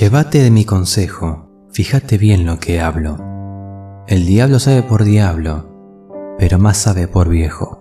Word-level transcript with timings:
Llévate 0.00 0.42
de 0.42 0.50
mi 0.50 0.64
consejo, 0.64 1.48
fíjate 1.70 2.18
bien 2.18 2.46
lo 2.46 2.60
que 2.60 2.80
hablo. 2.80 3.18
El 4.06 4.26
diablo 4.26 4.58
sabe 4.58 4.82
por 4.82 5.02
diablo, 5.02 5.68
pero 6.38 6.58
más 6.58 6.76
sabe 6.76 7.08
por 7.08 7.28
viejo. 7.28 7.80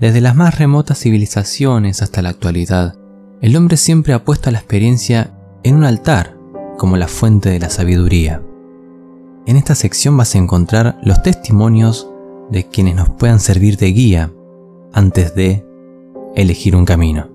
Desde 0.00 0.20
las 0.20 0.34
más 0.34 0.58
remotas 0.58 0.98
civilizaciones 0.98 2.02
hasta 2.02 2.22
la 2.22 2.30
actualidad, 2.30 2.96
el 3.40 3.54
hombre 3.54 3.76
siempre 3.76 4.12
ha 4.12 4.24
puesto 4.24 4.50
la 4.50 4.58
experiencia 4.58 5.38
en 5.62 5.76
un 5.76 5.84
altar 5.84 6.36
como 6.78 6.96
la 6.96 7.06
fuente 7.06 7.50
de 7.50 7.58
la 7.58 7.70
sabiduría. 7.70 8.42
En 9.46 9.56
esta 9.56 9.74
sección 9.74 10.16
vas 10.16 10.34
a 10.34 10.38
encontrar 10.38 10.98
los 11.02 11.22
testimonios 11.22 12.10
de 12.50 12.68
quienes 12.68 12.96
nos 12.96 13.10
puedan 13.10 13.40
servir 13.40 13.76
de 13.76 13.92
guía 13.92 14.32
antes 14.92 15.34
de 15.34 15.64
elegir 16.34 16.74
un 16.74 16.84
camino. 16.84 17.28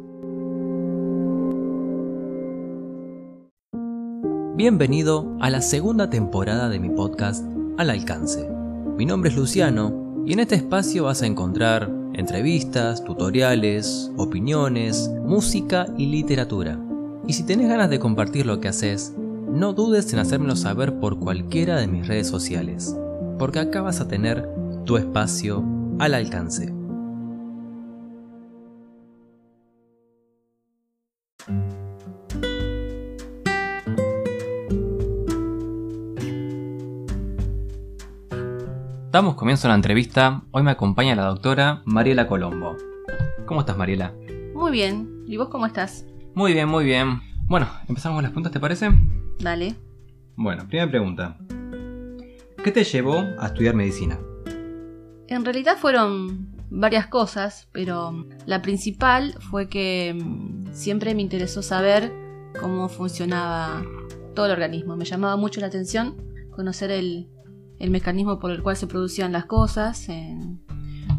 Bienvenido 4.55 5.35
a 5.39 5.49
la 5.49 5.61
segunda 5.61 6.09
temporada 6.09 6.70
de 6.70 6.80
mi 6.80 6.89
podcast 6.89 7.44
Al 7.77 7.89
Alcance. 7.89 8.49
Mi 8.97 9.05
nombre 9.05 9.30
es 9.30 9.35
Luciano 9.35 10.23
y 10.25 10.34
en 10.34 10.39
este 10.39 10.55
espacio 10.55 11.05
vas 11.05 11.21
a 11.21 11.25
encontrar 11.25 11.91
entrevistas, 12.13 13.03
tutoriales, 13.03 14.11
opiniones, 14.17 15.09
música 15.23 15.88
y 15.97 16.08
literatura. 16.08 16.80
Y 17.27 17.33
si 17.33 17.44
tenés 17.44 17.70
ganas 17.70 17.89
de 17.89 17.99
compartir 17.99 18.45
lo 18.45 18.59
que 18.59 18.67
haces, 18.67 19.13
no 19.17 19.73
dudes 19.73 20.11
en 20.13 20.20
hacérmelo 20.20 20.55
saber 20.55 20.99
por 20.99 21.20
cualquiera 21.20 21.77
de 21.77 21.88
mis 21.88 22.08
redes 22.08 22.27
sociales, 22.27 22.95
porque 23.38 23.59
acá 23.59 23.81
vas 23.81 23.99
a 23.99 24.08
tener 24.08 24.47
tu 24.85 24.97
espacio 24.97 25.63
al 25.99 26.13
alcance. 26.13 26.82
Damos 39.14 39.36
comienzo 39.36 39.67
a 39.67 39.69
la 39.69 39.75
entrevista. 39.75 40.42
Hoy 40.50 40.64
me 40.64 40.72
acompaña 40.72 41.16
la 41.16 41.25
doctora 41.25 41.83
Mariela 41.86 42.28
Colombo. 42.28 42.75
¿Cómo 43.45 43.59
estás, 43.59 43.78
Mariela? 43.78 44.11
Muy 44.55 44.72
bien. 44.72 45.23
¿Y 45.28 45.38
vos 45.38 45.50
cómo 45.50 45.67
estás? 45.67 46.08
Muy 46.33 46.53
bien, 46.53 46.67
muy 46.67 46.83
bien. 46.83 47.22
Bueno, 47.45 47.67
empezamos 47.88 48.17
con 48.17 48.23
las 48.23 48.31
preguntas, 48.31 48.52
¿te 48.52 48.59
parece? 48.59 48.89
Dale. 49.38 49.75
Bueno, 50.36 50.67
primera 50.67 50.89
pregunta. 50.89 51.38
¿Qué 52.64 52.72
te 52.72 52.83
llevó 52.83 53.23
a 53.38 53.45
estudiar 53.45 53.75
medicina? 53.75 54.17
En 55.27 55.45
realidad 55.45 55.77
fueron 55.77 56.48
varias 56.72 57.05
cosas, 57.05 57.70
pero 57.72 58.25
la 58.48 58.64
principal 58.64 59.36
fue 59.52 59.70
que 59.70 60.20
mm, 60.20 60.73
siempre 60.73 61.14
me 61.14 61.22
interesó 61.22 61.61
saber 61.61 62.11
cómo 62.59 62.89
funcionaba 62.89 63.83
todo 64.33 64.48
el 64.48 64.53
organismo. 64.53 64.95
Me 64.95 65.05
llamaba 65.05 65.38
mucho 65.38 65.61
la 65.61 65.67
atención 65.67 66.16
conocer 66.50 66.89
el, 66.89 67.30
el 67.84 67.92
mecanismo 67.92 68.39
por 68.39 68.52
el 68.52 68.64
cual 68.64 68.78
se 68.78 68.88
producían 68.88 69.34
las 69.34 69.44
cosas 69.44 70.08
en, 70.08 70.62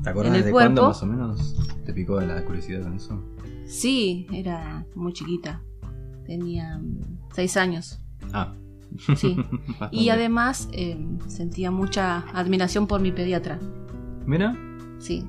¿Te 0.03 0.09
acuerdas 0.09 0.43
de 0.43 0.51
cuándo 0.51 0.89
más 0.89 1.03
o 1.03 1.07
menos 1.07 1.57
te 1.85 1.93
picó 1.93 2.19
la 2.23 2.43
curiosidad 2.43 2.83
con 2.83 2.95
eso? 2.95 3.23
Sí, 3.67 4.27
era 4.33 4.87
muy 4.95 5.13
chiquita. 5.13 5.61
Tenía 6.25 6.81
seis 7.35 7.59
años. 7.59 8.01
Ah. 8.33 8.55
Sí. 9.15 9.37
y 9.91 10.09
además 10.09 10.71
eh, 10.73 10.97
sentía 11.27 11.71
mucha 11.71 12.21
admiración 12.33 12.87
por 12.87 13.03
mi 13.03 13.13
pediatra. 13.13 13.61
¿Mira? 14.25 14.57
Sí. 14.99 15.29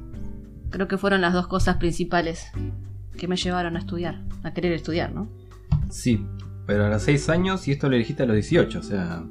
Creo 0.69 0.87
que 0.87 0.97
fueron 0.97 1.19
las 1.19 1.33
dos 1.33 1.47
cosas 1.47 1.75
principales 1.77 2.47
que 3.17 3.27
me 3.27 3.35
llevaron 3.35 3.75
a 3.75 3.79
estudiar, 3.79 4.23
a 4.43 4.53
querer 4.53 4.71
estudiar, 4.71 5.13
¿no? 5.13 5.27
Sí, 5.89 6.25
pero 6.65 6.85
a 6.85 6.89
los 6.89 7.01
seis 7.01 7.27
años 7.27 7.67
y 7.67 7.73
esto 7.73 7.89
lo 7.89 7.97
elegiste 7.97 8.23
a 8.23 8.25
los 8.25 8.35
18, 8.35 8.79
o 8.79 8.83
sea, 8.83 9.25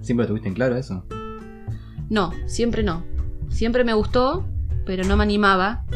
¿siempre 0.00 0.26
tuviste 0.26 0.48
en 0.48 0.54
claro 0.54 0.76
eso? 0.76 1.04
No, 2.12 2.30
siempre 2.44 2.82
no. 2.82 3.02
Siempre 3.48 3.84
me 3.84 3.94
gustó, 3.94 4.44
pero 4.84 5.02
no 5.02 5.16
me 5.16 5.22
animaba 5.22 5.86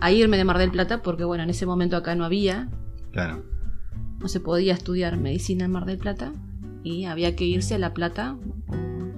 a 0.00 0.12
irme 0.12 0.36
de 0.36 0.44
Mar 0.44 0.58
del 0.58 0.70
Plata 0.70 1.02
porque, 1.02 1.24
bueno, 1.24 1.42
en 1.42 1.50
ese 1.50 1.66
momento 1.66 1.96
acá 1.96 2.14
no 2.14 2.24
había. 2.24 2.68
Claro. 3.10 3.42
No 4.20 4.28
se 4.28 4.38
podía 4.38 4.74
estudiar 4.74 5.16
medicina 5.16 5.64
en 5.64 5.72
Mar 5.72 5.86
del 5.86 5.98
Plata 5.98 6.32
y 6.84 7.06
había 7.06 7.34
que 7.34 7.46
irse 7.46 7.74
a 7.74 7.78
La 7.78 7.92
Plata 7.92 8.36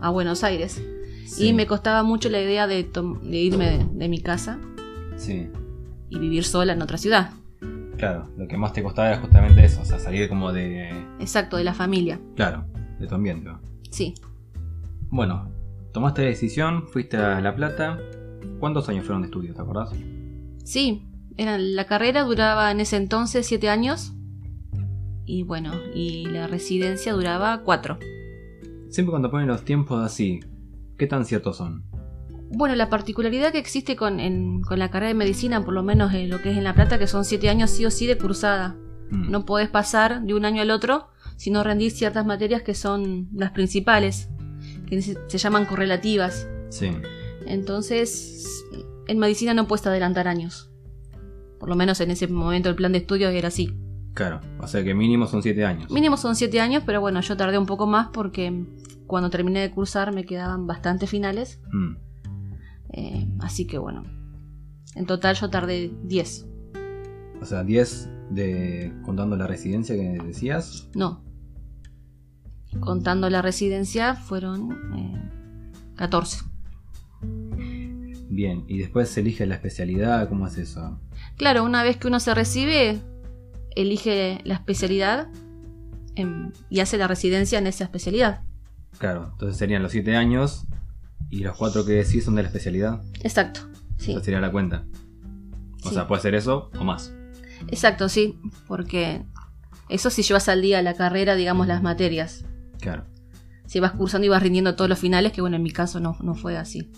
a 0.00 0.08
Buenos 0.08 0.42
Aires. 0.42 0.82
Y 1.36 1.52
me 1.52 1.66
costaba 1.66 2.02
mucho 2.02 2.30
la 2.30 2.40
idea 2.40 2.66
de, 2.66 2.88
irme 3.30 3.86
de, 3.92 4.08
mi 4.08 4.22
casa 4.22 4.58
sí. 5.16 5.50
y 6.08 6.18
vivir 6.18 6.44
sola 6.44 6.72
en 6.72 6.80
otra 6.80 6.96
ciudad. 6.96 7.32
Claro, 7.98 8.30
lo 8.38 8.48
que 8.48 8.56
más 8.56 8.72
te 8.72 8.82
costaba 8.82 9.08
era 9.08 9.20
justamente 9.20 9.62
eso, 9.62 9.82
o 9.82 9.84
sea, 9.84 9.98
salir 9.98 10.30
como 10.30 10.54
de... 10.54 10.88
Exacto, 11.20 11.58
de 11.58 11.64
la 11.64 11.74
familia. 11.74 12.18
Claro, 12.36 12.64
de 12.98 13.06
tu 13.06 13.14
ambiente. 13.14 13.50
Sí. 13.90 14.14
Bueno, 15.10 15.55
Tomaste 15.96 16.24
la 16.24 16.28
decisión, 16.28 16.86
fuiste 16.88 17.16
a 17.16 17.40
La 17.40 17.56
Plata. 17.56 17.98
¿Cuántos 18.60 18.86
años 18.90 19.06
fueron 19.06 19.22
de 19.22 19.28
estudio, 19.28 19.54
te 19.54 19.62
acordás? 19.62 19.92
Sí, 20.62 21.08
era, 21.38 21.56
la 21.56 21.86
carrera 21.86 22.24
duraba 22.24 22.70
en 22.70 22.80
ese 22.80 22.98
entonces 22.98 23.46
siete 23.46 23.70
años. 23.70 24.12
Y 25.24 25.44
bueno, 25.44 25.72
y 25.94 26.26
la 26.26 26.48
residencia 26.48 27.14
duraba 27.14 27.62
cuatro. 27.62 27.98
Siempre 28.90 29.10
cuando 29.10 29.30
ponen 29.30 29.48
los 29.48 29.64
tiempos 29.64 30.04
así, 30.04 30.40
¿qué 30.98 31.06
tan 31.06 31.24
ciertos 31.24 31.56
son? 31.56 31.82
Bueno, 32.50 32.74
la 32.74 32.90
particularidad 32.90 33.50
que 33.50 33.58
existe 33.58 33.96
con, 33.96 34.18
la 34.68 34.90
carrera 34.90 35.08
de 35.08 35.14
medicina, 35.14 35.64
por 35.64 35.72
lo 35.72 35.82
menos 35.82 36.12
en 36.12 36.28
lo 36.28 36.42
que 36.42 36.50
es 36.50 36.58
en 36.58 36.64
La 36.64 36.74
Plata, 36.74 36.98
que 36.98 37.06
son 37.06 37.24
siete 37.24 37.48
años 37.48 37.70
sí 37.70 37.86
o 37.86 37.90
sí 37.90 38.06
de 38.06 38.18
cursada. 38.18 38.76
Mm. 39.08 39.30
No 39.30 39.46
podés 39.46 39.70
pasar 39.70 40.20
de 40.20 40.34
un 40.34 40.44
año 40.44 40.60
al 40.60 40.72
otro 40.72 41.08
si 41.36 41.50
no 41.50 41.64
rendís 41.64 41.96
ciertas 41.96 42.26
materias 42.26 42.60
que 42.60 42.74
son 42.74 43.30
las 43.32 43.52
principales 43.52 44.28
que 44.86 45.02
se 45.02 45.38
llaman 45.38 45.66
correlativas. 45.66 46.48
Sí. 46.70 46.90
Entonces, 47.46 48.64
en 49.06 49.18
medicina 49.18 49.54
no 49.54 49.66
puedes 49.66 49.86
adelantar 49.86 50.28
años. 50.28 50.70
Por 51.58 51.68
lo 51.68 51.76
menos 51.76 52.00
en 52.00 52.10
ese 52.10 52.26
momento 52.28 52.68
el 52.68 52.76
plan 52.76 52.92
de 52.92 52.98
estudios 52.98 53.32
era 53.32 53.48
así. 53.48 53.74
Claro, 54.14 54.40
o 54.60 54.66
sea 54.66 54.82
que 54.82 54.94
mínimo 54.94 55.26
son 55.26 55.42
siete 55.42 55.64
años. 55.64 55.90
Mínimo 55.90 56.16
son 56.16 56.36
siete 56.36 56.60
años, 56.60 56.82
pero 56.86 57.00
bueno, 57.00 57.20
yo 57.20 57.36
tardé 57.36 57.58
un 57.58 57.66
poco 57.66 57.86
más 57.86 58.08
porque 58.12 58.64
cuando 59.06 59.30
terminé 59.30 59.60
de 59.60 59.70
cursar 59.70 60.14
me 60.14 60.24
quedaban 60.24 60.66
bastantes 60.66 61.10
finales. 61.10 61.60
Mm. 61.70 61.96
Eh, 62.92 63.28
así 63.40 63.66
que 63.66 63.78
bueno, 63.78 64.04
en 64.94 65.06
total 65.06 65.36
yo 65.36 65.50
tardé 65.50 65.92
diez. 66.02 66.46
O 67.40 67.44
sea, 67.44 67.62
diez 67.62 68.08
de 68.30 68.92
contando 69.04 69.36
la 69.36 69.46
residencia 69.46 69.94
que 69.94 70.18
decías. 70.24 70.88
No, 70.94 71.22
Contando 72.80 73.30
la 73.30 73.42
residencia 73.42 74.14
fueron 74.14 75.30
14. 75.96 76.38
Eh, 76.38 76.46
Bien, 78.28 78.64
y 78.68 78.78
después 78.78 79.08
se 79.08 79.20
elige 79.20 79.46
la 79.46 79.54
especialidad, 79.54 80.28
¿cómo 80.28 80.46
es 80.46 80.58
eso? 80.58 81.00
Claro, 81.36 81.64
una 81.64 81.82
vez 81.82 81.96
que 81.96 82.08
uno 82.08 82.20
se 82.20 82.34
recibe, 82.34 83.00
elige 83.74 84.40
la 84.44 84.54
especialidad 84.54 85.28
y 86.70 86.80
hace 86.80 86.98
la 86.98 87.08
residencia 87.08 87.58
en 87.58 87.66
esa 87.66 87.84
especialidad. 87.84 88.40
Claro, 88.98 89.30
entonces 89.32 89.58
serían 89.58 89.82
los 89.82 89.92
7 89.92 90.16
años 90.16 90.66
y 91.30 91.40
los 91.40 91.56
4 91.56 91.84
que 91.84 91.92
decís 91.92 92.24
son 92.24 92.34
de 92.34 92.42
la 92.42 92.48
especialidad. 92.48 93.02
Exacto, 93.22 93.60
sí. 93.98 94.12
Esa 94.12 94.22
sería 94.22 94.40
la 94.40 94.50
cuenta. 94.50 94.84
O 95.84 95.90
sea, 95.90 96.08
puede 96.08 96.22
ser 96.22 96.34
eso 96.34 96.70
o 96.78 96.84
más. 96.84 97.14
Exacto, 97.68 98.08
sí, 98.08 98.38
porque 98.66 99.24
eso 99.88 100.10
si 100.10 100.22
llevas 100.22 100.48
al 100.48 100.62
día 100.62 100.82
la 100.82 100.94
carrera, 100.94 101.36
digamos, 101.36 101.66
las 101.66 101.82
materias. 101.82 102.44
Claro. 102.80 103.04
Si 103.66 103.80
vas 103.80 103.92
cursando 103.92 104.26
y 104.26 104.28
vas 104.28 104.42
rindiendo 104.42 104.76
todos 104.76 104.88
los 104.88 104.98
finales, 104.98 105.32
que 105.32 105.40
bueno, 105.40 105.56
en 105.56 105.62
mi 105.62 105.70
caso 105.70 106.00
no, 106.00 106.16
no 106.22 106.34
fue 106.34 106.56
así. 106.56 106.90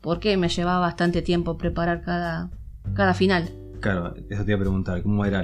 Porque 0.00 0.36
me 0.36 0.48
llevaba 0.48 0.80
bastante 0.80 1.20
tiempo 1.22 1.58
preparar 1.58 2.02
cada, 2.02 2.50
cada 2.94 3.12
final. 3.12 3.50
Claro, 3.80 4.14
eso 4.30 4.44
te 4.44 4.52
iba 4.52 4.56
a 4.56 4.60
preguntar, 4.60 5.02
¿cómo 5.02 5.24
era 5.24 5.40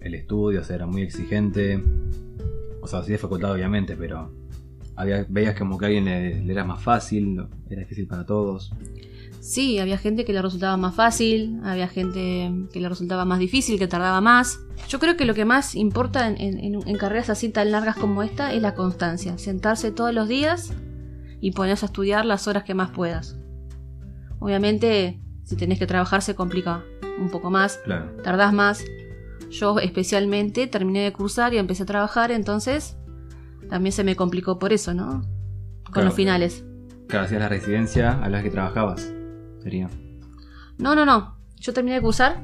el 0.00 0.14
estudio? 0.14 0.60
O 0.60 0.64
sea, 0.64 0.76
era 0.76 0.86
muy 0.86 1.02
exigente. 1.02 1.82
O 2.82 2.86
sea, 2.86 3.02
sí 3.02 3.12
de 3.12 3.18
facultad 3.18 3.52
obviamente, 3.52 3.96
pero 3.96 4.30
había, 4.96 5.24
veías 5.28 5.56
como 5.56 5.78
que 5.78 5.86
a 5.86 5.88
alguien 5.88 6.04
le 6.04 6.52
era 6.52 6.64
más 6.64 6.82
fácil, 6.82 7.46
era 7.70 7.80
difícil 7.80 8.06
para 8.06 8.26
todos. 8.26 8.72
Sí, 9.44 9.78
había 9.78 9.98
gente 9.98 10.24
que 10.24 10.32
le 10.32 10.40
resultaba 10.40 10.78
más 10.78 10.94
fácil, 10.94 11.60
había 11.64 11.86
gente 11.86 12.50
que 12.72 12.80
le 12.80 12.88
resultaba 12.88 13.26
más 13.26 13.38
difícil, 13.38 13.78
que 13.78 13.86
tardaba 13.86 14.22
más. 14.22 14.58
Yo 14.88 14.98
creo 14.98 15.18
que 15.18 15.26
lo 15.26 15.34
que 15.34 15.44
más 15.44 15.74
importa 15.74 16.26
en, 16.26 16.96
carreras 16.96 17.28
así 17.28 17.50
tan 17.50 17.70
largas 17.70 17.94
como 17.96 18.22
esta 18.22 18.54
es 18.54 18.62
la 18.62 18.74
constancia. 18.74 19.36
Sentarse 19.36 19.92
todos 19.92 20.14
los 20.14 20.28
días 20.28 20.72
y 21.42 21.50
ponerse 21.50 21.84
a 21.84 21.88
estudiar 21.88 22.24
las 22.24 22.48
horas 22.48 22.64
que 22.64 22.72
más 22.72 22.90
puedas. 22.90 23.36
Obviamente, 24.38 25.20
si 25.42 25.56
tenés 25.56 25.78
que 25.78 25.86
trabajar 25.86 26.22
se 26.22 26.34
complica 26.34 26.82
un 27.18 27.28
poco 27.28 27.50
más, 27.50 27.80
tardás 28.22 28.54
más. 28.54 28.82
Yo 29.50 29.78
especialmente 29.78 30.68
terminé 30.68 31.00
de 31.00 31.12
cursar 31.12 31.52
y 31.52 31.58
empecé 31.58 31.82
a 31.82 31.86
trabajar, 31.86 32.30
entonces 32.32 32.96
también 33.68 33.92
se 33.92 34.04
me 34.04 34.16
complicó 34.16 34.58
por 34.58 34.72
eso, 34.72 34.94
¿no? 34.94 35.20
Con 35.92 36.06
los 36.06 36.14
finales. 36.14 36.64
Claro, 37.08 37.26
hacías 37.26 37.42
la 37.42 37.50
residencia 37.50 38.12
a 38.22 38.30
las 38.30 38.42
que 38.42 38.48
trabajabas. 38.48 39.13
No, 40.78 40.94
no, 40.94 41.04
no. 41.04 41.36
Yo 41.58 41.72
terminé 41.72 41.96
de 41.96 42.02
cursar 42.02 42.42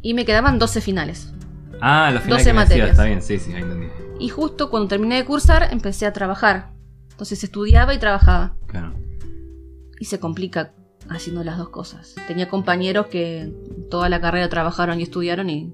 y 0.00 0.14
me 0.14 0.24
quedaban 0.24 0.58
12 0.58 0.80
finales. 0.80 1.32
Ah, 1.80 2.10
los 2.12 2.22
finales 2.22 2.46
12 2.46 2.80
que 2.80 2.90
está 2.90 3.04
bien, 3.04 3.22
sí, 3.22 3.38
sí, 3.38 3.52
ahí 3.52 3.62
entendí. 3.62 3.86
Y 4.18 4.28
justo 4.28 4.70
cuando 4.70 4.88
terminé 4.88 5.16
de 5.16 5.24
cursar 5.24 5.68
empecé 5.72 6.06
a 6.06 6.12
trabajar. 6.12 6.72
Entonces 7.10 7.42
estudiaba 7.44 7.94
y 7.94 7.98
trabajaba. 7.98 8.56
Claro. 8.66 8.94
Y 9.98 10.06
se 10.06 10.18
complica 10.18 10.72
haciendo 11.08 11.44
las 11.44 11.58
dos 11.58 11.68
cosas. 11.68 12.14
Tenía 12.26 12.48
compañeros 12.48 13.06
que 13.06 13.52
toda 13.90 14.08
la 14.08 14.20
carrera 14.20 14.48
trabajaron 14.48 15.00
y 15.00 15.04
estudiaron 15.04 15.50
y 15.50 15.72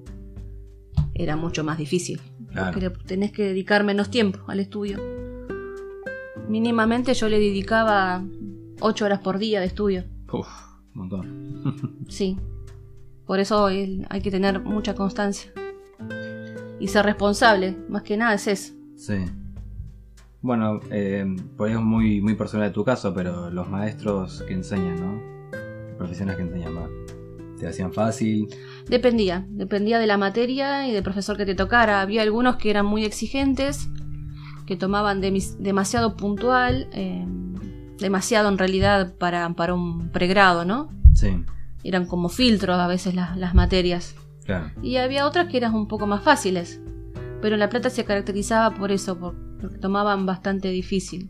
era 1.13 1.35
mucho 1.35 1.63
más 1.63 1.77
difícil. 1.77 2.19
Claro. 2.51 2.71
Porque 2.73 2.89
tenés 3.05 3.31
que 3.31 3.43
dedicar 3.43 3.83
menos 3.83 4.09
tiempo 4.09 4.39
al 4.47 4.59
estudio. 4.59 4.99
Mínimamente 6.47 7.13
yo 7.13 7.29
le 7.29 7.39
dedicaba 7.39 8.23
8 8.81 9.05
horas 9.05 9.19
por 9.19 9.37
día 9.37 9.59
de 9.59 9.67
estudio. 9.67 10.03
Uf, 10.31 10.47
un 10.93 10.99
montón. 10.99 12.05
Sí. 12.09 12.37
Por 13.25 13.39
eso 13.39 13.67
hay 13.67 14.21
que 14.21 14.31
tener 14.31 14.59
mucha 14.61 14.93
constancia. 14.93 15.51
Y 16.79 16.87
ser 16.87 17.05
responsable, 17.05 17.77
más 17.87 18.01
que 18.01 18.17
nada 18.17 18.33
es 18.33 18.47
eso. 18.47 18.73
Sí. 18.97 19.23
Bueno, 20.41 20.79
eh, 20.89 21.25
por 21.55 21.67
ahí 21.67 21.75
es 21.75 21.79
muy, 21.79 22.19
muy 22.19 22.33
personal 22.33 22.69
de 22.69 22.73
tu 22.73 22.83
caso, 22.83 23.13
pero 23.13 23.51
los 23.51 23.69
maestros 23.69 24.43
que 24.47 24.53
enseñan, 24.53 24.99
¿no? 24.99 25.97
Profesionales 25.97 26.37
que 26.37 26.47
enseñan, 26.49 26.75
¿va? 26.75 26.89
¿Te 27.59 27.67
hacían 27.67 27.93
fácil? 27.93 28.47
Dependía, 28.89 29.45
dependía 29.49 29.99
de 29.99 30.07
la 30.07 30.17
materia 30.17 30.87
y 30.87 30.91
del 30.91 31.03
profesor 31.03 31.37
que 31.37 31.45
te 31.45 31.53
tocara. 31.53 32.01
Había 32.01 32.23
algunos 32.23 32.55
que 32.55 32.71
eran 32.71 32.87
muy 32.87 33.05
exigentes, 33.05 33.87
que 34.65 34.75
tomaban 34.75 35.21
demasiado 35.21 36.17
puntual, 36.17 36.89
eh, 36.91 37.23
demasiado 38.01 38.49
en 38.49 38.57
realidad 38.57 39.13
para, 39.17 39.49
para 39.53 39.73
un 39.73 40.09
pregrado, 40.09 40.65
¿no? 40.65 40.89
Sí, 41.13 41.43
Eran 41.83 42.05
como 42.05 42.27
filtros 42.29 42.77
a 42.77 42.87
veces 42.87 43.15
las, 43.15 43.37
las 43.37 43.53
materias. 43.53 44.15
claro. 44.45 44.71
Y 44.81 44.97
había 44.97 45.25
otras 45.25 45.47
que 45.47 45.57
eran 45.57 45.73
un 45.73 45.87
poco 45.87 46.07
más 46.07 46.23
fáciles. 46.23 46.81
Pero 47.41 47.57
La 47.57 47.69
Plata 47.69 47.89
se 47.89 48.03
caracterizaba 48.05 48.75
por 48.75 48.91
eso, 48.91 49.17
por- 49.17 49.35
porque 49.59 49.77
tomaban 49.77 50.25
bastante 50.25 50.69
difícil. 50.69 51.29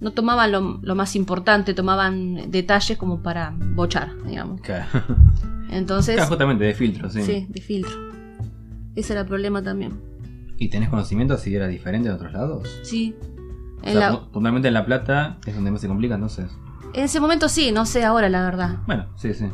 No 0.00 0.10
tomaban 0.12 0.52
lo, 0.52 0.78
lo 0.82 0.94
más 0.94 1.16
importante, 1.16 1.72
tomaban 1.72 2.50
detalles 2.50 2.98
como 2.98 3.22
para 3.22 3.54
bochar, 3.58 4.10
digamos. 4.26 4.60
Claro. 4.60 4.86
Entonces, 5.70 6.16
Claro, 6.16 6.28
justamente 6.28 6.64
de 6.64 6.74
filtro, 6.74 7.08
sí. 7.10 7.22
sí, 7.22 7.46
de 7.48 7.60
filtro. 7.60 7.94
Ese 8.94 9.12
era 9.14 9.22
el 9.22 9.26
problema 9.26 9.62
también. 9.62 9.98
¿Y 10.58 10.68
tenés 10.68 10.88
conocimiento 10.90 11.36
si 11.38 11.54
era 11.54 11.66
diferente 11.66 12.08
en 12.08 12.14
otros 12.14 12.32
lados? 12.32 12.68
Sí. 12.82 13.14
O 13.84 13.88
En, 13.88 13.92
sea, 13.98 14.10
la- 14.10 14.20
puntualmente 14.20 14.68
en 14.68 14.74
La 14.74 14.84
Plata 14.86 15.38
es 15.46 15.54
donde 15.54 15.70
más 15.70 15.80
se 15.80 15.88
complica, 15.88 16.14
entonces. 16.14 16.50
en 16.94 17.04
ese 17.04 17.20
momento 17.20 17.48
sí, 17.48 17.70
no 17.72 17.84
sé 17.86 18.04
ahora 18.04 18.28
la 18.28 18.42
verdad. 18.44 18.78
Bueno, 18.86 19.06
sí, 19.16 19.34
sí. 19.34 19.46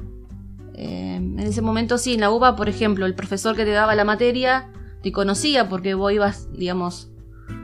Eh, 0.75 1.17
en 1.17 1.38
ese 1.41 1.62
momento 1.62 1.99
sí, 1.99 2.15
en 2.15 2.21
la 2.21 2.31
UBA, 2.31 2.56
por 2.56 2.69
ejemplo, 2.69 3.06
el 3.06 3.15
profesor 3.15 3.55
que 3.56 3.65
te 3.65 3.71
daba 3.73 3.94
la 3.94 4.05
materia 4.05 4.69
te 5.03 5.12
conocía 5.12 5.69
porque 5.69 5.94
vos 5.94 6.12
ibas, 6.12 6.49
digamos, 6.53 7.11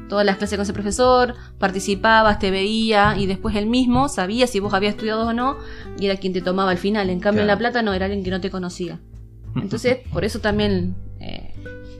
todas 0.08 0.24
las 0.26 0.36
clases 0.36 0.56
con 0.58 0.62
ese 0.64 0.72
profesor, 0.72 1.34
participabas, 1.58 2.38
te 2.38 2.50
veía 2.50 3.16
y 3.18 3.26
después 3.26 3.54
él 3.56 3.66
mismo 3.66 4.08
sabía 4.08 4.46
si 4.46 4.60
vos 4.60 4.72
habías 4.74 4.94
estudiado 4.94 5.26
o 5.28 5.32
no 5.32 5.56
y 5.98 6.06
era 6.06 6.16
quien 6.18 6.32
te 6.32 6.40
tomaba 6.42 6.70
al 6.70 6.78
final. 6.78 7.10
En 7.10 7.20
cambio, 7.20 7.42
en. 7.42 7.48
La 7.48 7.56
Plata 7.58 7.82
no, 7.82 7.92
era 7.92 8.06
alguien 8.06 8.24
que 8.24 8.30
no 8.30 8.40
te 8.40 8.50
conocía. 8.50 9.00
Entonces, 9.56 9.98
por 10.12 10.24
eso 10.24 10.40
también 10.40 10.94
eh, 11.20 11.54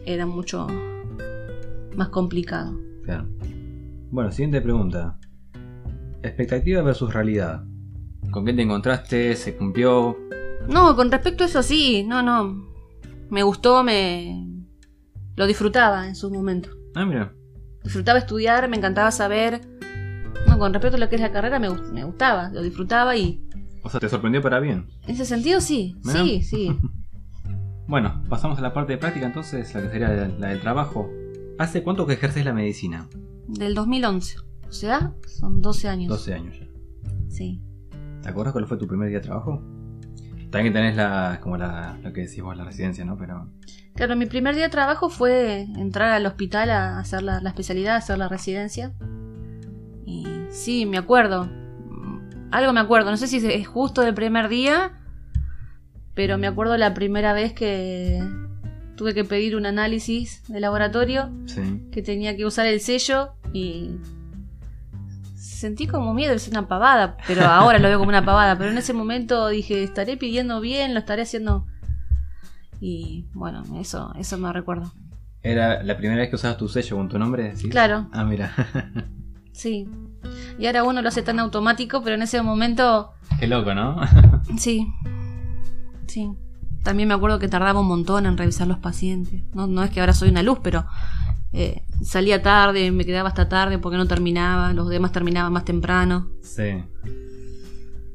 era 0.07 0.27
mucho 0.27 0.67
más 1.97 2.09
complicado. 2.09 2.79
Claro. 3.05 3.27
Bueno, 4.17 4.33
siguiente 4.33 4.63
pregunta. 4.63 5.19
Expectativa 6.23 6.81
versus 6.81 7.13
realidad. 7.13 7.65
¿Con 8.31 8.47
qué 8.47 8.55
te 8.55 8.63
encontraste? 8.63 9.37
¿Se 9.37 9.55
cumplió? 9.59 10.17
No, 10.71 10.97
con 10.97 11.13
respecto 11.13 11.45
a 11.45 11.47
eso 11.49 11.63
sí, 11.63 12.03
no, 12.03 12.23
no. 12.23 12.67
Me 13.29 13.43
gustó, 13.43 13.85
me... 13.85 14.43
Lo 15.37 15.47
disfrutaba 15.47 16.09
en 16.09 16.17
su 16.17 16.31
momento. 16.31 16.71
Ah, 16.95 17.05
mira. 17.05 17.35
Disfrutaba 17.85 18.19
estudiar, 18.19 18.67
me 18.71 18.79
encantaba 18.79 19.11
saber. 19.11 19.61
No, 20.49 20.59
con 20.59 20.73
respecto 20.73 20.97
a 20.97 21.01
lo 21.01 21.11
que 21.11 21.17
es 21.17 21.21
la 21.21 21.31
carrera 21.31 21.59
me, 21.59 21.69
gust- 21.69 21.93
me 21.93 22.03
gustaba, 22.03 22.49
lo 22.49 22.63
disfrutaba 22.63 23.15
y... 23.19 23.47
O 23.83 23.91
sea, 23.91 24.01
¿te 24.01 24.09
sorprendió 24.09 24.41
para 24.41 24.61
bien? 24.61 24.87
En 25.07 25.11
ese 25.15 25.27
sentido 25.27 25.61
sí, 25.61 25.95
sí, 26.03 26.43
sí. 26.43 26.75
Bueno, 27.87 28.23
pasamos 28.31 28.59
a 28.59 28.63
la 28.63 28.73
parte 28.73 28.95
de 28.95 28.99
práctica 28.99 29.27
entonces, 29.27 29.75
la 29.75 29.83
que 29.83 29.91
sería 29.91 30.09
la, 30.09 30.27
la 30.29 30.49
del 30.49 30.61
trabajo. 30.63 31.11
¿Hace 31.59 31.83
cuánto 31.83 32.07
que 32.07 32.15
ejerces 32.15 32.47
la 32.47 32.55
medicina? 32.55 33.09
Del 33.48 33.75
2011. 33.75 34.37
O 34.69 34.72
sea, 34.72 35.12
son 35.26 35.62
12 35.62 35.88
años. 35.88 36.08
12 36.08 36.34
años 36.34 36.58
ya. 36.58 36.66
Sí. 37.28 37.62
¿Te 38.22 38.28
acuerdas 38.28 38.52
cuál 38.52 38.66
fue 38.66 38.76
tu 38.76 38.87
primer 38.87 39.08
día 39.08 39.19
de 39.19 39.25
trabajo? 39.25 39.62
También 40.50 40.72
que 40.72 40.78
tenés 40.78 40.96
la, 40.96 41.38
como 41.43 41.56
la, 41.56 41.98
lo 42.02 42.12
que 42.12 42.22
decís 42.22 42.43
vos, 42.43 42.56
la 42.56 42.64
residencia, 42.64 43.04
¿no? 43.04 43.16
Pero... 43.16 43.50
Claro, 43.94 44.16
mi 44.16 44.26
primer 44.26 44.54
día 44.54 44.64
de 44.64 44.70
trabajo 44.70 45.08
fue 45.08 45.62
entrar 45.76 46.10
al 46.10 46.26
hospital 46.26 46.70
a 46.70 46.98
hacer 46.98 47.22
la, 47.22 47.40
la 47.40 47.48
especialidad, 47.50 47.94
a 47.94 47.98
hacer 47.98 48.19
la 48.19 48.28
residencia. 48.28 48.94
Y 50.04 50.26
sí, 50.50 50.87
me 50.87 50.98
acuerdo. 50.98 51.48
Algo 52.50 52.72
me 52.72 52.81
acuerdo, 52.81 53.10
no 53.10 53.16
sé 53.16 53.26
si 53.26 53.44
es 53.44 53.66
justo 53.66 54.02
del 54.02 54.14
primer 54.14 54.48
día, 54.48 54.93
pero 56.14 56.38
me 56.38 56.46
acuerdo 56.46 56.76
la 56.76 56.94
primera 56.94 57.32
vez 57.32 57.52
que 57.52 58.22
tuve 58.96 59.14
que 59.14 59.25
pedir 59.25 59.56
un 59.56 59.66
análisis 59.66 60.43
de 60.48 60.60
laboratorio, 60.60 61.31
Sí. 61.46 61.82
que 61.93 62.02
tenía 62.02 62.37
que 62.37 62.44
usar 62.46 62.66
el 62.66 62.81
sello 62.81 63.34
y 63.52 63.90
sentí 65.34 65.87
como 65.87 66.12
miedo, 66.14 66.34
es 66.34 66.48
una 66.48 66.69
pavada, 66.69 67.16
pero 67.26 67.44
ahora 67.46 67.78
lo 67.78 67.88
veo 67.88 67.98
como 67.98 68.08
una 68.10 68.25
pavada, 68.25 68.56
pero 68.58 68.70
en 68.70 68.78
ese 68.78 68.93
momento 68.93 69.48
dije, 69.48 69.82
estaré 69.82 70.16
pidiendo 70.16 70.60
bien, 70.60 70.93
lo 70.94 71.00
estaré 71.00 71.22
haciendo... 71.22 71.66
Y 72.81 73.25
bueno, 73.32 73.62
eso, 73.81 74.12
eso 74.19 74.37
me 74.37 74.52
recuerdo. 74.52 74.93
¿Era 75.43 75.82
la 75.82 75.96
primera 75.96 76.20
vez 76.20 76.28
que 76.28 76.37
usabas 76.37 76.58
tu 76.58 76.69
sello 76.69 76.96
con 76.96 77.08
tu 77.08 77.19
nombre? 77.19 77.44
decís? 77.54 77.70
Claro. 77.70 78.08
Ah, 78.12 78.25
mira. 78.25 78.52
Sí. 79.52 79.88
Y 80.58 80.66
ahora 80.66 80.84
uno 80.84 81.00
lo 81.00 81.08
hace 81.08 81.22
tan 81.22 81.38
automático, 81.38 82.02
pero 82.02 82.14
en 82.16 82.20
ese 82.20 82.43
momento, 82.43 83.12
Qué 83.40 83.46
loco, 83.46 83.75
¿no? 83.75 83.98
sí. 84.58 84.87
Sí. 86.06 86.31
También 86.87 87.09
me 87.09 87.15
acuerdo 87.15 87.41
que 87.41 87.49
tardaba 87.49 87.81
un 87.81 87.88
montón 87.88 88.27
en 88.27 88.38
revisar 88.38 88.69
los 88.69 88.79
pacientes. 88.79 89.43
No, 89.53 89.67
no 89.67 89.83
es 89.83 89.91
que 89.91 89.99
ahora 89.99 90.12
soy 90.12 90.29
una 90.29 90.44
luz, 90.44 90.61
pero 90.62 90.87
eh, 91.53 91.83
salía 92.00 92.41
tarde, 92.43 92.93
me 92.93 93.05
quedaba 93.05 93.29
hasta 93.29 93.49
tarde 93.49 93.79
porque 93.81 93.97
no 93.97 94.06
terminaba, 94.06 94.73
los 94.73 94.88
demás 94.88 95.11
terminaban 95.11 95.53
más 95.53 95.65
temprano. 95.65 96.29
sí. 96.43 96.85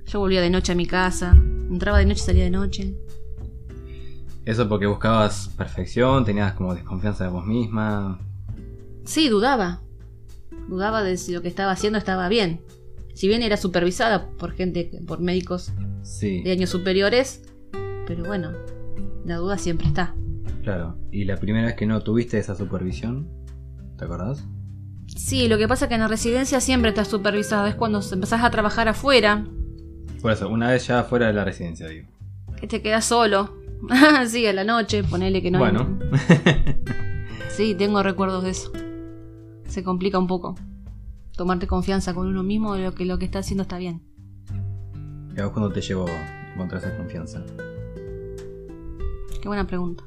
Yo 0.05 0.19
volvía 0.19 0.39
de 0.39 0.49
noche 0.49 0.71
a 0.71 0.75
mi 0.75 0.85
casa, 0.85 1.31
entraba 1.69 1.97
de 1.97 2.05
noche 2.05 2.21
y 2.21 2.25
salía 2.25 2.43
de 2.45 2.49
noche. 2.49 2.95
Eso 4.45 4.69
porque 4.69 4.85
buscabas 4.85 5.49
perfección, 5.57 6.23
tenías 6.23 6.53
como 6.53 6.73
desconfianza 6.73 7.25
de 7.25 7.29
vos 7.29 7.45
misma. 7.45 8.19
Sí, 9.03 9.27
dudaba. 9.27 9.81
Dudaba 10.69 11.03
de 11.03 11.17
si 11.17 11.33
lo 11.33 11.41
que 11.41 11.49
estaba 11.49 11.71
haciendo 11.73 11.97
estaba 11.99 12.29
bien. 12.29 12.61
Si 13.13 13.27
bien 13.27 13.43
era 13.43 13.57
supervisada 13.57 14.29
por 14.31 14.53
gente, 14.53 14.89
por 15.05 15.19
médicos 15.19 15.73
Sí, 16.03 16.41
de 16.41 16.53
años 16.53 16.69
superiores, 16.69 17.43
pero 18.15 18.27
bueno, 18.27 18.51
la 19.25 19.37
duda 19.37 19.57
siempre 19.57 19.87
está. 19.87 20.13
claro. 20.63 20.97
¿Y 21.11 21.25
la 21.25 21.37
primera 21.37 21.67
vez 21.67 21.75
que 21.75 21.85
no 21.85 22.01
tuviste 22.01 22.37
esa 22.37 22.55
supervisión? 22.55 23.27
¿Te 23.97 24.05
acordás? 24.05 24.45
Sí, 25.07 25.47
lo 25.47 25.57
que 25.57 25.67
pasa 25.67 25.85
es 25.85 25.89
que 25.89 25.95
en 25.95 26.01
la 26.01 26.07
residencia 26.07 26.59
siempre 26.61 26.89
estás 26.89 27.07
supervisado, 27.09 27.67
es 27.67 27.75
cuando 27.75 28.01
empezás 28.11 28.43
a 28.43 28.49
trabajar 28.51 28.87
afuera, 28.87 29.45
Por 30.21 30.31
eso, 30.31 30.49
una 30.49 30.69
vez 30.69 30.87
ya 30.87 31.03
fuera 31.03 31.27
de 31.27 31.33
la 31.33 31.43
residencia, 31.45 31.87
digo. 31.87 32.07
que 32.59 32.67
te 32.67 32.81
quedas 32.81 33.05
solo. 33.05 33.55
sí, 34.27 34.45
a 34.45 34.53
la 34.53 34.63
noche, 34.63 35.03
ponele 35.03 35.41
que 35.41 35.51
no. 35.51 35.63
hay- 35.63 35.71
Bueno. 35.73 35.99
Sí, 37.49 37.75
tengo 37.75 38.01
recuerdos 38.01 38.43
de 38.43 38.49
eso. 38.51 38.71
Se 39.67 39.83
complica 39.83 40.17
un 40.17 40.27
poco. 40.27 40.55
Tomarte 41.35 41.67
confianza 41.67 42.13
con 42.13 42.27
uno 42.27 42.43
mismo 42.43 42.75
de 42.75 42.83
lo 42.85 42.93
que 42.93 43.05
lo 43.05 43.19
que 43.19 43.25
está 43.25 43.39
haciendo 43.39 43.63
está 43.63 43.77
bien. 43.77 44.01
¿Y 45.35 45.39
a 45.39 45.43
vos 45.45 45.51
cuando 45.53 45.71
te 45.71 45.81
llevó 45.81 46.05
a 46.07 46.53
encontrar 46.53 46.81
esa 46.81 46.95
confianza? 46.95 47.43
Qué 49.41 49.47
buena 49.47 49.65
pregunta. 49.67 50.03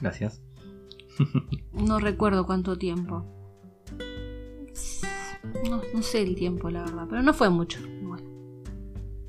Gracias. 0.00 0.40
No 1.72 1.98
recuerdo 1.98 2.46
cuánto 2.46 2.76
tiempo. 2.78 3.24
No, 5.68 5.80
no 5.94 6.02
sé 6.02 6.22
el 6.22 6.34
tiempo, 6.36 6.70
la 6.70 6.82
verdad, 6.84 7.06
pero 7.08 7.22
no 7.22 7.34
fue 7.34 7.50
mucho. 7.50 7.80
igual. 8.00 8.22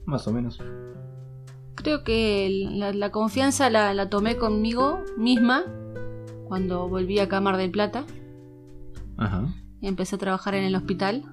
Más 0.06 0.28
o 0.28 0.32
menos. 0.34 0.60
Creo 1.76 2.04
que 2.04 2.68
la, 2.72 2.94
la 2.94 3.12
confianza 3.12 3.70
la, 3.70 3.94
la 3.94 4.10
tomé 4.10 4.38
conmigo 4.38 5.00
misma 5.18 5.64
cuando 6.48 6.88
volví 6.88 7.18
acá 7.20 7.38
a 7.38 7.42
Mar 7.42 7.58
del 7.58 7.72
Plata 7.72 8.06
Ajá. 9.18 9.48
y 9.82 9.88
empecé 9.88 10.16
a 10.16 10.20
trabajar 10.20 10.54
en 10.54 10.64
el 10.66 10.76
hospital. 10.76 11.24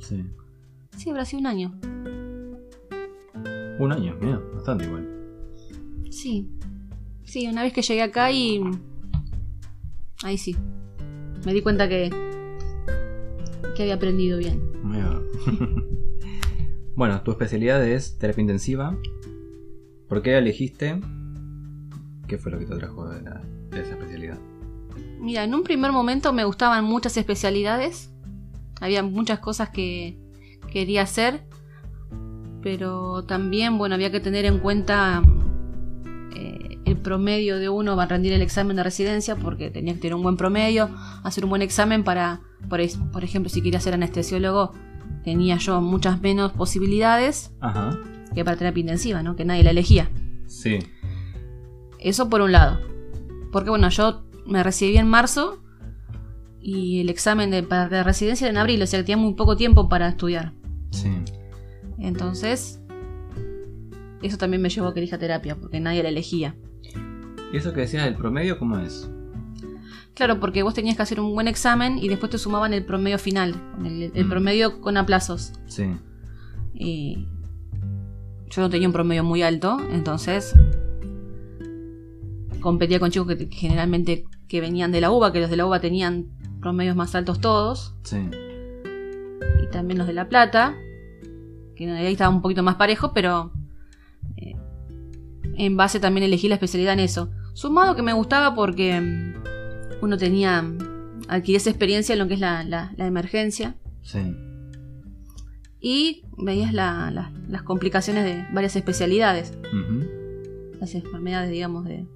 Sí. 0.00 0.24
Sí, 0.96 1.10
habrá 1.10 1.24
sido 1.24 1.40
un 1.40 1.46
año. 1.46 1.78
Un 3.78 3.92
año, 3.92 4.16
mira, 4.20 4.40
bastante 4.54 4.84
igual. 4.86 5.06
Sí. 6.10 6.50
Sí, 7.26 7.46
una 7.46 7.62
vez 7.62 7.72
que 7.72 7.82
llegué 7.82 8.02
acá 8.02 8.30
y... 8.32 8.60
Ahí 10.22 10.38
sí. 10.38 10.56
Me 11.44 11.52
di 11.52 11.60
cuenta 11.60 11.88
que... 11.88 12.08
que 13.76 13.82
había 13.82 13.94
aprendido 13.94 14.38
bien. 14.38 14.60
Bueno, 16.96 17.20
tu 17.22 17.30
especialidad 17.30 17.86
es 17.86 18.16
terapia 18.16 18.40
intensiva. 18.40 18.96
¿Por 20.08 20.22
qué 20.22 20.30
la 20.32 20.38
elegiste? 20.38 20.98
¿Qué 22.26 22.38
fue 22.38 22.50
lo 22.52 22.58
que 22.58 22.64
te 22.64 22.72
atrajo 22.72 23.06
de, 23.10 23.20
la- 23.20 23.42
de 23.70 23.82
esa 23.82 23.90
especialidad? 23.90 24.38
Mira, 25.20 25.44
en 25.44 25.54
un 25.54 25.62
primer 25.62 25.92
momento 25.92 26.32
me 26.32 26.44
gustaban 26.44 26.86
muchas 26.86 27.18
especialidades. 27.18 28.10
Había 28.80 29.02
muchas 29.02 29.40
cosas 29.40 29.68
que 29.68 30.16
quería 30.72 31.02
hacer. 31.02 31.42
Pero 32.62 33.24
también, 33.24 33.76
bueno, 33.76 33.94
había 33.94 34.10
que 34.10 34.20
tener 34.20 34.46
en 34.46 34.58
cuenta 34.58 35.22
el 36.86 36.96
promedio 36.96 37.58
de 37.58 37.68
uno 37.68 37.96
va 37.96 38.04
a 38.04 38.06
rendir 38.06 38.32
el 38.32 38.40
examen 38.40 38.76
de 38.76 38.84
residencia 38.84 39.34
porque 39.34 39.70
tenía 39.70 39.94
que 39.94 40.00
tener 40.00 40.14
un 40.14 40.22
buen 40.22 40.36
promedio, 40.36 40.88
hacer 41.24 41.42
un 41.42 41.50
buen 41.50 41.60
examen 41.62 42.04
para, 42.04 42.40
por, 42.68 42.80
ejemplo, 42.80 43.50
si 43.50 43.60
quería 43.60 43.80
ser 43.80 43.94
anestesiólogo, 43.94 44.72
tenía 45.24 45.56
yo 45.56 45.80
muchas 45.80 46.20
menos 46.20 46.52
posibilidades 46.52 47.50
Ajá. 47.60 47.98
que 48.34 48.44
para 48.44 48.56
terapia 48.56 48.82
intensiva, 48.82 49.24
¿no? 49.24 49.34
Que 49.34 49.44
nadie 49.44 49.64
la 49.64 49.70
elegía. 49.70 50.10
Sí. 50.46 50.78
Eso 51.98 52.30
por 52.30 52.40
un 52.40 52.52
lado. 52.52 52.78
Porque 53.50 53.68
bueno, 53.68 53.88
yo 53.88 54.22
me 54.46 54.62
recibí 54.62 54.96
en 54.96 55.08
marzo 55.08 55.60
y 56.60 57.00
el 57.00 57.10
examen 57.10 57.50
de, 57.50 57.62
de 57.62 58.04
residencia 58.04 58.44
era 58.44 58.52
en 58.52 58.58
abril, 58.58 58.80
o 58.80 58.86
sea 58.86 59.00
que 59.00 59.04
tenía 59.06 59.16
muy 59.16 59.34
poco 59.34 59.56
tiempo 59.56 59.88
para 59.88 60.08
estudiar. 60.08 60.52
Sí. 60.92 61.10
Entonces, 61.98 62.80
eso 64.22 64.38
también 64.38 64.62
me 64.62 64.68
llevó 64.68 64.86
a 64.86 64.94
que 64.94 65.00
elija 65.00 65.18
terapia, 65.18 65.56
porque 65.56 65.80
nadie 65.80 66.04
la 66.04 66.10
elegía. 66.10 66.54
¿Y 67.52 67.56
eso 67.56 67.72
que 67.72 67.80
decías 67.82 68.04
del 68.04 68.14
promedio, 68.16 68.58
cómo 68.58 68.78
es? 68.78 69.08
Claro, 70.14 70.40
porque 70.40 70.62
vos 70.62 70.74
tenías 70.74 70.96
que 70.96 71.02
hacer 71.02 71.20
un 71.20 71.34
buen 71.34 71.46
examen 71.48 71.98
y 71.98 72.08
después 72.08 72.30
te 72.30 72.38
sumaban 72.38 72.72
el 72.72 72.84
promedio 72.84 73.18
final, 73.18 73.54
el, 73.84 74.10
el 74.14 74.24
Mm. 74.24 74.28
promedio 74.30 74.80
con 74.80 74.96
aplazos. 74.96 75.52
Sí. 75.66 75.84
Y 76.74 77.28
yo 78.50 78.62
no 78.62 78.70
tenía 78.70 78.88
un 78.88 78.92
promedio 78.94 79.24
muy 79.24 79.42
alto, 79.42 79.78
entonces 79.92 80.54
competía 82.60 82.98
con 82.98 83.10
chicos 83.10 83.28
que, 83.34 83.48
generalmente 83.50 84.24
que 84.48 84.60
venían 84.60 84.92
de 84.92 85.00
la 85.00 85.10
UBA, 85.10 85.32
que 85.32 85.40
los 85.40 85.50
de 85.50 85.56
la 85.56 85.66
UBA 85.66 85.80
tenían 85.80 86.26
promedios 86.60 86.96
más 86.96 87.14
altos 87.14 87.40
todos, 87.40 87.94
Sí. 88.02 88.16
y 89.62 89.70
también 89.70 89.98
los 89.98 90.06
de 90.06 90.12
La 90.14 90.28
Plata, 90.28 90.74
que 91.76 91.90
ahí 91.90 92.12
estaba 92.12 92.34
un 92.34 92.42
poquito 92.42 92.62
más 92.62 92.76
parejo, 92.76 93.12
pero 93.12 93.52
en 95.56 95.76
base 95.76 96.00
también 96.00 96.24
elegí 96.24 96.48
la 96.48 96.54
especialidad 96.56 96.92
en 96.94 97.00
eso. 97.00 97.30
Sumado 97.54 97.96
que 97.96 98.02
me 98.02 98.12
gustaba 98.12 98.54
porque 98.54 99.00
mm, 99.00 99.34
uno 100.02 100.16
tenía, 100.18 100.64
adquirí 101.28 101.56
esa 101.56 101.70
experiencia 101.70 102.12
en 102.12 102.18
lo 102.18 102.28
que 102.28 102.34
es 102.34 102.40
la, 102.40 102.62
la- 102.64 102.92
la 102.96 103.06
emergencia 103.06 103.76
Sí. 104.02 104.20
y 105.80 106.24
veías 106.38 106.72
la- 106.72 107.10
la- 107.10 107.32
las 107.48 107.62
complicaciones 107.62 108.24
de 108.24 108.44
varias 108.52 108.76
especialidades, 108.76 109.52
las 110.80 110.94
enfermedades, 110.94 111.50
digamos, 111.50 111.84
de, 111.84 112.06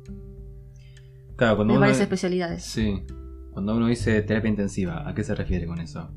Claro, 1.37 1.56
cuando 1.56 1.73
de 1.73 1.78
uno... 1.78 1.80
varias 1.80 2.00
especialidades. 2.00 2.64
Sí. 2.64 3.02
Cuando 3.52 3.75
uno 3.76 3.87
dice 3.88 4.20
terapia 4.23 4.49
intensiva, 4.50 5.09
¿a 5.09 5.14
qué 5.14 5.25
se 5.25 5.35
refiere 5.35 5.66
con 5.66 5.80
eso? 5.80 6.11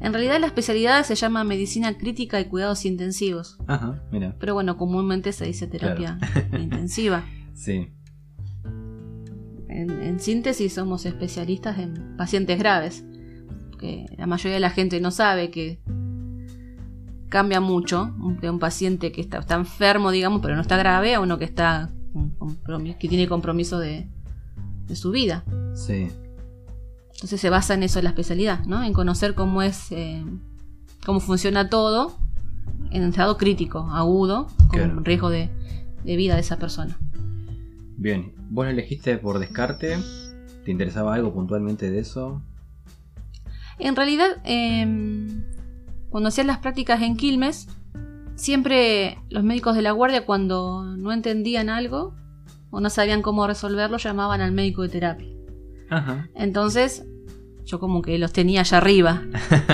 En 0.00 0.12
realidad 0.12 0.40
la 0.40 0.46
especialidad 0.46 1.04
se 1.04 1.14
llama 1.14 1.44
medicina 1.44 1.96
crítica 1.98 2.40
y 2.40 2.46
cuidados 2.46 2.84
intensivos, 2.86 3.58
Ajá, 3.66 4.02
mira. 4.10 4.34
pero 4.40 4.54
bueno, 4.54 4.76
comúnmente 4.76 5.32
se 5.32 5.44
dice 5.44 5.66
terapia 5.66 6.18
intensiva. 6.58 7.24
Sí. 7.54 7.88
En, 9.68 9.90
en 9.90 10.18
síntesis, 10.20 10.72
somos 10.72 11.06
especialistas 11.06 11.78
en 11.78 12.16
pacientes 12.16 12.58
graves. 12.58 13.04
Que 13.78 14.06
la 14.18 14.26
mayoría 14.26 14.54
de 14.54 14.60
la 14.60 14.70
gente 14.70 15.00
no 15.00 15.10
sabe 15.10 15.50
que 15.50 15.80
cambia 17.30 17.60
mucho 17.60 18.14
de 18.40 18.50
un 18.50 18.58
paciente 18.58 19.12
que 19.12 19.20
está, 19.20 19.38
está 19.38 19.54
enfermo, 19.54 20.10
digamos, 20.10 20.42
pero 20.42 20.54
no 20.54 20.60
está 20.60 20.76
grave, 20.76 21.14
a 21.14 21.20
uno 21.20 21.38
que 21.38 21.44
está 21.44 21.90
que 22.98 23.08
tiene 23.08 23.28
compromiso 23.28 23.78
de, 23.78 24.08
de 24.86 24.96
su 24.96 25.12
vida. 25.12 25.44
Sí. 25.74 26.08
Entonces 27.14 27.40
se 27.40 27.50
basa 27.50 27.74
en 27.74 27.82
eso 27.82 28.00
la 28.02 28.10
especialidad, 28.10 28.64
¿no? 28.64 28.82
En 28.82 28.92
conocer 28.92 29.34
cómo 29.34 29.62
es, 29.62 29.92
eh, 29.92 30.24
cómo 31.04 31.20
funciona 31.20 31.68
todo 31.68 32.16
en 32.90 33.02
estado 33.02 33.36
crítico, 33.36 33.88
agudo, 33.92 34.46
con 34.68 34.78
Claro. 34.78 35.00
riesgo 35.00 35.28
de, 35.30 35.50
de 36.04 36.16
vida 36.16 36.34
de 36.34 36.40
esa 36.40 36.58
persona. 36.58 36.98
Bien. 37.96 38.32
¿Vos 38.50 38.66
elegiste 38.66 39.16
por 39.18 39.38
descarte? 39.38 39.98
¿Te 40.64 40.70
interesaba 40.70 41.14
algo 41.14 41.32
puntualmente 41.32 41.90
de 41.90 42.00
eso? 42.00 42.42
En 43.78 43.96
realidad, 43.96 44.38
eh, 44.44 45.28
cuando 46.08 46.28
hacían 46.28 46.46
las 46.46 46.58
prácticas 46.58 47.00
en 47.02 47.16
Quilmes, 47.16 47.68
siempre 48.34 49.18
los 49.28 49.44
médicos 49.44 49.74
de 49.76 49.82
la 49.82 49.92
guardia, 49.92 50.24
cuando 50.26 50.84
no 50.96 51.12
entendían 51.12 51.68
algo 51.68 52.14
o 52.70 52.80
no 52.80 52.90
sabían 52.90 53.22
cómo 53.22 53.46
resolverlo, 53.46 53.98
llamaban 53.98 54.40
al 54.40 54.52
médico 54.52 54.82
de 54.82 54.88
terapia. 54.88 55.28
Ajá. 55.90 56.28
Entonces, 56.34 57.04
yo 57.64 57.78
como 57.78 58.02
que 58.02 58.18
los 58.18 58.32
tenía 58.32 58.60
allá 58.60 58.78
arriba, 58.78 59.22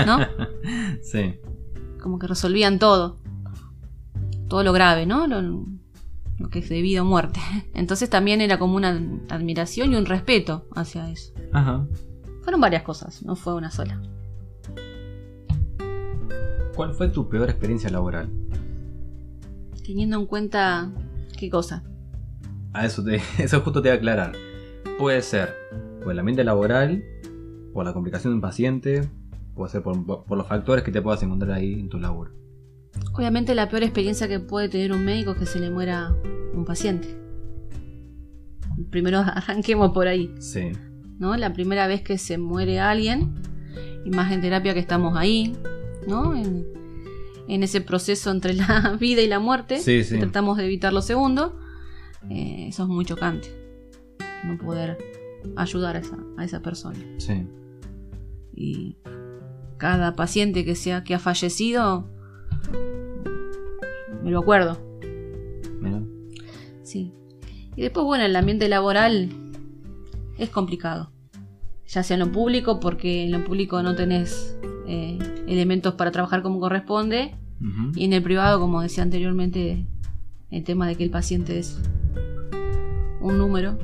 ¿no? 0.05 0.19
Sí. 1.01 1.35
como 2.01 2.19
que 2.19 2.27
resolvían 2.27 2.79
todo. 2.79 3.17
Todo 4.47 4.63
lo 4.63 4.73
grave, 4.73 5.05
¿no? 5.05 5.27
Lo, 5.27 5.41
lo 5.41 6.49
que 6.49 6.59
es 6.59 6.69
de 6.69 6.81
vida 6.81 7.01
o 7.01 7.05
muerte. 7.05 7.39
Entonces 7.73 8.09
también 8.09 8.41
era 8.41 8.59
como 8.59 8.75
una 8.75 8.89
admiración 9.29 9.93
y 9.93 9.95
un 9.95 10.05
respeto 10.05 10.67
hacia 10.75 11.09
eso. 11.09 11.33
Ajá. 11.53 11.87
Fueron 12.41 12.61
varias 12.61 12.83
cosas, 12.83 13.23
no 13.23 13.35
fue 13.35 13.55
una 13.55 13.71
sola. 13.71 14.01
¿Cuál 16.75 16.93
fue 16.93 17.09
tu 17.09 17.27
peor 17.27 17.49
experiencia 17.49 17.89
laboral? 17.89 18.29
Teniendo 19.85 20.19
en 20.19 20.25
cuenta 20.27 20.91
qué 21.37 21.49
cosa. 21.49 21.83
A 22.73 22.85
eso, 22.85 23.03
te, 23.03 23.21
eso 23.43 23.61
justo 23.61 23.81
te 23.81 23.89
voy 23.89 23.95
a 23.95 23.99
aclarar. 23.99 24.33
Puede 24.99 25.21
ser 25.21 25.55
por 26.07 26.13
el 26.13 26.19
ambiente 26.19 26.45
laboral, 26.45 27.03
por 27.73 27.83
la 27.83 27.91
complicación 27.91 28.31
de 28.31 28.35
un 28.35 28.41
paciente, 28.41 29.09
puede 29.53 29.69
ser 29.69 29.81
por, 29.83 30.05
por 30.05 30.37
los 30.37 30.47
factores 30.47 30.85
que 30.85 30.91
te 30.93 31.01
puedas 31.01 31.21
encontrar 31.21 31.51
ahí 31.51 31.73
en 31.73 31.89
tu 31.89 31.99
laburo. 31.99 32.31
Obviamente 33.13 33.53
la 33.53 33.67
peor 33.67 33.83
experiencia 33.83 34.25
que 34.29 34.39
puede 34.39 34.69
tener 34.69 34.93
un 34.93 35.03
médico 35.03 35.31
es 35.31 35.37
que 35.39 35.45
se 35.45 35.59
le 35.59 35.69
muera 35.69 36.15
un 36.53 36.63
paciente. 36.63 37.09
Primero 38.89 39.19
arranquemos 39.25 39.91
por 39.91 40.07
ahí, 40.07 40.33
Sí. 40.39 40.71
¿no? 41.19 41.35
La 41.35 41.51
primera 41.51 41.87
vez 41.87 42.01
que 42.03 42.17
se 42.17 42.37
muere 42.37 42.79
alguien, 42.79 43.33
y 44.05 44.09
más 44.09 44.31
en 44.31 44.39
terapia 44.39 44.73
que 44.73 44.79
estamos 44.79 45.17
ahí, 45.17 45.57
¿no? 46.07 46.37
En, 46.37 46.65
en 47.49 47.63
ese 47.63 47.81
proceso 47.81 48.31
entre 48.31 48.53
la 48.53 48.95
vida 48.97 49.21
y 49.21 49.27
la 49.27 49.39
muerte, 49.39 49.79
Sí, 49.81 50.05
sí. 50.05 50.19
tratamos 50.19 50.55
de 50.57 50.67
evitar 50.67 50.93
lo 50.93 51.01
segundo, 51.01 51.59
eh, 52.29 52.67
eso 52.69 52.83
es 52.83 52.87
muy 52.87 53.03
chocante. 53.03 53.49
No 54.45 54.57
poder 54.57 54.97
ayudar 55.55 55.95
a 55.95 55.99
esa, 55.99 56.17
a 56.37 56.43
esa 56.43 56.61
persona. 56.61 56.99
Sí. 57.17 57.47
Y 58.55 58.97
cada 59.77 60.15
paciente 60.15 60.65
que, 60.65 60.75
sea, 60.75 61.03
que 61.03 61.13
ha 61.15 61.19
fallecido, 61.19 62.07
me 64.23 64.31
lo 64.31 64.39
acuerdo. 64.39 64.77
Mira. 65.79 66.01
Sí. 66.83 67.13
Y 67.75 67.81
después, 67.81 68.05
bueno, 68.05 68.25
el 68.25 68.35
ambiente 68.35 68.67
laboral 68.67 69.29
es 70.37 70.49
complicado. 70.49 71.11
Ya 71.85 72.03
sea 72.03 72.15
en 72.15 72.19
lo 72.19 72.31
público, 72.31 72.79
porque 72.79 73.23
en 73.23 73.31
lo 73.31 73.45
público 73.45 73.81
no 73.81 73.95
tenés 73.95 74.57
eh, 74.87 75.17
elementos 75.47 75.93
para 75.93 76.11
trabajar 76.11 76.41
como 76.41 76.59
corresponde. 76.59 77.35
Y 77.95 78.05
en 78.05 78.13
el 78.13 78.21
privado, 78.21 78.59
como 78.59 78.81
decía 78.81 79.01
anteriormente, 79.01 79.87
el 80.51 80.63
tema 80.63 80.87
de 80.87 80.95
que 80.95 81.03
el 81.03 81.09
paciente 81.09 81.57
es 81.57 81.79
un 83.19 83.37
número, 83.37 83.79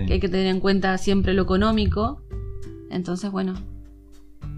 Sí. 0.00 0.06
que 0.06 0.12
hay 0.14 0.20
que 0.20 0.28
tener 0.28 0.46
en 0.46 0.60
cuenta 0.60 0.96
siempre 0.98 1.34
lo 1.34 1.42
económico. 1.42 2.22
Entonces, 2.90 3.30
bueno, 3.30 3.54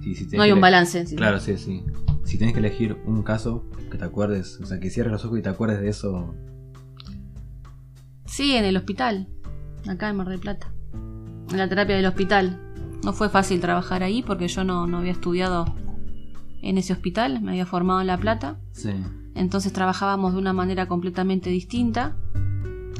Sí, 0.03 0.15
no 0.33 0.43
hay 0.43 0.53
un 0.53 0.61
balance. 0.61 1.01
en 1.01 1.07
sí. 1.07 1.17
Claro, 1.17 1.41
sí, 1.41 1.57
sí. 1.59 1.83
Si 2.25 2.37
tienes 2.39 2.53
que 2.55 2.61
elegir 2.61 2.97
un 3.07 3.23
caso 3.23 3.65
que 3.91 3.99
te 3.99 4.05
acuerdes, 4.05 4.59
o 4.63 4.67
sea, 4.67 4.79
que 4.81 4.91
cierres 4.91 5.13
los 5.13 5.25
ojos 5.25 5.39
y 5.39 5.43
te 5.43 5.49
acuerdes 5.49 5.81
de 5.81 5.89
eso. 5.89 6.35
Sí, 8.27 8.55
en 8.55 8.65
el 8.65 8.77
hospital, 8.77 9.29
acá 9.89 10.09
en 10.11 10.17
Mar 10.17 10.29
del 10.29 10.39
Plata. 10.41 10.73
En 11.51 11.57
la 11.57 11.69
terapia 11.69 11.97
del 11.97 12.07
hospital. 12.07 12.61
No 13.05 13.13
fue 13.13 13.29
fácil 13.29 13.61
trabajar 13.61 14.03
ahí 14.03 14.23
porque 14.23 14.49
yo 14.49 14.65
no, 14.65 14.87
no 14.87 14.99
había 14.99 15.13
estudiado 15.13 15.65
en 16.63 16.79
ese 16.79 16.93
hospital, 16.93 17.41
me 17.41 17.53
había 17.53 17.65
formado 17.67 18.01
en 18.01 18.07
La 18.09 18.19
Plata. 18.19 18.59
Sí. 18.73 18.91
Entonces 19.35 19.73
trabajábamos 19.73 20.33
de 20.35 20.39
una 20.41 20.53
manera 20.53 20.87
completamente 20.87 21.49
distinta. 21.51 22.17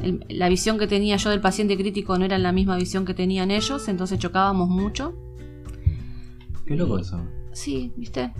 El- 0.01 0.25
la 0.29 0.47
visión 0.49 0.77
que 0.77 0.87
tenía 0.87 1.17
yo 1.17 1.29
del 1.29 1.41
paciente 1.41 1.75
crítico 1.77 2.17
no 2.17 2.25
era 2.25 2.37
la 2.37 2.51
misma 2.51 2.77
visión 2.77 3.05
que 3.05 3.13
tenían 3.13 3.51
ellos, 3.51 3.87
entonces 3.87 4.17
chocábamos 4.19 4.69
mucho. 4.69 5.13
Qué 6.65 6.75
loco 6.75 6.99
eso. 6.99 7.19
Sí, 7.51 7.91
¿viste? 7.97 8.31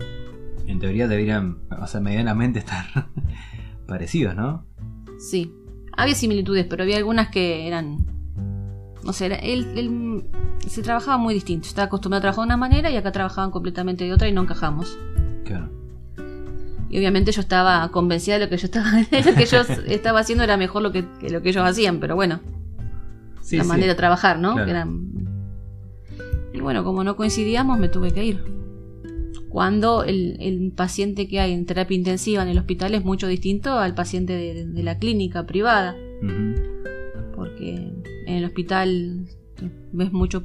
En 0.66 0.78
teoría 0.78 1.08
deberían, 1.08 1.58
o 1.80 1.86
sea, 1.86 2.00
medianamente 2.00 2.60
estar 2.60 2.84
parecidos, 3.86 4.34
¿no? 4.36 4.64
Sí. 5.18 5.52
Había 5.96 6.14
similitudes, 6.14 6.66
pero 6.70 6.84
había 6.84 6.96
algunas 6.96 7.28
que 7.28 7.66
eran. 7.66 8.06
No 9.04 9.12
sé, 9.12 9.26
era- 9.26 9.36
el, 9.36 9.64
el- 9.76 10.24
se 10.66 10.82
trabajaba 10.82 11.18
muy 11.18 11.34
distinto. 11.34 11.66
Estaba 11.66 11.86
acostumbrado 11.86 12.18
a 12.20 12.22
trabajar 12.22 12.42
de 12.42 12.46
una 12.46 12.56
manera 12.56 12.90
y 12.90 12.96
acá 12.96 13.10
trabajaban 13.12 13.50
completamente 13.50 14.04
de 14.04 14.12
otra 14.12 14.28
y 14.28 14.32
no 14.32 14.42
encajamos. 14.42 14.96
Claro. 15.44 15.70
Y 16.90 16.98
obviamente 16.98 17.30
yo 17.32 17.40
estaba 17.40 17.88
convencida 17.92 18.34
de 18.38 18.44
lo 18.44 18.50
que 18.50 18.56
yo 18.56 18.66
estaba, 18.66 18.90
de 19.10 19.22
lo 19.24 19.34
que 19.34 19.46
yo 19.46 19.60
estaba 19.86 20.20
haciendo 20.20 20.44
era 20.44 20.56
mejor 20.56 20.82
lo 20.82 20.92
que, 20.92 21.04
que 21.20 21.30
lo 21.30 21.40
que 21.40 21.50
ellos 21.50 21.64
hacían, 21.64 22.00
pero 22.00 22.16
bueno, 22.16 22.40
Sí, 23.42 23.56
la 23.56 23.62
sí. 23.64 23.68
manera 23.68 23.88
de 23.92 23.96
trabajar, 23.96 24.38
¿no? 24.38 24.52
Claro. 24.52 24.64
Que 24.66 24.70
eran- 24.70 25.10
Y 26.52 26.60
bueno, 26.60 26.84
como 26.84 27.04
no 27.04 27.16
coincidíamos, 27.16 27.78
me 27.78 27.88
tuve 27.88 28.10
que 28.12 28.24
ir. 28.24 28.44
Cuando 29.48 30.04
el, 30.04 30.36
el 30.40 30.72
paciente 30.76 31.26
que 31.26 31.40
hay 31.40 31.52
en 31.52 31.66
terapia 31.66 31.96
intensiva 31.96 32.42
en 32.42 32.48
el 32.50 32.58
hospital 32.58 32.94
es 32.94 33.04
mucho 33.04 33.26
distinto 33.26 33.72
al 33.78 33.94
paciente 33.94 34.32
de, 34.34 34.66
de 34.66 34.82
la 34.82 34.98
clínica 34.98 35.44
privada, 35.46 35.96
porque 37.34 37.74
en 38.26 38.34
el 38.34 38.44
hospital 38.44 39.26
ves 39.92 40.12
mucho 40.12 40.44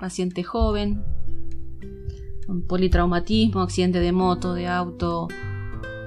paciente 0.00 0.42
joven, 0.42 1.02
con 2.46 2.62
politraumatismo, 2.66 3.62
accidente 3.62 4.00
de 4.00 4.12
moto, 4.12 4.52
de 4.54 4.66
auto, 4.66 5.28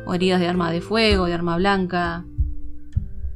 o 0.07 0.13
heridas 0.13 0.39
de 0.39 0.47
arma 0.47 0.71
de 0.71 0.79
fuego, 0.79 1.25
de 1.25 1.33
arma 1.33 1.57
blanca. 1.57 2.25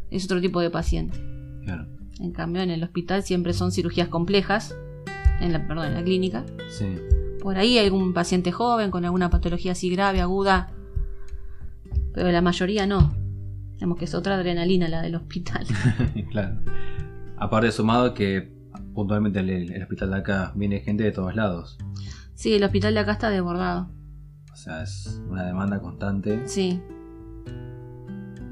Es 0.09 0.25
otro 0.25 0.39
tipo 0.39 0.61
de 0.61 0.69
paciente. 0.69 1.17
Claro. 1.65 1.85
En 2.19 2.31
cambio, 2.31 2.61
en 2.61 2.71
el 2.71 2.81
hospital 2.83 3.23
siempre 3.23 3.53
son 3.53 3.71
cirugías 3.71 4.07
complejas, 4.07 4.75
en 5.41 5.51
la, 5.51 5.67
perdón, 5.67 5.87
en 5.87 5.93
la 5.95 6.03
clínica. 6.03 6.45
Sí. 6.69 6.95
Por 7.41 7.57
ahí 7.57 7.77
hay 7.77 7.85
algún 7.85 8.13
paciente 8.13 8.51
joven 8.51 8.89
con 8.89 9.03
alguna 9.03 9.29
patología 9.29 9.73
así 9.73 9.89
grave, 9.89 10.21
aguda, 10.21 10.71
pero 12.13 12.31
la 12.31 12.41
mayoría 12.41 12.87
no. 12.87 13.13
Digamos 13.73 13.97
que 13.97 14.05
es 14.05 14.15
otra 14.15 14.35
adrenalina 14.35 14.87
la 14.87 15.01
del 15.01 15.15
hospital. 15.15 15.65
claro. 16.31 16.59
Aparte 17.37 17.71
sumado 17.71 18.13
que 18.13 18.49
puntualmente 18.93 19.39
el, 19.39 19.49
el 19.49 19.81
hospital 19.81 20.11
de 20.11 20.17
acá 20.17 20.53
viene 20.55 20.79
gente 20.79 21.03
de 21.03 21.11
todos 21.11 21.35
lados. 21.35 21.77
Sí, 22.33 22.53
el 22.53 22.63
hospital 22.63 22.93
de 22.93 22.99
acá 23.01 23.13
está 23.13 23.29
desbordado. 23.29 23.89
O 24.51 24.55
sea, 24.55 24.83
es 24.83 25.21
una 25.29 25.45
demanda 25.45 25.79
constante. 25.79 26.47
Sí. 26.47 26.81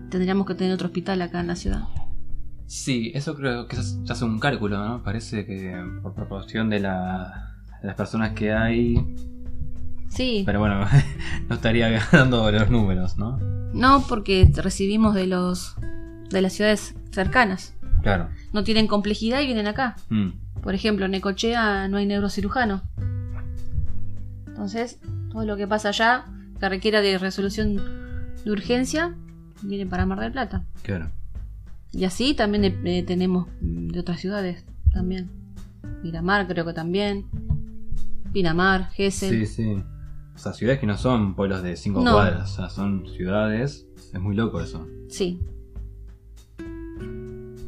Tendríamos 0.09 0.47
que 0.47 0.55
tener 0.55 0.73
otro 0.73 0.87
hospital 0.87 1.21
acá 1.21 1.41
en 1.41 1.47
la 1.47 1.55
ciudad. 1.55 1.83
Sí, 2.65 3.11
eso 3.15 3.35
creo 3.35 3.67
que 3.67 3.75
se 3.75 4.05
se 4.05 4.13
hace 4.13 4.25
un 4.25 4.39
cálculo, 4.39 4.77
¿no? 4.77 5.03
Parece 5.03 5.45
que 5.45 5.75
por 6.01 6.13
proporción 6.13 6.69
de, 6.69 6.79
la, 6.79 7.55
de 7.81 7.87
las 7.87 7.95
personas 7.95 8.33
que 8.33 8.53
hay. 8.53 8.95
Sí. 10.09 10.43
Pero 10.45 10.59
bueno, 10.59 10.85
no 11.49 11.55
estaría 11.55 12.01
dando 12.11 12.51
los 12.51 12.69
números, 12.69 13.17
¿no? 13.17 13.37
No, 13.73 14.03
porque 14.07 14.51
recibimos 14.55 15.13
de 15.15 15.27
los 15.27 15.75
de 16.29 16.41
las 16.41 16.53
ciudades 16.53 16.95
cercanas. 17.11 17.75
Claro. 18.01 18.29
No 18.53 18.63
tienen 18.63 18.87
complejidad 18.87 19.41
y 19.41 19.45
vienen 19.45 19.67
acá. 19.67 19.95
Mm. 20.09 20.29
Por 20.61 20.75
ejemplo, 20.75 21.05
en 21.05 21.11
Necochea 21.11 21.87
no 21.87 21.97
hay 21.97 22.05
neurocirujano. 22.05 22.81
Entonces, 24.47 24.99
todo 25.31 25.45
lo 25.45 25.55
que 25.57 25.67
pasa 25.67 25.89
allá 25.89 26.25
que 26.59 26.69
requiera 26.69 27.01
de 27.01 27.17
resolución 27.17 27.75
de 28.43 28.51
urgencia 28.51 29.15
viene 29.63 29.85
para 29.85 30.05
Mar 30.05 30.19
del 30.19 30.31
Plata. 30.31 30.63
Claro. 30.83 31.09
Y 31.91 32.03
así 32.05 32.33
también 32.33 32.65
eh, 32.65 32.79
eh, 32.85 33.03
tenemos 33.03 33.47
de 33.61 33.99
otras 33.99 34.19
ciudades 34.19 34.63
también. 34.93 35.29
Miramar 36.03 36.47
creo 36.47 36.65
que 36.65 36.73
también. 36.73 37.25
Pinamar, 38.31 38.89
Sí, 38.91 38.95
Gesell. 39.03 39.47
sí. 39.47 39.83
O 40.35 40.37
sea, 40.37 40.53
ciudades 40.53 40.79
que 40.79 40.85
no 40.85 40.97
son 40.97 41.35
pueblos 41.35 41.63
de 41.63 41.75
cinco 41.75 42.01
No. 42.03 42.13
cuadras, 42.13 42.53
o 42.53 42.55
sea, 42.55 42.69
son 42.69 43.05
ciudades. 43.07 43.87
Es 44.13 44.19
muy 44.19 44.35
loco 44.35 44.61
eso. 44.61 44.87
Sí. 45.09 45.39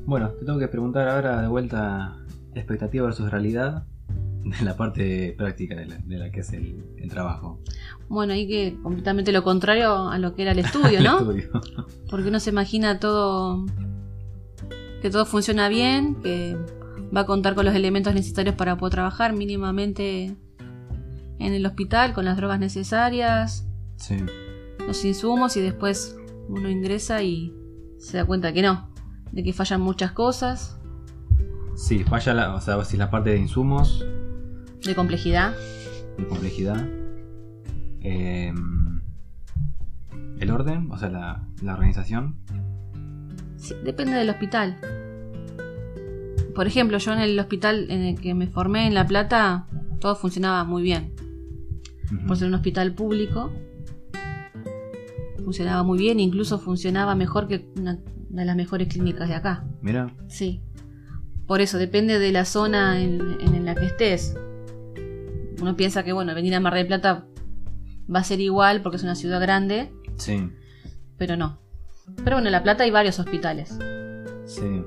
Bueno, 0.05 0.29
te 0.39 0.45
tengo 0.45 0.59
que 0.59 0.67
preguntar 0.67 1.07
ahora 1.07 1.41
de 1.41 1.47
vuelta 1.47 2.15
expectativa 2.53 3.05
versus 3.05 3.29
realidad 3.31 3.85
de 4.43 4.65
la 4.65 4.75
parte 4.75 5.33
práctica 5.37 5.75
de 5.75 5.85
la, 5.85 5.97
de 5.97 6.17
la 6.17 6.31
que 6.31 6.41
es 6.41 6.53
el, 6.53 6.83
el 6.97 7.09
trabajo. 7.09 7.59
Bueno, 8.09 8.33
ahí 8.33 8.47
que 8.47 8.77
completamente 8.81 9.31
lo 9.31 9.43
contrario 9.43 10.09
a 10.09 10.17
lo 10.17 10.35
que 10.35 10.43
era 10.43 10.51
el 10.51 10.59
estudio, 10.59 11.01
¿no? 11.01 11.19
Estudio. 11.31 11.49
Porque 12.09 12.29
uno 12.29 12.39
se 12.39 12.49
imagina 12.49 12.99
todo. 12.99 13.65
que 15.01 15.09
todo 15.09 15.25
funciona 15.25 15.69
bien, 15.69 16.15
que 16.15 16.57
va 17.15 17.21
a 17.21 17.25
contar 17.25 17.55
con 17.55 17.65
los 17.65 17.75
elementos 17.75 18.13
necesarios 18.13 18.55
para 18.55 18.77
poder 18.77 18.93
trabajar 18.93 19.33
mínimamente 19.33 20.35
en 21.39 21.53
el 21.53 21.65
hospital, 21.65 22.13
con 22.13 22.25
las 22.25 22.37
drogas 22.37 22.59
necesarias, 22.59 23.67
sí. 23.95 24.17
los 24.85 25.03
insumos, 25.03 25.57
y 25.57 25.61
después 25.61 26.17
uno 26.47 26.69
ingresa 26.69 27.23
y 27.23 27.53
se 27.97 28.17
da 28.17 28.25
cuenta 28.25 28.53
que 28.53 28.61
no, 28.61 28.89
de 29.31 29.43
que 29.43 29.51
fallan 29.51 29.81
muchas 29.81 30.11
cosas, 30.11 30.81
Sí, 31.75 32.03
falla 32.03 32.33
la, 32.33 32.55
o 32.55 32.61
sea, 32.61 32.83
si 32.83 32.97
la 32.97 33.09
parte 33.09 33.31
de 33.31 33.37
insumos, 33.37 34.05
de 34.85 34.95
complejidad. 34.95 35.53
de 36.17 36.25
complejidad. 36.27 36.87
eh, 38.01 38.53
el 40.39 40.49
orden, 40.49 40.89
o 40.91 40.97
sea, 40.97 41.09
la, 41.09 41.47
la 41.61 41.73
organización. 41.73 42.37
Sí, 43.57 43.75
depende 43.83 44.13
del 44.13 44.29
hospital. 44.31 44.77
Por 46.55 46.65
ejemplo, 46.67 46.97
yo 46.97 47.13
en 47.13 47.19
el 47.19 47.39
hospital 47.39 47.85
en 47.91 48.01
el 48.01 48.19
que 48.19 48.33
me 48.33 48.47
formé 48.47 48.87
en 48.87 48.93
La 48.95 49.05
Plata, 49.05 49.67
todo 49.99 50.15
funcionaba 50.15 50.63
muy 50.63 50.81
bien. 50.81 51.13
Por 52.27 52.35
ser 52.37 52.47
un 52.47 52.55
hospital 52.55 52.93
público. 52.93 53.51
Funcionaba 55.43 55.83
muy 55.83 55.97
bien, 55.99 56.19
incluso 56.19 56.59
funcionaba 56.59 57.15
mejor 57.15 57.47
que 57.47 57.65
una 57.77 57.99
de 58.29 58.45
las 58.45 58.55
mejores 58.55 58.87
clínicas 58.87 59.29
de 59.29 59.35
acá. 59.35 59.63
Mira, 59.81 60.11
Sí. 60.27 60.61
Por 61.47 61.61
eso, 61.61 61.77
depende 61.77 62.17
de 62.19 62.31
la 62.31 62.45
zona 62.45 63.01
en, 63.01 63.19
en 63.41 63.65
la 63.65 63.75
que 63.75 63.85
estés. 63.85 64.35
Uno 65.61 65.75
piensa 65.75 66.03
que, 66.03 66.13
bueno, 66.13 66.33
venir 66.35 66.55
a 66.55 66.59
Mar 66.59 66.73
del 66.73 66.87
Plata 66.87 67.25
va 68.13 68.19
a 68.19 68.23
ser 68.23 68.39
igual 68.39 68.81
porque 68.81 68.97
es 68.97 69.03
una 69.03 69.15
ciudad 69.15 69.39
grande, 69.39 69.91
sí, 70.17 70.49
pero 71.17 71.37
no. 71.37 71.59
Pero 72.23 72.37
bueno, 72.37 72.47
en 72.47 72.51
La 72.51 72.63
Plata 72.63 72.83
hay 72.83 72.91
varios 72.91 73.19
hospitales. 73.19 73.77
sí. 74.45 74.83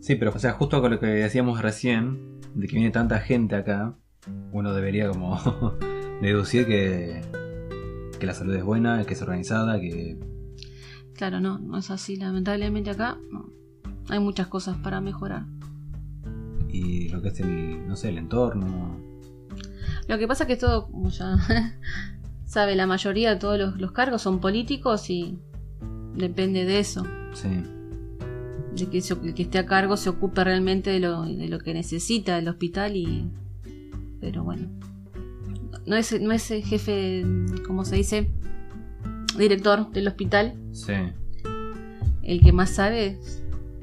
Sí, 0.00 0.14
pero, 0.14 0.30
o 0.32 0.38
sea, 0.38 0.52
justo 0.52 0.80
con 0.80 0.92
lo 0.92 1.00
que 1.00 1.06
decíamos 1.06 1.60
recién, 1.60 2.40
de 2.54 2.68
que 2.68 2.76
viene 2.76 2.92
tanta 2.92 3.18
gente 3.18 3.56
acá, 3.56 3.96
uno 4.52 4.72
debería 4.72 5.08
como 5.08 5.36
deducir 6.22 6.64
que, 6.64 7.22
que 8.20 8.26
la 8.26 8.32
salud 8.32 8.54
es 8.54 8.62
buena, 8.62 9.04
que 9.04 9.14
es 9.14 9.22
organizada, 9.22 9.80
que... 9.80 10.16
Claro, 11.14 11.40
no, 11.40 11.58
no 11.58 11.78
es 11.78 11.90
así. 11.90 12.14
Lamentablemente 12.14 12.90
acá 12.90 13.18
no. 13.32 13.50
hay 14.08 14.20
muchas 14.20 14.46
cosas 14.46 14.76
para 14.76 15.00
mejorar. 15.00 15.44
Y 16.76 17.08
lo 17.08 17.22
que 17.22 17.28
es 17.28 17.40
el, 17.40 17.86
no 17.86 17.96
sé, 17.96 18.10
el 18.10 18.18
entorno. 18.18 19.00
Lo 20.08 20.18
que 20.18 20.28
pasa 20.28 20.44
es 20.44 20.48
que 20.48 20.56
todo, 20.56 20.86
como 20.86 21.10
ya 21.10 21.36
sabe, 22.44 22.76
la 22.76 22.86
mayoría 22.86 23.30
de 23.30 23.36
todos 23.36 23.58
los, 23.58 23.80
los 23.80 23.92
cargos 23.92 24.22
son 24.22 24.40
políticos 24.40 25.10
y 25.10 25.38
depende 26.14 26.64
de 26.64 26.78
eso, 26.78 27.06
Sí, 27.34 27.48
de 28.76 28.86
que 28.90 28.98
el 28.98 29.34
que 29.34 29.42
esté 29.42 29.58
a 29.58 29.66
cargo 29.66 29.96
se 29.96 30.10
ocupe 30.10 30.44
realmente 30.44 30.90
de 30.90 31.00
lo, 31.00 31.22
de 31.22 31.48
lo 31.48 31.58
que 31.58 31.74
necesita 31.74 32.38
el 32.38 32.48
hospital 32.48 32.96
y... 32.96 33.30
Pero 34.20 34.44
bueno, 34.44 34.68
no 35.86 35.96
es, 35.96 36.20
no 36.20 36.32
es 36.32 36.50
el 36.50 36.62
jefe, 36.62 37.24
como 37.66 37.84
se 37.84 37.96
dice, 37.96 38.30
director 39.38 39.90
del 39.92 40.08
hospital. 40.08 40.54
Sí. 40.72 40.92
el 42.22 42.40
que 42.40 42.52
más 42.52 42.70
sabe, 42.70 43.18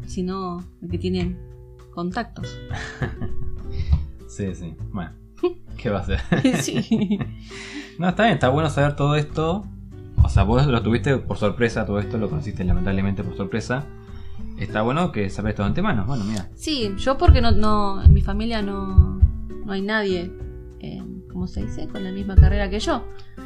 sino 0.06 0.64
el 0.82 0.90
que 0.90 0.98
tiene 0.98 1.38
contactos. 1.94 2.60
Sí, 4.34 4.56
sí. 4.56 4.76
Bueno, 4.92 5.12
¿qué 5.78 5.92
va 5.92 6.00
a 6.00 6.02
hacer? 6.02 6.20
sí. 6.62 7.20
No, 8.00 8.10
está 8.10 8.24
bien, 8.24 8.34
está 8.34 8.50
bueno 8.50 8.72
saber 8.72 8.96
todo 8.96 9.16
esto. 9.16 9.68
O 10.24 10.28
sea, 10.28 10.42
vos 10.42 10.66
lo 10.66 10.82
tuviste 10.82 11.18
por 11.18 11.38
sorpresa, 11.38 11.86
todo 11.86 12.00
esto 12.00 12.18
lo 12.18 12.28
conociste 12.28 12.64
lamentablemente 12.64 13.24
por 13.24 13.38
sorpresa. 13.38 13.86
Está 14.58 14.82
bueno 14.82 15.12
que 15.12 15.30
saber 15.30 15.52
esto 15.52 15.62
de 15.62 15.68
antemano. 15.68 16.06
Bueno, 16.08 16.24
mira. 16.24 16.50
Sí, 16.56 16.96
yo 16.98 17.20
porque 17.20 17.40
no, 17.40 17.52
no 17.52 18.04
en 18.04 18.12
mi 18.12 18.22
familia 18.22 18.64
no, 18.64 19.20
no 19.64 19.72
hay 19.72 19.84
nadie, 19.84 20.32
eh, 20.80 21.04
¿cómo 21.32 21.46
se 21.46 21.62
dice? 21.62 21.88
Con 21.88 22.04
la 22.04 22.12
misma 22.12 22.34
carrera 22.34 22.68
que 22.72 22.80
yo. 22.80 23.04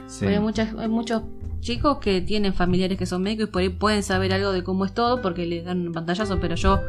Sí. 0.07 0.19
Porque 0.21 0.35
hay, 0.35 0.41
muchas, 0.41 0.73
hay 0.75 0.87
muchos 0.87 1.23
chicos 1.59 1.97
que 1.97 2.21
tienen 2.21 2.53
familiares 2.53 2.97
que 2.97 3.05
son 3.05 3.23
médicos 3.23 3.49
y 3.49 3.51
por 3.51 3.61
ahí 3.63 3.69
pueden 3.69 4.01
saber 4.01 4.31
algo 4.31 4.53
de 4.53 4.63
cómo 4.63 4.85
es 4.85 4.93
todo 4.93 5.21
porque 5.21 5.45
les 5.45 5.65
dan 5.65 5.87
un 5.87 5.91
pantallazo, 5.93 6.39
pero 6.39 6.55
yo 6.55 6.79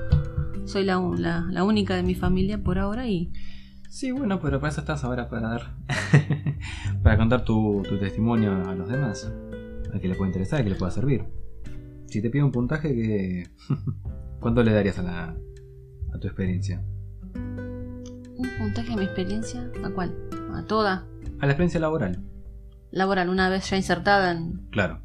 soy 0.69 0.85
la, 0.85 1.01
la, 1.17 1.47
la 1.51 1.65
única 1.65 1.97
de 1.97 2.03
mi 2.03 2.15
familia 2.15 2.63
por 2.63 2.79
ahora 2.79 3.09
y 3.09 3.33
Sí, 3.89 4.13
bueno, 4.13 4.39
pero 4.41 4.61
para 4.61 4.71
eso 4.71 4.83
estás 4.83 5.03
ahora 5.03 5.29
para 5.29 5.49
dar. 5.49 5.75
para 7.03 7.17
contar 7.17 7.45
tu, 7.45 7.83
tu 7.89 7.99
testimonio 7.99 8.69
a 8.69 8.75
los 8.75 8.89
demás. 8.89 9.33
A 9.95 9.99
que 9.99 10.09
le 10.09 10.15
pueda 10.15 10.29
interesar, 10.29 10.61
a 10.61 10.65
que 10.65 10.71
le 10.71 10.77
pueda 10.77 10.91
servir. 10.91 11.25
Si 12.07 12.21
te 12.21 12.29
pido 12.31 12.45
un 12.45 12.53
puntaje, 12.53 12.95
que 12.95 13.49
¿cuánto 14.41 14.63
le 14.63 14.73
darías 14.73 14.99
a, 14.99 15.03
la, 15.03 15.37
a 16.15 16.19
tu 16.19 16.27
experiencia? 16.27 16.83
un 17.35 18.49
puntaje 18.57 18.91
de 18.91 18.97
mi 18.97 19.05
experiencia, 19.05 19.69
¿a 19.83 19.91
cuál? 19.91 20.15
A 20.53 20.63
toda. 20.65 21.07
A 21.41 21.47
la 21.47 21.53
experiencia 21.53 21.81
laboral. 21.81 22.23
Laboral, 22.91 23.29
una 23.29 23.49
vez 23.49 23.69
ya 23.69 23.77
insertada 23.77 24.33
en... 24.33 24.69
Claro. 24.71 25.01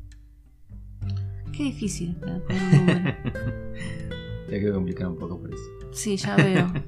Qué 1.51 1.63
difícil 1.63 2.15
para 2.17 2.39
poner 2.43 2.63
un 2.63 2.75
número. 2.77 3.15
Te 4.49 4.59
quiero 4.59 4.73
complicar 4.75 5.07
un 5.07 5.17
poco 5.17 5.39
por 5.39 5.53
eso. 5.53 5.63
Sí, 5.91 6.17
ya 6.17 6.35
veo. 6.35 6.71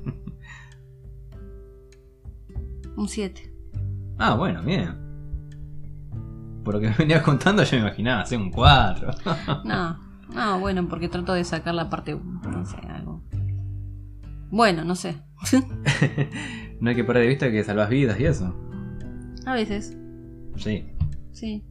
Un 2.98 3.08
7. 3.10 3.54
Ah, 4.18 4.36
bueno, 4.36 4.64
bien. 4.64 4.96
Por 6.64 6.76
lo 6.76 6.80
que 6.80 6.88
me 6.90 6.96
venías 6.98 7.22
contando, 7.24 7.64
yo 7.64 7.78
me 7.78 7.82
imaginaba 7.84 8.22
hacer 8.22 8.40
un 8.40 8.52
4. 8.52 9.12
No, 9.66 10.00
no, 10.34 10.60
bueno, 10.60 10.88
porque 10.88 11.10
trato 11.10 11.34
de 11.34 11.44
sacar 11.44 11.76
la 11.76 11.90
parte. 11.90 12.16
No 12.16 12.66
sé, 12.66 12.78
algo. 12.78 13.22
Bueno, 14.50 14.84
no 14.86 14.96
sé. 14.96 15.18
no 16.80 16.90
hay 16.90 16.96
que 16.96 17.04
perder 17.04 17.24
de 17.24 17.30
vista 17.30 17.52
que 17.52 17.64
salvas 17.64 17.90
vidas 17.90 18.20
y 18.20 18.26
eso. 18.26 18.56
A 19.46 19.54
veces, 19.54 19.96
Sí. 20.56 20.86
sí. 21.32 21.64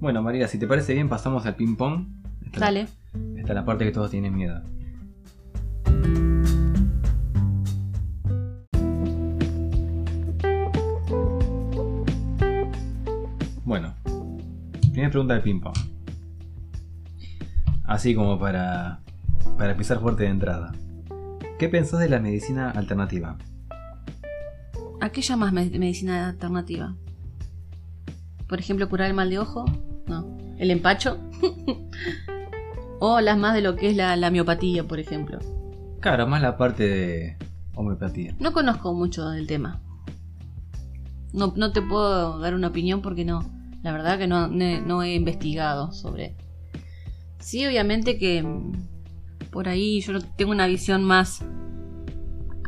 Bueno, 0.00 0.22
María, 0.22 0.46
si 0.46 0.58
te 0.58 0.66
parece 0.68 0.94
bien, 0.94 1.08
pasamos 1.08 1.44
al 1.46 1.56
ping-pong. 1.56 2.17
Esta, 2.52 2.60
Dale. 2.60 2.88
Esta 3.36 3.48
es 3.52 3.54
la 3.54 3.64
parte 3.64 3.84
que 3.84 3.92
todos 3.92 4.10
tienen 4.10 4.34
miedo. 4.34 4.62
Bueno, 13.64 13.94
primera 14.92 15.10
pregunta 15.10 15.34
del 15.34 15.42
ping-pong. 15.42 15.74
Así 17.84 18.14
como 18.14 18.38
para, 18.38 19.00
para 19.56 19.72
empezar 19.72 20.00
fuerte 20.00 20.24
de 20.24 20.30
entrada. 20.30 20.72
¿Qué 21.58 21.68
pensás 21.68 22.00
de 22.00 22.08
la 22.08 22.20
medicina 22.20 22.70
alternativa? 22.70 23.36
¿A 25.00 25.10
qué 25.10 25.22
llamas 25.22 25.52
me- 25.52 25.70
medicina 25.70 26.28
alternativa? 26.28 26.94
Por 28.48 28.58
ejemplo, 28.58 28.88
curar 28.88 29.08
el 29.08 29.14
mal 29.14 29.30
de 29.30 29.38
ojo. 29.38 29.64
No. 30.06 30.36
¿El 30.58 30.70
empacho? 30.70 31.18
o 33.00 33.20
las 33.20 33.38
más 33.38 33.54
de 33.54 33.60
lo 33.62 33.76
que 33.76 33.90
es 33.90 33.96
la, 33.96 34.14
la 34.16 34.30
miopatía, 34.30 34.84
por 34.84 34.98
ejemplo. 34.98 35.38
Claro, 36.00 36.26
más 36.26 36.42
la 36.42 36.56
parte 36.56 36.82
de 36.88 37.36
homeopatía. 37.74 38.34
No 38.40 38.52
conozco 38.52 38.92
mucho 38.94 39.28
del 39.30 39.46
tema. 39.46 39.80
No, 41.32 41.52
no 41.56 41.72
te 41.72 41.82
puedo 41.82 42.38
dar 42.38 42.54
una 42.54 42.68
opinión 42.68 43.02
porque 43.02 43.24
no. 43.24 43.50
La 43.82 43.92
verdad 43.92 44.18
que 44.18 44.26
no, 44.26 44.48
ne- 44.48 44.80
no 44.80 45.02
he 45.02 45.14
investigado 45.14 45.92
sobre. 45.92 46.36
Sí, 47.38 47.64
obviamente 47.66 48.18
que 48.18 48.42
mm, 48.42 48.72
por 49.50 49.68
ahí 49.68 50.00
yo 50.00 50.20
tengo 50.20 50.50
una 50.50 50.66
visión 50.66 51.04
más 51.04 51.44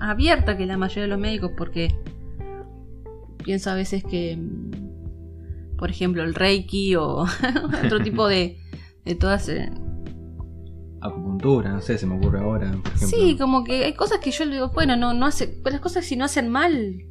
abierta 0.00 0.56
que 0.56 0.66
la 0.66 0.76
mayoría 0.76 1.02
de 1.02 1.08
los 1.08 1.18
médicos 1.18 1.50
porque 1.56 1.94
pienso 3.44 3.70
a 3.70 3.74
veces 3.74 4.04
que, 4.04 4.36
mm, 4.36 5.76
por 5.76 5.90
ejemplo, 5.90 6.22
el 6.22 6.34
reiki 6.34 6.94
o 6.96 7.24
otro 7.84 8.00
tipo 8.02 8.26
de, 8.28 8.58
de 9.04 9.14
todas... 9.14 9.50
no 11.42 11.81
sé, 11.81 11.98
se 11.98 12.07
me 12.07 12.16
ocurre 12.16 12.40
ahora, 12.40 12.70
por 12.70 12.92
ejemplo. 12.92 13.09
Sí, 13.09 13.37
como 13.38 13.64
que 13.64 13.85
hay 13.85 13.94
cosas 13.94 14.18
que 14.18 14.31
yo 14.31 14.44
le 14.44 14.53
digo, 14.53 14.70
bueno, 14.70 14.96
no, 14.96 15.14
no 15.14 15.26
hace, 15.26 15.48
pues 15.48 15.72
las 15.72 15.81
cosas 15.81 16.05
si 16.05 16.16
no 16.16 16.24
hacen 16.24 16.48
mal 16.48 17.07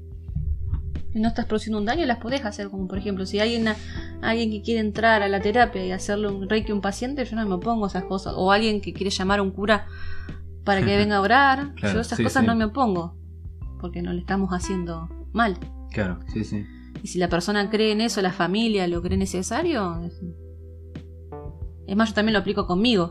y 1.13 1.19
no 1.19 1.27
estás 1.27 1.45
produciendo 1.45 1.79
un 1.79 1.85
daño, 1.85 2.05
las 2.05 2.19
podés 2.19 2.45
hacer, 2.45 2.69
como 2.69 2.87
por 2.87 2.97
ejemplo, 2.97 3.25
si 3.25 3.39
hay 3.39 3.59
una, 3.59 3.75
alguien 4.21 4.51
que 4.51 4.61
quiere 4.61 4.79
entrar 4.79 5.23
a 5.23 5.27
la 5.27 5.39
terapia 5.41 5.83
y 5.85 5.91
hacerle 5.91 6.27
un 6.27 6.47
reiki 6.47 6.71
a 6.71 6.75
un 6.75 6.81
paciente, 6.81 7.25
yo 7.25 7.35
no 7.35 7.45
me 7.47 7.55
opongo 7.55 7.85
a 7.85 7.87
esas 7.87 8.03
cosas, 8.03 8.33
o 8.35 8.51
alguien 8.51 8.81
que 8.81 8.93
quiere 8.93 9.09
llamar 9.09 9.39
a 9.39 9.41
un 9.41 9.51
cura 9.51 9.87
para 10.63 10.81
que 10.81 10.95
venga 10.97 11.17
a 11.17 11.21
orar, 11.21 11.73
Claro, 11.75 11.95
yo 11.95 12.01
esas 12.01 12.17
sí, 12.17 12.23
cosas 12.23 12.41
sí. 12.41 12.47
no 12.47 12.55
me 12.55 12.65
opongo, 12.65 13.15
porque 13.81 14.01
no 14.01 14.13
le 14.13 14.19
estamos 14.19 14.51
haciendo 14.51 15.09
mal. 15.33 15.57
Claro, 15.91 16.19
sí, 16.31 16.43
sí. 16.43 16.65
Y 17.01 17.07
si 17.07 17.17
la 17.17 17.29
persona 17.29 17.69
cree 17.69 17.91
en 17.91 18.01
eso, 18.01 18.21
la 18.21 18.31
familia 18.31 18.87
lo 18.87 19.01
cree 19.01 19.17
necesario, 19.17 20.01
es, 20.05 20.21
es 21.87 21.95
más, 21.95 22.09
yo 22.09 22.15
también 22.15 22.33
lo 22.33 22.39
aplico 22.39 22.67
conmigo. 22.67 23.09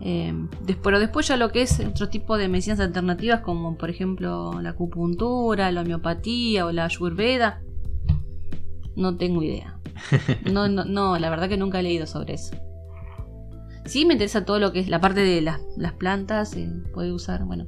Eh, 0.00 0.32
des- 0.64 0.76
pero 0.82 0.98
después 1.00 1.26
ya 1.26 1.36
lo 1.36 1.50
que 1.50 1.62
es 1.62 1.80
otro 1.80 2.08
tipo 2.08 2.36
de 2.36 2.48
medicinas 2.48 2.80
alternativas, 2.80 3.40
como 3.40 3.76
por 3.78 3.88
ejemplo 3.90 4.60
la 4.60 4.70
acupuntura, 4.70 5.72
la 5.72 5.80
homeopatía 5.82 6.66
o 6.66 6.72
la 6.72 6.84
ayurveda, 6.84 7.62
no 8.94 9.16
tengo 9.16 9.42
idea. 9.42 9.78
No, 10.52 10.68
no, 10.68 10.84
no, 10.84 11.18
la 11.18 11.30
verdad 11.30 11.48
que 11.48 11.56
nunca 11.56 11.80
he 11.80 11.82
leído 11.82 12.06
sobre 12.06 12.34
eso. 12.34 12.54
Sí 13.86 14.04
me 14.04 14.14
interesa 14.14 14.44
todo 14.44 14.58
lo 14.58 14.72
que 14.72 14.80
es 14.80 14.88
la 14.88 15.00
parte 15.00 15.20
de 15.20 15.40
las, 15.40 15.60
las 15.76 15.92
plantas, 15.94 16.54
eh, 16.56 16.68
puede 16.92 17.12
usar, 17.12 17.44
bueno. 17.44 17.66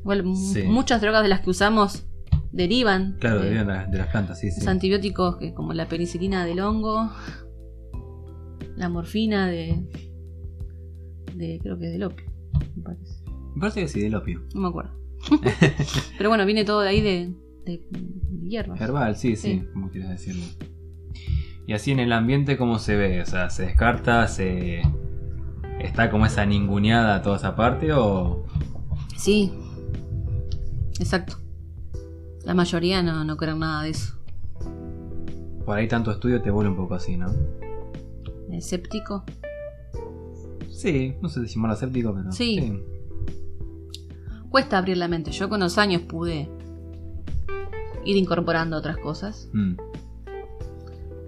Igual, 0.00 0.24
Sí. 0.36 0.62
muchas 0.64 1.00
drogas 1.00 1.22
de 1.22 1.28
las 1.28 1.40
que 1.42 1.50
usamos 1.50 2.04
derivan 2.50 3.16
Claro, 3.20 3.40
de- 3.42 3.50
de, 3.50 3.64
la- 3.64 3.84
de 3.84 3.98
las 3.98 4.08
plantas, 4.08 4.40
sí, 4.40 4.50
sí. 4.50 4.60
los 4.60 4.68
antibióticos 4.68 5.36
que, 5.36 5.52
como 5.54 5.72
la 5.74 5.86
penicilina 5.86 6.44
del 6.46 6.60
hongo, 6.60 7.10
la 8.76 8.88
morfina 8.88 9.46
de, 9.48 9.84
de 11.38 11.58
creo 11.62 11.78
que 11.78 11.86
del 11.86 12.02
opio, 12.02 12.26
me 12.76 12.82
parece. 12.82 13.22
Me 13.54 13.60
parece 13.60 13.80
que 13.82 13.88
sí, 13.88 14.00
del 14.00 14.14
opio. 14.14 14.42
No 14.54 14.60
me 14.62 14.68
acuerdo. 14.68 14.90
Pero 16.18 16.28
bueno, 16.28 16.44
viene 16.46 16.64
todo 16.64 16.80
de 16.82 16.88
ahí 16.88 17.00
de, 17.00 17.32
de, 17.64 17.82
de 17.90 18.48
hierbas. 18.48 18.80
Herbal, 18.80 19.16
sí, 19.16 19.36
sí, 19.36 19.60
Sí. 19.60 19.66
como 19.72 19.90
quieras 19.90 20.10
decirlo. 20.10 20.44
Y 21.66 21.72
así 21.74 21.90
en 21.90 21.98
el 22.00 22.12
ambiente, 22.12 22.56
¿cómo 22.56 22.78
se 22.78 22.96
ve? 22.96 23.20
O 23.20 23.26
sea, 23.26 23.50
¿se 23.50 23.64
descarta? 23.66 24.26
¿Se... 24.28 24.80
¿Está 25.80 26.10
como 26.10 26.24
esa 26.26 26.46
ninguneada 26.46 27.20
toda 27.22 27.36
esa 27.36 27.54
parte? 27.56 27.92
¿O 27.92 28.44
Sí, 29.16 29.52
exacto. 30.98 31.36
La 32.44 32.54
mayoría 32.54 33.02
no, 33.02 33.24
no 33.24 33.36
creen 33.36 33.58
nada 33.58 33.82
de 33.82 33.90
eso. 33.90 34.14
por 35.66 35.76
ahí 35.76 35.86
tanto 35.88 36.10
estudio 36.10 36.40
te 36.40 36.50
vuelve 36.50 36.70
un 36.70 36.76
poco 36.76 36.94
así, 36.94 37.16
no? 37.18 37.26
Escéptico. 38.50 39.24
Sí, 40.78 41.16
no 41.20 41.28
sé 41.28 41.44
si 41.44 41.54
llamarlo 41.54 41.74
escéptico, 41.74 42.14
pero. 42.14 42.30
Sí. 42.30 42.80
Cuesta 44.48 44.78
abrir 44.78 44.96
la 44.96 45.08
mente. 45.08 45.32
Yo 45.32 45.48
con 45.48 45.58
los 45.58 45.76
años 45.76 46.02
pude 46.02 46.48
ir 48.04 48.16
incorporando 48.16 48.76
otras 48.76 48.96
cosas. 48.98 49.50
Mm, 49.52 49.74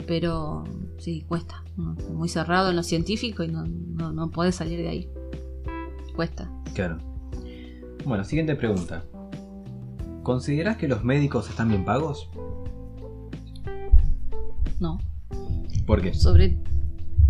pero 0.06 0.62
sí, 0.98 1.24
cuesta. 1.26 1.64
Muy 1.76 2.28
cerrado 2.28 2.70
en 2.70 2.76
lo 2.76 2.84
científico 2.84 3.42
y 3.42 3.48
no, 3.48 3.64
no, 3.66 4.12
no 4.12 4.30
podés 4.30 4.54
salir 4.54 4.78
de 4.78 4.88
ahí. 4.88 5.08
Cuesta. 6.14 6.48
claro. 6.72 6.98
Bueno, 8.04 8.22
siguiente 8.22 8.54
pregunta. 8.54 9.04
¿Considerás 10.22 10.76
que 10.76 10.86
los 10.86 11.02
médicos 11.02 11.50
están 11.50 11.68
bien 11.68 11.84
pagos? 11.84 12.30
No. 14.78 15.00
¿Por 15.86 16.02
qué? 16.02 16.14
Sobre 16.14 16.56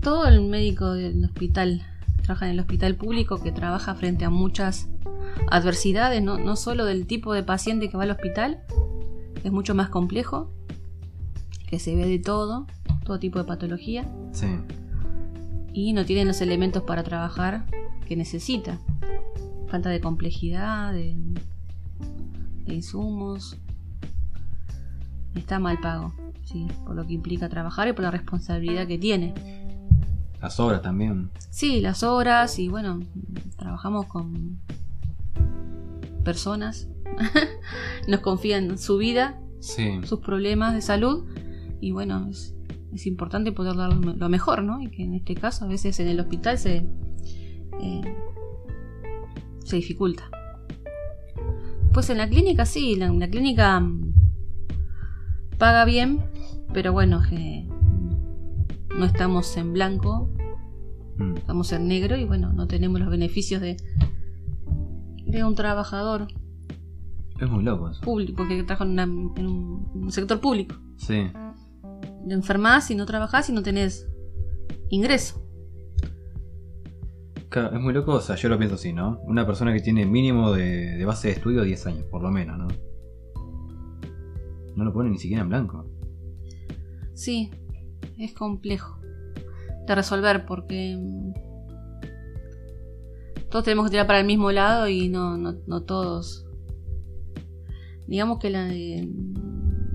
todo 0.03 0.27
el 0.27 0.43
médico 0.43 0.93
del 0.93 1.25
hospital, 1.25 1.83
trabaja 2.23 2.47
en 2.47 2.53
el 2.53 2.61
hospital 2.61 2.97
público 2.97 3.43
que 3.43 3.53
trabaja 3.53 3.95
frente 3.95 4.25
a 4.25 4.31
muchas 4.31 4.89
adversidades, 5.51 6.23
no, 6.23 6.39
no 6.39 6.57
solo 6.57 6.85
del 6.85 7.07
tipo 7.07 7.33
de 7.33 7.43
paciente 7.43 7.89
que 7.89 7.97
va 7.97 8.03
al 8.05 8.11
hospital, 8.11 8.63
es 9.43 9.53
mucho 9.53 9.75
más 9.75 9.89
complejo, 9.89 10.51
que 11.67 11.79
se 11.79 11.95
ve 11.95 12.07
de 12.07 12.19
todo, 12.19 12.67
todo 13.05 13.19
tipo 13.19 13.39
de 13.39 13.45
patología, 13.45 14.11
Sí. 14.33 14.47
y 15.73 15.93
no 15.93 16.05
tienen 16.05 16.27
los 16.29 16.41
elementos 16.41 16.83
para 16.83 17.03
trabajar 17.05 17.67
que 18.07 18.17
necesita. 18.17 18.79
Falta 19.69 19.89
de 19.89 20.01
complejidad, 20.01 20.93
de, 20.93 21.17
de 22.67 22.75
insumos. 22.75 23.57
Está 25.37 25.61
mal 25.61 25.79
pago, 25.79 26.13
sí, 26.45 26.67
por 26.85 26.97
lo 26.97 27.07
que 27.07 27.13
implica 27.13 27.49
trabajar 27.49 27.87
y 27.87 27.93
por 27.93 28.03
la 28.03 28.11
responsabilidad 28.11 28.89
que 28.89 28.99
tiene. 28.99 29.33
Las 30.41 30.59
obras 30.61 30.83
también. 30.83 31.31
Sí, 31.51 31.81
las 31.81 32.03
horas 32.03 32.59
y 32.59 32.69
bueno, 32.69 33.01
trabajamos 33.57 34.07
con 34.07 34.59
personas. 36.25 36.89
Nos 38.09 38.21
confían 38.21 38.79
su 38.79 38.97
vida, 38.99 39.39
Sí. 39.61 40.01
sus 40.05 40.21
problemas 40.21 40.73
de 40.75 40.81
salud 40.81 41.25
y 41.81 41.93
bueno, 41.93 42.29
es, 42.31 42.55
es 42.95 43.07
importante 43.07 43.53
poder 43.53 43.77
dar 43.77 43.93
lo 43.93 44.01
me- 44.01 44.17
lo 44.17 44.29
mejor, 44.31 44.63
¿no? 44.63 44.81
Y 44.81 44.89
que 44.89 45.03
en 45.05 45.15
este 45.15 45.35
caso 45.35 45.65
a 45.67 45.69
veces 45.69 46.01
en 46.01 46.09
el 46.09 46.19
hospital 46.21 46.57
se, 46.59 46.87
eh, 47.83 48.17
se 49.65 49.77
dificulta. 49.77 50.31
Pues 51.93 52.09
en 52.09 52.19
la 52.19 52.29
clínica 52.29 52.65
sí, 52.65 52.97
la, 52.97 53.11
la 53.13 53.29
clínica 53.29 53.79
mm, 53.81 54.15
paga 55.59 55.85
bien, 55.85 56.21
pero 56.73 56.93
bueno, 56.93 57.21
que 57.29 57.67
no 59.01 59.07
estamos 59.07 59.57
en 59.57 59.73
blanco, 59.73 60.31
Mm, 61.21 61.37
estamos 61.37 61.71
en 61.73 61.87
negro 61.87 62.17
y 62.17 62.25
bueno, 62.25 62.53
no 62.53 62.67
tenemos 62.67 62.99
los 62.99 63.11
beneficios 63.11 63.61
de, 63.61 63.77
de 65.27 65.45
un 65.45 65.55
trabajador 65.55 66.29
Es 67.39 67.51
muy 67.51 67.63
loco 67.63 67.91
eso. 67.91 68.01
público, 68.01 68.37
porque 68.39 68.63
trabaja 68.63 68.85
en, 68.85 69.19
un 69.19 70.11
sector 70.11 70.41
público. 70.41 70.77
Sí. 70.97 71.31
Te 72.27 72.35
enfermas 72.35 72.91
y 72.91 72.95
no 72.95 73.05
trabajás 73.05 73.51
y 73.51 73.53
no 73.53 73.63
tenés 73.63 74.09
ingreso. 74.89 75.47
Claro, 77.51 77.77
es 77.77 77.83
muy 77.83 77.93
loco, 77.93 78.15
o 78.15 78.21
sea, 78.21 78.37
yo 78.37 78.49
lo 78.49 78.57
pienso 78.57 78.77
así, 78.77 78.93
¿no? 78.93 79.21
Una 79.25 79.45
persona 79.45 79.75
que 79.75 79.81
tiene 79.81 80.07
mínimo 80.07 80.53
de, 80.53 80.97
de 80.97 81.05
base 81.05 81.29
de 81.29 81.35
estudio 81.35 81.63
10 81.65 81.87
años, 81.87 82.05
por 82.05 82.23
lo 82.23 82.31
menos, 82.31 82.57
¿no? 82.57 82.69
No 84.77 84.85
lo 84.85 84.93
pone 84.93 85.11
ni 85.11 85.19
siquiera 85.19 85.43
en 85.43 85.49
blanco. 85.49 85.85
Sí, 87.13 87.51
es 88.21 88.33
complejo 88.35 88.99
de 89.87 89.95
resolver 89.95 90.45
porque 90.47 90.97
mm, 90.99 91.33
todos 93.51 93.65
tenemos 93.65 93.87
que 93.87 93.91
tirar 93.93 94.07
para 94.07 94.21
el 94.21 94.27
mismo 94.27 94.53
lado 94.53 94.89
y 94.89 95.09
no, 95.09 95.37
no, 95.37 95.57
no 95.67 95.83
todos 95.83 96.47
digamos 98.07 98.39
que 98.39 98.51
la, 98.51 98.73
eh, 98.73 99.09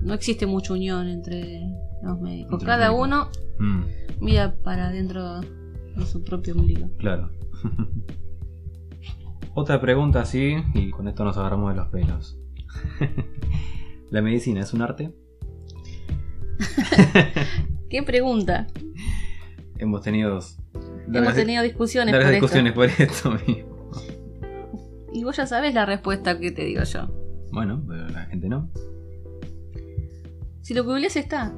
no 0.02 0.14
existe 0.14 0.46
mucha 0.46 0.72
unión 0.72 1.06
entre 1.08 1.60
los 2.02 2.20
médicos. 2.20 2.52
Entre 2.54 2.66
los 2.68 2.76
Cada 2.76 2.88
médicos. 2.90 3.06
uno 3.06 3.28
Mm, 3.58 3.82
mira 4.20 4.54
para 4.62 4.88
adentro 4.88 5.40
de 5.40 6.06
su 6.06 6.22
propio 6.22 6.54
ombligo. 6.54 6.88
claro. 6.98 7.30
Otra 9.54 9.80
pregunta 9.80 10.20
así, 10.20 10.56
y 10.74 10.90
con 10.90 11.08
esto 11.08 11.24
nos 11.24 11.38
agarramos 11.38 11.70
de 11.70 11.76
los 11.76 11.88
pelos. 11.88 12.38
¿La 14.10 14.20
medicina 14.20 14.60
es 14.60 14.74
un 14.74 14.82
arte? 14.82 15.14
¿Qué 17.90 18.02
pregunta? 18.02 18.66
Hemos 19.78 20.02
tenido 20.02 20.38
Hemos 20.38 21.08
largas- 21.08 21.34
tenido 21.34 21.62
discusiones 21.62 22.14
por 22.14 22.30
discusiones 22.30 22.72
por 22.72 22.86
esto 22.86 23.30
mismo. 23.46 23.90
esto. 23.92 25.10
Y 25.12 25.24
vos 25.24 25.36
ya 25.36 25.46
sabes 25.46 25.72
la 25.74 25.86
respuesta 25.86 26.38
que 26.38 26.50
te 26.50 26.64
digo 26.64 26.82
yo. 26.82 27.08
Bueno, 27.52 27.82
pero 27.86 28.08
la 28.08 28.24
gente 28.26 28.48
no. 28.48 28.70
Si 30.62 30.74
lo 30.74 30.84
googleas 30.84 31.16
está. 31.16 31.52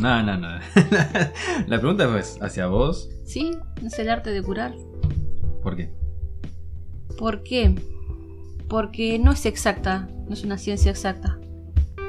No, 0.00 0.22
no, 0.22 0.36
no. 0.38 0.48
la 1.68 1.78
pregunta 1.78 2.18
es 2.18 2.38
hacia 2.42 2.66
vos. 2.66 3.08
¿Sí? 3.24 3.52
Es 3.84 3.98
el 3.98 4.08
arte 4.10 4.30
de 4.30 4.42
curar. 4.42 4.74
¿Por 5.62 5.76
qué? 5.76 5.92
¿Por 7.16 7.42
qué? 7.42 7.74
Porque 8.68 9.18
no 9.20 9.30
es 9.32 9.46
exacta, 9.46 10.08
no 10.26 10.32
es 10.34 10.42
una 10.42 10.58
ciencia 10.58 10.90
exacta 10.90 11.38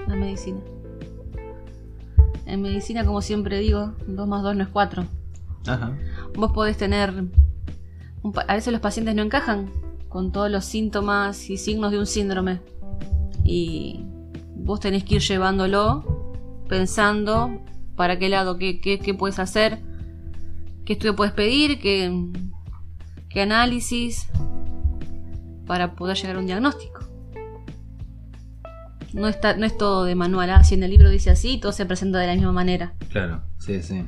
la 0.08 0.16
medicina. 0.16 0.62
En 2.56 2.62
medicina, 2.62 3.04
como 3.06 3.22
siempre 3.22 3.60
digo, 3.60 3.92
2 4.08 4.28
más 4.30 4.42
2 4.42 4.56
no 4.56 4.64
es 4.64 4.70
4. 4.70 5.06
Ajá. 5.68 5.92
Vos 6.36 6.54
podés 6.54 6.78
tener... 6.78 7.14
un 8.24 8.34
a 8.48 8.56
veces 8.56 8.72
los 8.72 8.82
pacientes 8.82 9.14
no 9.14 9.24
encajan 9.24 9.70
con 10.08 10.32
todos 10.32 10.50
los 10.50 10.64
síntomas 10.64 11.50
y 11.50 11.58
signos 11.58 11.92
de 11.92 12.00
un 12.00 12.06
síndrome. 12.06 12.62
Y 13.44 14.06
vos 14.56 14.80
tenés 14.80 15.04
que 15.04 15.16
ir 15.16 15.22
llevándolo, 15.22 16.32
pensando 16.70 17.62
para 17.98 18.18
qué 18.20 18.30
lado, 18.30 18.58
qué, 18.58 18.80
qué, 18.80 19.00
qué 19.00 19.14
puedes 19.14 19.38
hacer, 19.38 19.80
qué 20.86 20.94
estudio 20.94 21.14
puedes 21.18 21.34
pedir, 21.34 21.82
qué, 21.82 22.32
qué 23.30 23.42
análisis, 23.42 24.30
para 25.68 25.96
poder 25.96 26.16
llegar 26.16 26.38
a 26.38 26.40
un 26.40 26.46
diagnóstico. 26.46 26.95
No, 29.16 29.28
está, 29.28 29.56
no 29.56 29.66
es 29.66 29.78
todo 29.78 30.04
de 30.04 30.14
manual, 30.16 30.50
ah, 30.50 30.64
si 30.64 30.76
en 30.76 30.84
el 30.84 30.92
libro 30.92 31.10
dice 31.10 31.30
así, 31.30 31.58
todo 31.58 31.72
se 31.72 31.86
presenta 31.86 32.20
de 32.20 32.28
la 32.28 32.34
misma 32.36 32.52
manera. 32.52 32.94
Claro, 33.10 33.42
sí, 33.60 33.82
sí. 33.82 34.04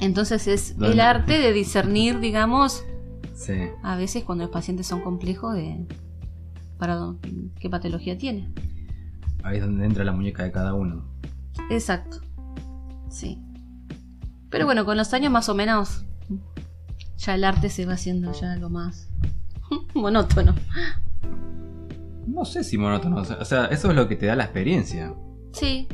Entonces 0.00 0.46
es 0.46 0.76
el 0.80 1.00
arte 1.00 1.38
de 1.38 1.52
discernir, 1.52 2.20
digamos, 2.20 2.84
Sí. 3.34 3.54
a 3.82 3.96
veces 3.96 4.22
cuando 4.24 4.44
los 4.44 4.52
pacientes 4.52 4.86
son 4.86 5.00
complejos 5.00 5.54
de 5.54 5.86
para 6.78 6.96
dó- 6.98 7.18
qué 7.58 7.70
patología 7.70 8.18
tiene. 8.18 8.52
Ahí 9.42 9.56
es 9.58 9.62
donde 9.64 9.84
entra 9.86 10.04
la 10.04 10.12
muñeca 10.12 10.42
de 10.44 10.52
cada 10.52 10.74
uno. 10.74 11.04
Exacto. 11.70 12.18
Sí. 13.10 13.38
Pero 14.50 14.66
bueno, 14.66 14.84
con 14.84 14.96
los 14.96 15.12
años 15.14 15.32
más 15.32 15.48
o 15.48 15.54
menos 15.54 16.04
ya 17.16 17.34
el 17.36 17.44
arte 17.44 17.70
se 17.70 17.86
va 17.86 17.94
haciendo 17.94 18.32
ya 18.32 18.52
algo 18.52 18.68
más 18.70 19.08
monótono. 19.94 20.54
No 22.34 22.44
sé 22.44 22.64
si 22.64 22.76
monótono. 22.76 23.16
O 23.18 23.44
sea, 23.44 23.66
eso 23.66 23.90
es 23.90 23.96
lo 23.96 24.08
que 24.08 24.16
te 24.16 24.26
da 24.26 24.34
la 24.36 24.44
experiencia. 24.44 25.14
Sí, 25.52 25.86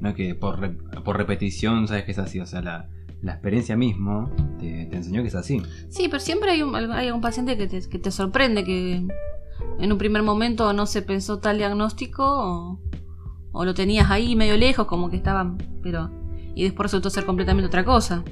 No 0.00 0.14
que 0.14 0.34
por, 0.34 0.60
re- 0.60 0.76
por 1.04 1.16
repetición 1.16 1.88
sabes 1.88 2.04
que 2.04 2.12
es 2.12 2.18
así. 2.18 2.40
O 2.40 2.46
sea, 2.46 2.62
la, 2.62 2.88
la 3.20 3.32
experiencia 3.32 3.76
mismo 3.76 4.30
te, 4.58 4.86
te 4.86 4.96
enseñó 4.96 5.22
que 5.22 5.28
es 5.28 5.34
así. 5.34 5.60
sí, 5.88 6.06
pero 6.08 6.20
siempre 6.20 6.50
hay 6.52 6.62
un, 6.62 6.74
hay 6.74 7.10
un 7.10 7.20
paciente 7.20 7.58
que 7.58 7.66
te, 7.66 7.80
que 7.88 7.98
te 7.98 8.10
sorprende 8.10 8.64
que 8.64 9.06
en 9.78 9.92
un 9.92 9.98
primer 9.98 10.22
momento 10.22 10.72
no 10.72 10.86
se 10.86 11.02
pensó 11.02 11.38
tal 11.38 11.58
diagnóstico 11.58 12.22
o, 12.24 12.80
o 13.52 13.64
lo 13.64 13.74
tenías 13.74 14.10
ahí 14.10 14.36
medio 14.36 14.56
lejos 14.56 14.86
como 14.86 15.10
que 15.10 15.16
estaban, 15.16 15.58
pero 15.82 16.10
y 16.54 16.62
después 16.64 16.84
resultó 16.84 17.10
ser 17.10 17.26
completamente 17.26 17.66
otra 17.66 17.84
cosa. 17.84 18.22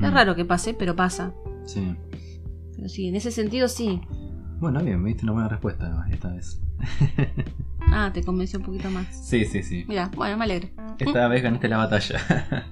Es 0.00 0.10
Mm. 0.10 0.14
raro 0.14 0.34
que 0.34 0.44
pase, 0.46 0.72
pero 0.72 0.96
pasa. 0.96 1.34
Sí. 1.66 1.94
Pero 2.76 2.88
sí, 2.88 3.08
en 3.08 3.16
ese 3.16 3.30
sentido 3.30 3.68
sí. 3.68 4.00
Bueno, 4.60 4.84
bien, 4.84 5.00
me 5.00 5.08
diste 5.08 5.24
una 5.24 5.32
buena 5.32 5.48
respuesta 5.48 6.06
esta 6.10 6.30
vez. 6.32 6.60
Ah, 7.92 8.12
te 8.14 8.22
convenció 8.22 8.60
un 8.60 8.64
poquito 8.64 8.88
más. 8.88 9.26
Sí, 9.26 9.44
sí, 9.44 9.64
sí. 9.64 9.84
Mira, 9.88 10.12
bueno, 10.14 10.36
me 10.36 10.44
alegro. 10.44 10.68
Esta 10.96 11.26
vez 11.26 11.42
ganaste 11.42 11.66
la 11.66 11.78
batalla. 11.78 12.20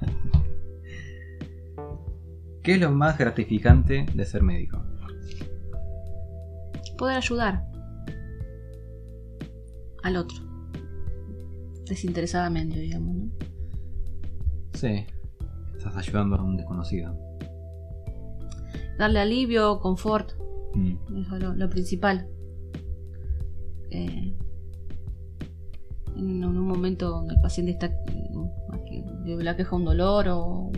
¿Qué 2.63 2.75
es 2.75 2.81
lo 2.81 2.93
más 2.93 3.19
gratificante 3.19 4.07
de 4.15 4.25
ser 4.25 4.45
médico? 4.45 4.81
Poder 6.97 7.17
ayudar 7.17 7.65
al 10.05 10.17
otro. 10.19 10.39
Desinteresadamente, 11.89 12.79
digamos, 12.79 13.17
¿no? 13.17 13.33
Sí. 14.75 15.05
Estás 15.77 15.97
ayudando 15.97 16.37
a 16.37 16.45
un 16.45 16.57
desconocido. 16.59 17.19
Darle 18.99 19.19
alivio, 19.19 19.81
confort, 19.81 20.35
Mm, 20.75 21.21
eso 21.23 21.37
es 21.37 21.43
lo, 21.43 21.55
lo 21.55 21.71
principal. 21.71 22.29
Eh, 23.91 24.35
en 26.17 26.45
un 26.45 26.67
momento 26.67 27.11
donde 27.11 27.35
el 27.35 27.41
paciente 27.41 27.73
está 27.73 27.91
que 27.91 29.05
de 29.25 29.43
la 29.43 29.57
queja 29.57 29.77
un 29.77 29.85
dolor 29.85 30.27
o 30.29 30.71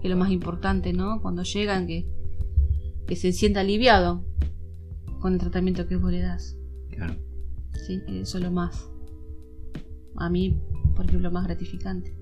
que 0.00 0.08
es 0.08 0.10
lo 0.10 0.16
más 0.16 0.30
importante, 0.30 0.92
¿no? 0.92 1.20
Cuando 1.22 1.42
llegan 1.42 1.86
que, 1.86 2.06
que 3.06 3.16
se 3.16 3.32
sienta 3.32 3.60
aliviado 3.60 4.24
con 5.20 5.34
el 5.34 5.38
tratamiento 5.38 5.86
que 5.86 5.96
vos 5.96 6.10
le 6.10 6.20
das. 6.20 6.56
Claro. 6.90 7.14
Sí, 7.86 8.02
eso 8.08 8.38
es 8.38 8.44
lo 8.44 8.50
más. 8.50 8.90
A 10.16 10.28
mí, 10.28 10.60
por 10.94 11.06
ejemplo, 11.06 11.30
más 11.30 11.44
gratificante. 11.46 12.14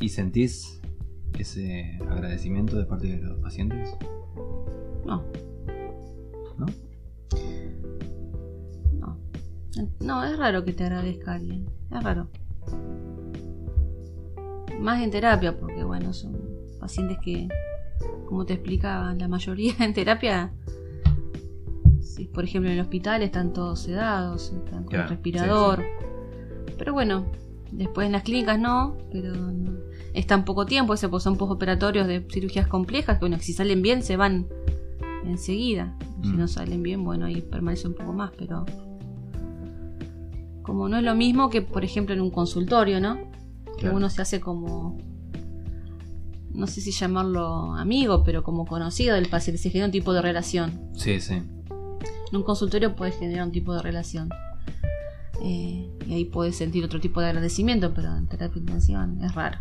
¿Y 0.00 0.10
sentís 0.10 0.77
ese 1.38 1.98
agradecimiento 2.08 2.76
de 2.76 2.84
parte 2.84 3.06
de 3.08 3.22
los 3.22 3.38
pacientes? 3.40 3.96
No, 5.04 5.24
¿No? 6.58 6.66
no. 8.98 9.18
No, 10.00 10.24
es 10.24 10.36
raro 10.36 10.64
que 10.64 10.72
te 10.72 10.84
agradezca 10.84 11.34
alguien. 11.34 11.66
Es 11.90 12.02
raro. 12.02 12.28
Más 14.80 15.02
en 15.02 15.10
terapia, 15.10 15.58
porque 15.58 15.82
bueno, 15.84 16.12
son 16.12 16.36
pacientes 16.78 17.18
que, 17.22 17.48
como 18.26 18.44
te 18.46 18.54
explicaba, 18.54 19.14
la 19.14 19.28
mayoría 19.28 19.74
en 19.80 19.92
terapia, 19.94 20.52
si 22.00 22.24
por 22.26 22.44
ejemplo 22.44 22.70
en 22.70 22.76
el 22.78 22.82
hospital 22.82 23.22
están 23.22 23.52
todos 23.52 23.80
sedados, 23.80 24.52
están 24.52 24.84
con 24.84 24.90
Claro, 24.90 25.08
respirador. 25.08 25.84
Pero 26.76 26.92
bueno, 26.92 27.26
después 27.72 28.06
en 28.06 28.12
las 28.12 28.22
clínicas 28.22 28.58
no, 28.58 28.96
pero 29.12 29.34
no. 29.34 29.72
están 30.14 30.44
poco 30.44 30.66
tiempo, 30.66 30.94
ese 30.94 31.08
pues 31.08 31.22
son 31.22 31.36
postoperatorios 31.36 32.06
de 32.06 32.26
cirugías 32.32 32.66
complejas, 32.66 33.18
que 33.18 33.20
bueno, 33.20 33.38
si 33.40 33.52
salen 33.52 33.82
bien 33.82 34.02
se 34.02 34.16
van 34.16 34.46
enseguida. 35.24 35.96
Si 36.22 36.30
Mm. 36.30 36.38
no 36.38 36.48
salen 36.48 36.82
bien, 36.82 37.04
bueno, 37.04 37.26
ahí 37.26 37.40
permanece 37.42 37.86
un 37.88 37.94
poco 37.94 38.12
más, 38.12 38.32
pero 38.36 38.64
como 40.62 40.88
no 40.88 40.98
es 40.98 41.02
lo 41.04 41.14
mismo 41.14 41.48
que 41.50 41.62
por 41.62 41.84
ejemplo 41.84 42.14
en 42.14 42.20
un 42.20 42.30
consultorio, 42.30 43.00
¿no? 43.00 43.16
Que 43.76 43.82
Claro. 43.82 43.96
uno 43.96 44.10
se 44.10 44.22
hace 44.22 44.40
como 44.40 44.98
no 46.52 46.66
sé 46.66 46.80
si 46.80 46.90
llamarlo 46.90 47.74
amigo, 47.76 48.24
pero 48.24 48.42
como 48.42 48.66
conocido 48.66 49.14
del 49.14 49.28
paciente, 49.28 49.62
se 49.62 49.70
genera 49.70 49.86
un 49.86 49.92
tipo 49.92 50.12
de 50.12 50.20
relación. 50.22 50.72
Sí, 50.94 51.20
sí. 51.20 51.34
En 51.34 52.36
un 52.36 52.42
consultorio 52.42 52.96
puedes 52.96 53.16
generar 53.16 53.46
un 53.46 53.52
tipo 53.52 53.72
de 53.74 53.80
relación. 53.82 54.28
Eh, 55.42 55.88
y 56.06 56.14
ahí 56.14 56.24
puedes 56.24 56.56
sentir 56.56 56.84
otro 56.84 57.00
tipo 57.00 57.20
de 57.20 57.28
agradecimiento, 57.28 57.94
pero 57.94 58.16
en 58.16 58.26
terapia 58.26 58.58
intensiva 58.60 59.08
es 59.22 59.34
raro. 59.34 59.58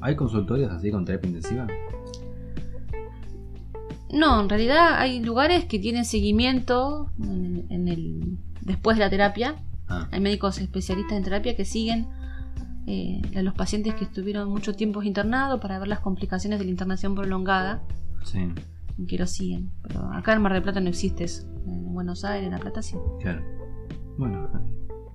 ¿Hay 0.00 0.16
consultorios 0.16 0.70
así 0.72 0.90
con 0.90 1.04
terapia 1.04 1.28
intensiva? 1.28 1.66
No, 4.12 4.40
en 4.40 4.48
realidad 4.48 4.94
hay 4.98 5.20
lugares 5.20 5.64
que 5.64 5.78
tienen 5.78 6.04
seguimiento 6.04 7.10
en, 7.20 7.66
en 7.68 7.88
el, 7.88 8.38
después 8.60 8.96
de 8.96 9.04
la 9.04 9.10
terapia. 9.10 9.56
Ah, 9.88 10.08
Hay 10.12 10.20
médicos 10.20 10.58
especialistas 10.58 11.16
en 11.16 11.24
terapia 11.24 11.56
que 11.56 11.64
siguen 11.64 12.06
eh, 12.86 13.22
a 13.36 13.42
los 13.42 13.54
pacientes 13.54 13.94
que 13.94 14.04
estuvieron 14.04 14.48
mucho 14.50 14.74
tiempo 14.74 15.02
internados 15.02 15.60
para 15.60 15.78
ver 15.78 15.88
las 15.88 16.00
complicaciones 16.00 16.58
de 16.58 16.64
la 16.66 16.70
internación 16.70 17.14
prolongada 17.14 17.82
sí, 18.24 18.50
y 18.98 19.06
que 19.06 19.18
lo 19.18 19.26
siguen. 19.26 19.70
Pero 19.82 20.12
acá 20.12 20.32
en 20.34 20.42
Mar 20.42 20.52
del 20.52 20.62
Plata 20.62 20.80
no 20.80 20.90
existe 20.90 21.24
eso. 21.24 21.48
En 21.66 21.92
Buenos 21.92 22.24
Aires, 22.24 22.46
en 22.46 22.52
La 22.52 22.58
Plata 22.60 22.82
sí. 22.82 22.96
claro. 23.20 23.42
Bueno, 24.16 24.48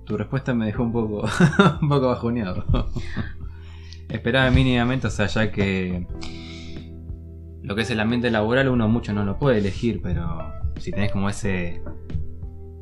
tu 0.04 0.16
respuesta 0.16 0.54
me 0.54 0.66
dejó 0.66 0.82
un 0.82 0.92
poco, 0.92 1.28
un 1.82 1.88
poco 1.88 2.08
bajoneado. 2.08 2.64
Esperaba 4.08 4.50
mínimamente, 4.50 5.06
o 5.06 5.10
sea, 5.10 5.26
ya 5.26 5.52
que 5.52 6.06
lo 7.62 7.76
que 7.76 7.82
es 7.82 7.90
el 7.90 8.00
ambiente 8.00 8.30
laboral 8.30 8.68
uno 8.68 8.88
mucho 8.88 9.12
no 9.12 9.24
lo 9.24 9.38
puede 9.38 9.58
elegir, 9.58 10.00
pero 10.02 10.52
si 10.78 10.90
tenés 10.90 11.12
como 11.12 11.28
ese, 11.28 11.80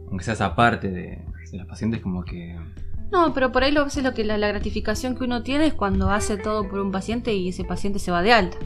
aunque 0.08 0.24
sea 0.24 0.34
esa 0.34 0.54
parte 0.54 0.88
de, 0.90 1.24
de 1.50 1.58
los 1.58 1.66
pacientes 1.66 2.00
como 2.00 2.24
que... 2.24 2.58
No, 3.12 3.32
pero 3.34 3.52
por 3.52 3.64
ahí 3.64 3.72
lo, 3.72 3.84
veces 3.84 4.04
lo 4.04 4.14
que 4.14 4.24
la, 4.24 4.38
la 4.38 4.48
gratificación 4.48 5.16
que 5.16 5.24
uno 5.24 5.42
tiene 5.42 5.66
es 5.66 5.74
cuando 5.74 6.10
hace 6.10 6.36
todo 6.36 6.68
por 6.68 6.80
un 6.80 6.92
paciente 6.92 7.34
y 7.34 7.48
ese 7.48 7.64
paciente 7.64 7.98
se 7.98 8.10
va 8.10 8.22
de 8.22 8.32
alta. 8.32 8.58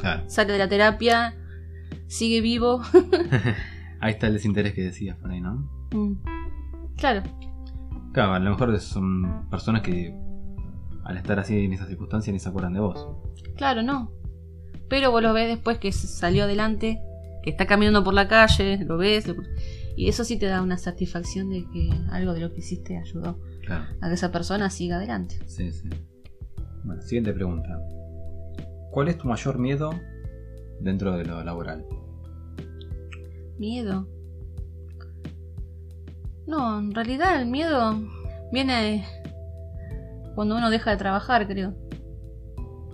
Claro. 0.00 0.28
Sale 0.28 0.52
de 0.52 0.58
la 0.58 0.68
terapia, 0.68 1.36
sigue 2.06 2.40
vivo 2.40 2.82
Ahí 4.02 4.14
está 4.14 4.26
el 4.26 4.32
desinterés 4.32 4.74
que 4.74 4.82
decías 4.82 5.16
por 5.16 5.30
ahí, 5.30 5.40
¿no? 5.40 5.70
Mm. 5.92 6.14
Claro, 7.02 7.22
Claro, 8.12 8.34
a 8.34 8.38
lo 8.38 8.50
mejor 8.50 8.78
son 8.78 9.48
personas 9.50 9.82
que 9.82 10.14
al 11.04 11.16
estar 11.16 11.38
así 11.40 11.64
en 11.64 11.72
esas 11.72 11.88
circunstancias 11.88 12.32
ni 12.32 12.38
se 12.38 12.48
acuerdan 12.48 12.74
de 12.74 12.80
vos. 12.80 13.08
claro, 13.56 13.82
no. 13.82 14.12
Pero 14.88 15.10
vos 15.10 15.20
lo 15.22 15.32
ves 15.32 15.48
después 15.48 15.78
que 15.78 15.90
salió 15.90 16.44
adelante, 16.44 17.00
que 17.42 17.50
está 17.50 17.66
caminando 17.66 18.04
por 18.04 18.14
la 18.14 18.28
calle, 18.28 18.84
lo 18.84 18.98
ves, 18.98 19.26
lo- 19.26 19.34
y 19.96 20.08
eso 20.08 20.22
sí 20.24 20.38
te 20.38 20.46
da 20.46 20.62
una 20.62 20.78
satisfacción 20.78 21.50
de 21.50 21.66
que 21.72 21.90
algo 22.12 22.34
de 22.34 22.40
lo 22.40 22.52
que 22.52 22.60
hiciste 22.60 22.96
ayudó 22.98 23.40
Claro, 23.66 23.84
a 24.00 24.08
que 24.08 24.14
esa 24.14 24.30
persona 24.30 24.70
siga 24.70 24.96
adelante. 24.96 25.38
sí, 25.46 25.72
sí. 25.72 25.88
Bueno, 26.84 27.02
siguiente 27.02 27.32
pregunta. 27.32 27.68
¿Cuál 28.92 29.08
es 29.08 29.18
tu 29.18 29.26
mayor 29.26 29.58
miedo 29.58 29.90
dentro 30.80 31.16
de 31.16 31.24
lo 31.24 31.42
laboral? 31.42 31.84
Miedo. 33.58 34.06
No, 36.52 36.78
en 36.80 36.94
realidad 36.94 37.40
el 37.40 37.46
miedo 37.48 37.98
viene 38.52 39.06
cuando 40.34 40.54
uno 40.54 40.68
deja 40.68 40.90
de 40.90 40.98
trabajar, 40.98 41.48
creo. 41.48 41.74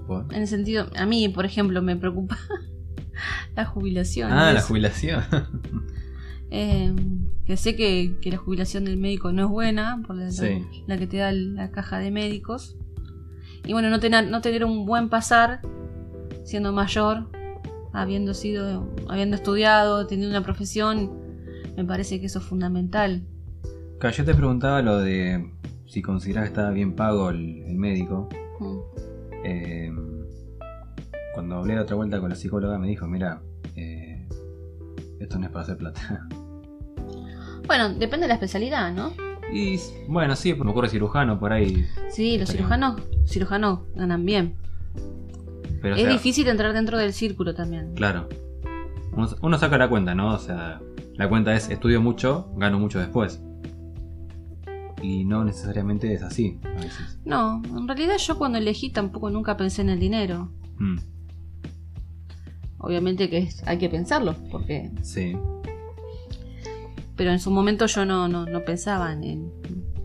¿Por? 0.06 0.32
En 0.32 0.42
el 0.42 0.46
sentido, 0.46 0.86
a 0.96 1.06
mí, 1.06 1.28
por 1.28 1.44
ejemplo, 1.44 1.82
me 1.82 1.96
preocupa 1.96 2.38
la 3.56 3.64
jubilación. 3.64 4.30
Ah, 4.32 4.52
la 4.52 4.62
jubilación. 4.62 5.22
Eh, 6.50 6.94
que 7.44 7.58
sé 7.58 7.76
que, 7.76 8.16
que 8.22 8.30
la 8.30 8.38
jubilación 8.38 8.86
del 8.86 8.96
médico 8.96 9.32
no 9.32 9.42
es 9.44 9.48
buena, 9.50 10.02
por 10.06 10.16
la, 10.16 10.30
Sí. 10.30 10.64
la 10.86 10.96
que 10.96 11.06
te 11.06 11.18
da 11.18 11.30
la 11.30 11.70
caja 11.70 11.98
de 11.98 12.10
médicos. 12.10 12.74
Y 13.66 13.74
bueno, 13.74 13.90
no 13.90 14.00
tener, 14.00 14.28
no 14.30 14.40
tener 14.40 14.64
un 14.64 14.86
buen 14.86 15.10
pasar 15.10 15.60
siendo 16.44 16.72
mayor, 16.72 17.30
habiendo 17.92 18.32
sido, 18.32 18.88
habiendo 19.10 19.36
estudiado, 19.36 20.06
teniendo 20.06 20.34
una 20.34 20.42
profesión, 20.42 21.12
me 21.76 21.84
parece 21.84 22.18
que 22.18 22.24
eso 22.24 22.38
es 22.38 22.46
fundamental. 22.46 23.26
Claro, 23.98 24.14
yo 24.16 24.24
te 24.24 24.34
preguntaba 24.34 24.80
lo 24.82 24.98
de 25.00 25.50
si 25.86 26.02
considerás 26.02 26.44
que 26.44 26.48
estaba 26.48 26.70
bien 26.70 26.94
pago 26.94 27.30
el, 27.30 27.62
el 27.64 27.76
médico. 27.76 28.28
Mm. 28.60 28.78
Eh, 29.44 29.92
cuando 31.34 31.56
hablé 31.56 31.74
la 31.74 31.82
otra 31.82 31.96
vuelta 31.96 32.20
con 32.20 32.28
la 32.30 32.36
psicóloga 32.36 32.78
me 32.78 32.88
dijo, 32.88 33.06
mira, 33.06 33.40
eh, 33.76 34.26
esto 35.20 35.38
no 35.38 35.46
es 35.46 35.52
para 35.52 35.62
hacer 35.62 35.76
plata. 35.76 36.28
Bueno, 37.66 37.90
depende 37.90 38.24
de 38.24 38.28
la 38.28 38.34
especialidad, 38.34 38.90
¿no? 38.94 39.12
y 39.52 39.78
bueno, 40.06 40.34
sí, 40.36 40.54
me 40.54 40.70
ocurre 40.70 40.88
cirujano 40.88 41.38
por 41.38 41.52
ahí. 41.52 41.84
Sí, 42.08 42.38
los 42.38 42.48
cirujanos, 42.50 43.02
cirujanos 43.26 43.80
ganan 43.94 44.24
bien. 44.24 44.54
Pero, 45.82 45.94
o 45.94 45.98
es 45.98 46.04
sea, 46.04 46.10
difícil 46.12 46.48
entrar 46.48 46.72
dentro 46.72 46.96
del 46.96 47.12
círculo 47.12 47.54
también. 47.54 47.92
Claro. 47.94 48.26
Uno, 49.12 49.28
uno 49.42 49.58
saca 49.58 49.76
la 49.76 49.90
cuenta, 49.90 50.14
¿no? 50.14 50.34
O 50.34 50.38
sea, 50.38 50.80
la 51.14 51.28
cuenta 51.28 51.54
es 51.54 51.68
estudio 51.68 52.00
mucho, 52.00 52.50
gano 52.56 52.78
mucho 52.78 53.00
después. 53.00 53.42
Y 55.02 55.24
no 55.24 55.44
necesariamente 55.44 56.12
es 56.12 56.22
así 56.22 56.58
a 56.64 56.80
veces. 56.80 57.18
No, 57.24 57.62
en 57.64 57.86
realidad 57.86 58.16
yo 58.18 58.36
cuando 58.38 58.58
elegí 58.58 58.90
tampoco 58.90 59.30
nunca 59.30 59.56
pensé 59.56 59.82
en 59.82 59.90
el 59.90 60.00
dinero. 60.00 60.50
Mm, 60.78 60.98
Obviamente 62.80 63.28
que 63.28 63.38
es- 63.38 63.66
hay 63.66 63.78
que 63.78 63.88
pensarlo, 63.88 64.34
porque 64.52 64.90
sí, 65.02 65.36
pero 67.16 67.32
en 67.32 67.40
su 67.40 67.50
momento 67.50 67.86
yo 67.86 68.04
no, 68.04 68.28
no, 68.28 68.46
no 68.46 68.64
pensaba 68.64 69.12
en, 69.12 69.24
en- 69.24 69.52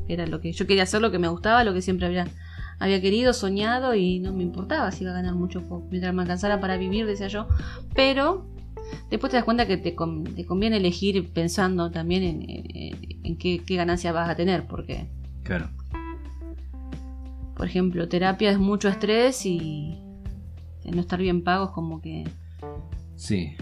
era 0.07 0.25
lo 0.25 0.41
que 0.41 0.51
yo 0.51 0.65
quería 0.65 0.83
hacer 0.83 0.99
lo 1.01 1.11
que 1.11 1.19
me 1.19 1.27
gustaba, 1.27 1.63
lo 1.63 1.73
que 1.73 1.81
siempre 1.81 2.07
había 2.07 2.27
había 2.79 2.99
querido, 2.99 3.31
soñado 3.33 3.93
y 3.95 4.19
no 4.19 4.33
me 4.33 4.43
importaba 4.43 4.91
si 4.91 5.03
iba 5.03 5.11
a 5.11 5.15
ganar 5.15 5.35
mucho 5.35 5.61
poco, 5.61 5.87
mientras 5.91 6.13
me 6.13 6.23
alcanzara 6.23 6.59
para 6.59 6.75
vivir, 6.75 7.05
decía 7.05 7.27
yo, 7.27 7.47
pero 7.93 8.45
después 9.09 9.29
te 9.31 9.37
das 9.37 9.45
cuenta 9.45 9.67
que 9.67 9.77
te, 9.77 9.91
te 10.35 10.45
conviene 10.45 10.77
elegir 10.77 11.31
pensando 11.31 11.91
también 11.91 12.23
en, 12.23 12.41
en- 12.49 13.12
en 13.23 13.37
qué, 13.37 13.61
qué 13.65 13.75
ganancia 13.75 14.11
vas 14.11 14.29
a 14.29 14.35
tener, 14.35 14.65
porque 14.65 15.07
claro. 15.43 15.69
por 17.55 17.65
ejemplo, 17.65 18.07
terapia 18.09 18.51
es 18.51 18.59
mucho 18.59 18.89
estrés 18.89 19.45
y 19.45 19.99
no 20.85 21.01
estar 21.01 21.19
bien 21.19 21.43
pago 21.43 21.65
es 21.65 21.71
como 21.71 22.01
que 22.01 22.25
Sí, 23.15 23.55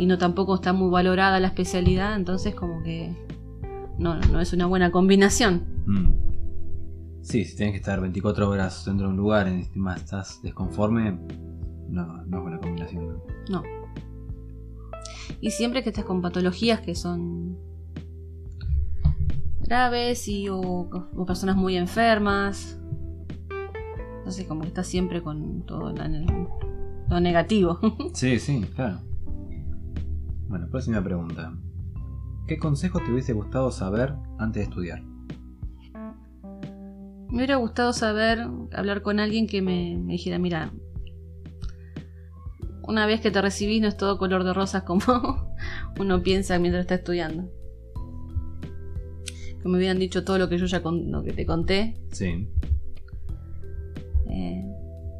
y 0.00 0.06
no 0.06 0.16
tampoco 0.16 0.54
está 0.54 0.72
muy 0.72 0.90
valorada 0.90 1.38
la 1.40 1.48
especialidad, 1.48 2.16
entonces 2.16 2.54
como 2.54 2.82
que 2.82 3.14
no, 3.98 4.18
no 4.18 4.40
es 4.40 4.54
una 4.54 4.64
buena 4.64 4.90
combinación. 4.90 5.62
Mm. 5.86 6.12
Sí, 7.20 7.44
si 7.44 7.54
tienes 7.54 7.74
que 7.74 7.80
estar 7.80 8.00
24 8.00 8.48
horas 8.48 8.82
dentro 8.86 9.08
de 9.08 9.12
un 9.12 9.18
lugar 9.18 9.46
y 9.46 9.50
encima 9.50 9.94
estás 9.94 10.40
desconforme, 10.42 11.18
no, 11.90 12.24
no 12.24 12.36
es 12.38 12.42
buena 12.42 12.58
combinación. 12.58 13.08
¿no? 13.08 13.22
No. 13.50 13.79
Y 15.40 15.50
siempre 15.50 15.82
que 15.82 15.90
estás 15.90 16.04
con 16.04 16.20
patologías 16.20 16.80
que 16.80 16.94
son 16.94 17.58
graves 19.60 20.28
y 20.28 20.48
o, 20.48 20.60
o 20.60 21.26
personas 21.26 21.56
muy 21.56 21.76
enfermas. 21.76 22.78
Entonces 24.18 24.46
como 24.46 24.62
que 24.62 24.68
estás 24.68 24.86
siempre 24.86 25.22
con 25.22 25.64
todo 25.64 25.92
lo 25.92 27.20
negativo. 27.20 27.78
Sí, 28.14 28.38
sí, 28.38 28.62
claro. 28.74 29.00
Bueno, 30.48 30.68
próxima 30.68 31.02
pregunta. 31.02 31.52
¿Qué 32.46 32.58
consejo 32.58 32.98
te 32.98 33.12
hubiese 33.12 33.32
gustado 33.32 33.70
saber 33.70 34.14
antes 34.38 34.62
de 34.62 34.68
estudiar? 34.68 35.02
Me 37.30 37.36
hubiera 37.36 37.56
gustado 37.56 37.92
saber, 37.92 38.40
hablar 38.72 39.02
con 39.02 39.20
alguien 39.20 39.46
que 39.46 39.62
me, 39.62 39.96
me 39.96 40.14
dijera, 40.14 40.38
mira, 40.38 40.72
una 42.82 43.06
vez 43.06 43.20
que 43.20 43.30
te 43.30 43.40
recibís 43.40 43.80
no 43.80 43.88
es 43.88 43.96
todo 43.96 44.18
color 44.18 44.44
de 44.44 44.52
rosas 44.52 44.82
como 44.82 45.00
uno 45.98 46.22
piensa 46.22 46.58
mientras 46.58 46.82
está 46.82 46.96
estudiando. 46.96 47.48
Que 49.62 49.68
me 49.68 49.76
hubieran 49.76 49.98
dicho 49.98 50.24
todo 50.24 50.38
lo 50.38 50.48
que 50.48 50.58
yo 50.58 50.66
ya 50.66 50.82
con, 50.82 51.10
lo 51.10 51.22
que 51.22 51.32
te 51.32 51.44
conté. 51.44 51.96
Sí, 52.12 52.48
Eh, 54.28 54.64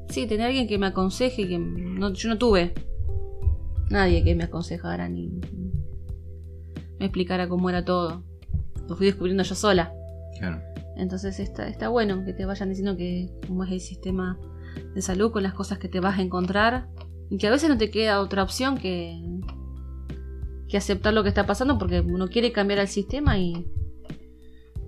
sí, 0.09 0.27
tener 0.27 0.47
alguien 0.47 0.67
que 0.67 0.79
me 0.79 0.87
aconseje, 0.87 1.49
que 1.49 1.59
no, 1.59 2.13
yo 2.13 2.29
no 2.29 2.39
tuve 2.39 2.73
nadie 3.91 4.23
que 4.23 4.37
me 4.37 4.45
aconsejara 4.45 5.09
ni 5.09 5.41
me 6.99 7.07
explicara 7.07 7.49
cómo 7.49 7.69
era 7.71 7.85
todo. 7.85 8.23
Lo 8.89 8.97
fui 8.97 9.07
descubriendo 9.07 9.43
yo 9.43 9.55
sola. 9.55 9.93
claro. 10.39 10.61
Entonces 10.97 11.41
está, 11.41 11.67
está 11.67 11.89
bueno 11.89 12.25
que 12.27 12.35
te 12.35 12.45
vayan 12.45 12.69
diciendo 12.69 12.95
que 12.95 13.31
cómo 13.47 13.65
es 13.65 13.71
el 13.73 13.81
sistema 13.81 14.39
de 14.95 15.01
salud 15.01 15.33
con 15.33 15.43
las 15.43 15.55
cosas 15.55 15.79
que 15.79 15.89
te 15.89 15.99
vas 15.99 16.19
a 16.19 16.23
encontrar 16.23 16.89
y 17.31 17.39
que 17.39 17.47
a 17.47 17.51
veces 17.51 17.69
no 17.71 17.79
te 17.79 17.91
queda 17.91 18.21
otra 18.21 18.43
opción 18.43 18.77
que, 18.79 19.19
que 20.69 20.77
aceptar 20.77 21.15
lo 21.15 21.23
que 21.23 21.29
está 21.31 21.47
pasando 21.47 21.79
porque 21.79 22.01
uno 22.01 22.29
quiere 22.29 22.53
cambiar 22.53 22.81
el 22.81 22.89
sistema 22.89 23.39
y 23.39 23.67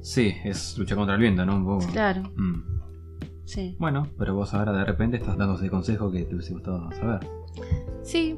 Sí, 0.00 0.34
es 0.44 0.76
lucha 0.78 0.96
contra 0.96 1.14
el 1.14 1.20
viento, 1.20 1.46
¿no? 1.46 1.56
Un 1.56 1.64
poco. 1.64 1.86
claro, 1.92 2.22
Mm. 2.36 2.62
sí. 3.44 3.76
Bueno, 3.78 4.08
pero 4.18 4.34
vos 4.34 4.52
ahora 4.52 4.72
de 4.72 4.84
repente 4.84 5.16
estás 5.18 5.38
dando 5.38 5.54
ese 5.54 5.70
consejo 5.70 6.10
que 6.10 6.24
te 6.24 6.34
hubiese 6.34 6.52
gustado 6.54 6.90
saber. 6.92 7.20
Sí, 8.02 8.36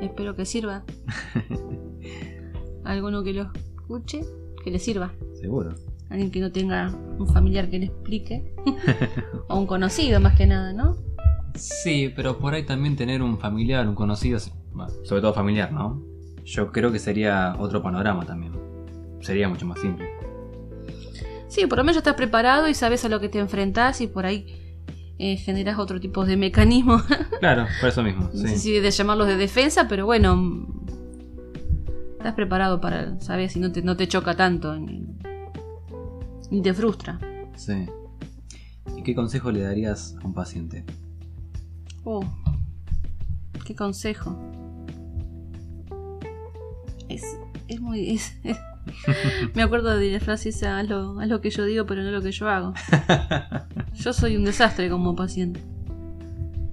espero 0.00 0.36
que 0.36 0.44
sirva. 0.46 0.84
Alguno 2.84 3.22
que 3.22 3.32
lo 3.32 3.50
escuche, 3.76 4.22
que 4.64 4.70
le 4.70 4.78
sirva. 4.78 5.12
Seguro. 5.34 5.74
Alguien 6.10 6.30
que 6.30 6.40
no 6.40 6.52
tenga 6.52 6.94
un 7.18 7.26
familiar 7.28 7.68
que 7.70 7.78
le 7.78 7.86
explique. 7.86 8.54
o 9.48 9.58
un 9.58 9.66
conocido 9.66 10.20
más 10.20 10.36
que 10.36 10.46
nada, 10.46 10.72
¿no? 10.72 10.96
Sí, 11.54 12.12
pero 12.14 12.38
por 12.38 12.54
ahí 12.54 12.64
también 12.64 12.96
tener 12.96 13.22
un 13.22 13.38
familiar, 13.38 13.86
un 13.88 13.94
conocido, 13.94 14.38
bueno, 14.72 14.92
sobre 15.04 15.20
todo 15.22 15.34
familiar, 15.34 15.72
¿no? 15.72 16.02
Yo 16.44 16.72
creo 16.72 16.90
que 16.90 16.98
sería 16.98 17.54
otro 17.58 17.82
panorama 17.82 18.24
también. 18.26 18.52
Sería 19.20 19.48
mucho 19.48 19.66
más 19.66 19.80
simple. 19.80 20.08
Sí, 21.48 21.66
por 21.66 21.78
lo 21.78 21.84
menos 21.84 21.96
ya 21.96 22.00
estás 22.00 22.14
preparado 22.14 22.68
y 22.68 22.74
sabes 22.74 23.04
a 23.04 23.08
lo 23.08 23.20
que 23.20 23.28
te 23.28 23.38
enfrentás 23.38 24.00
y 24.00 24.06
por 24.06 24.24
ahí 24.26 24.46
eh, 25.18 25.36
generas 25.36 25.78
otro 25.78 26.00
tipo 26.00 26.24
de 26.24 26.36
mecanismo. 26.36 27.00
Claro, 27.40 27.66
por 27.80 27.88
eso 27.90 28.02
mismo. 28.02 28.24
no 28.32 28.32
sé 28.40 28.48
Sí. 28.48 28.56
si 28.58 28.80
de 28.80 28.90
llamarlos 28.90 29.26
de 29.28 29.36
defensa, 29.36 29.86
pero 29.88 30.06
bueno. 30.06 30.66
Estás 32.18 32.34
preparado 32.34 32.80
para, 32.80 33.18
sabes, 33.20 33.52
si 33.52 33.58
no 33.60 33.70
te, 33.72 33.82
no 33.82 33.96
te 33.96 34.06
choca 34.08 34.36
tanto 34.36 34.76
ni, 34.78 35.04
ni 36.50 36.62
te 36.62 36.72
frustra. 36.72 37.18
sí. 37.56 37.86
¿Y 38.96 39.02
qué 39.02 39.14
consejo 39.14 39.50
le 39.50 39.60
darías 39.62 40.16
a 40.22 40.26
un 40.26 40.34
paciente? 40.34 40.84
Oh, 42.04 42.24
qué 43.64 43.74
consejo. 43.76 44.36
Es, 47.08 47.22
es 47.68 47.80
muy. 47.80 48.10
es- 48.10 48.36
es- 48.44 48.58
Me 49.54 49.62
acuerdo 49.62 49.96
de 49.96 50.10
la 50.12 50.20
frase 50.20 50.48
esa: 50.48 50.78
haz 50.78 50.88
lo, 50.88 51.20
haz 51.20 51.28
lo 51.28 51.40
que 51.40 51.50
yo 51.50 51.64
digo, 51.64 51.86
pero 51.86 52.02
no 52.02 52.10
lo 52.10 52.22
que 52.22 52.32
yo 52.32 52.48
hago. 52.48 52.72
Yo 53.94 54.12
soy 54.12 54.36
un 54.36 54.44
desastre 54.44 54.88
como 54.90 55.14
paciente. 55.14 55.60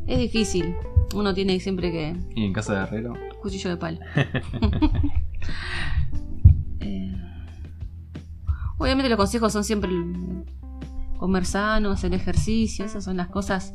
Es 0.07 0.17
difícil. 0.19 0.73
Uno 1.13 1.34
tiene 1.34 1.59
siempre 1.59 1.91
que. 1.91 2.15
y 2.36 2.45
en 2.45 2.53
casa 2.53 2.73
de 2.73 2.80
Herrero. 2.84 3.13
Cuchillo 3.41 3.69
de 3.69 3.77
palo. 3.77 3.99
Eh, 6.82 7.13
obviamente 8.77 9.09
los 9.09 9.17
consejos 9.17 9.51
son 9.51 9.63
siempre 9.63 9.89
comer 11.17 11.45
sano, 11.45 11.91
hacer 11.91 12.13
ejercicio, 12.13 12.86
esas 12.86 13.03
son 13.03 13.17
las 13.17 13.27
cosas. 13.27 13.73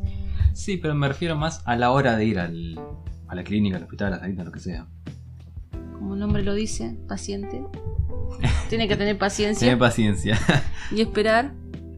Sí, 0.55 0.76
pero 0.78 0.94
me 0.94 1.09
refiero 1.09 1.36
más 1.36 1.62
a 1.66 1.76
la 1.76 1.90
hora 1.90 2.16
de 2.16 2.24
ir 2.24 2.38
al, 2.38 2.80
a 3.28 3.34
la 3.34 3.44
clínica, 3.44 3.76
al 3.76 3.82
hospital, 3.82 4.09
a 4.09 4.16
la 4.16 4.20
salita, 4.20 4.44
lo 4.44 4.52
que 4.52 4.61
sea. 4.61 4.86
como 5.98 6.14
el 6.14 6.20
nombre 6.20 6.42
lo 6.42 6.55
dice, 6.55 6.96
paciente. 7.09 7.62
Tiene 8.68 8.88
que 8.88 8.96
tener 8.96 9.16
paciencia 9.18 9.66
Tener 9.66 9.78
paciencia. 9.78 10.38
y 10.90 11.00
esperar. 11.02 11.52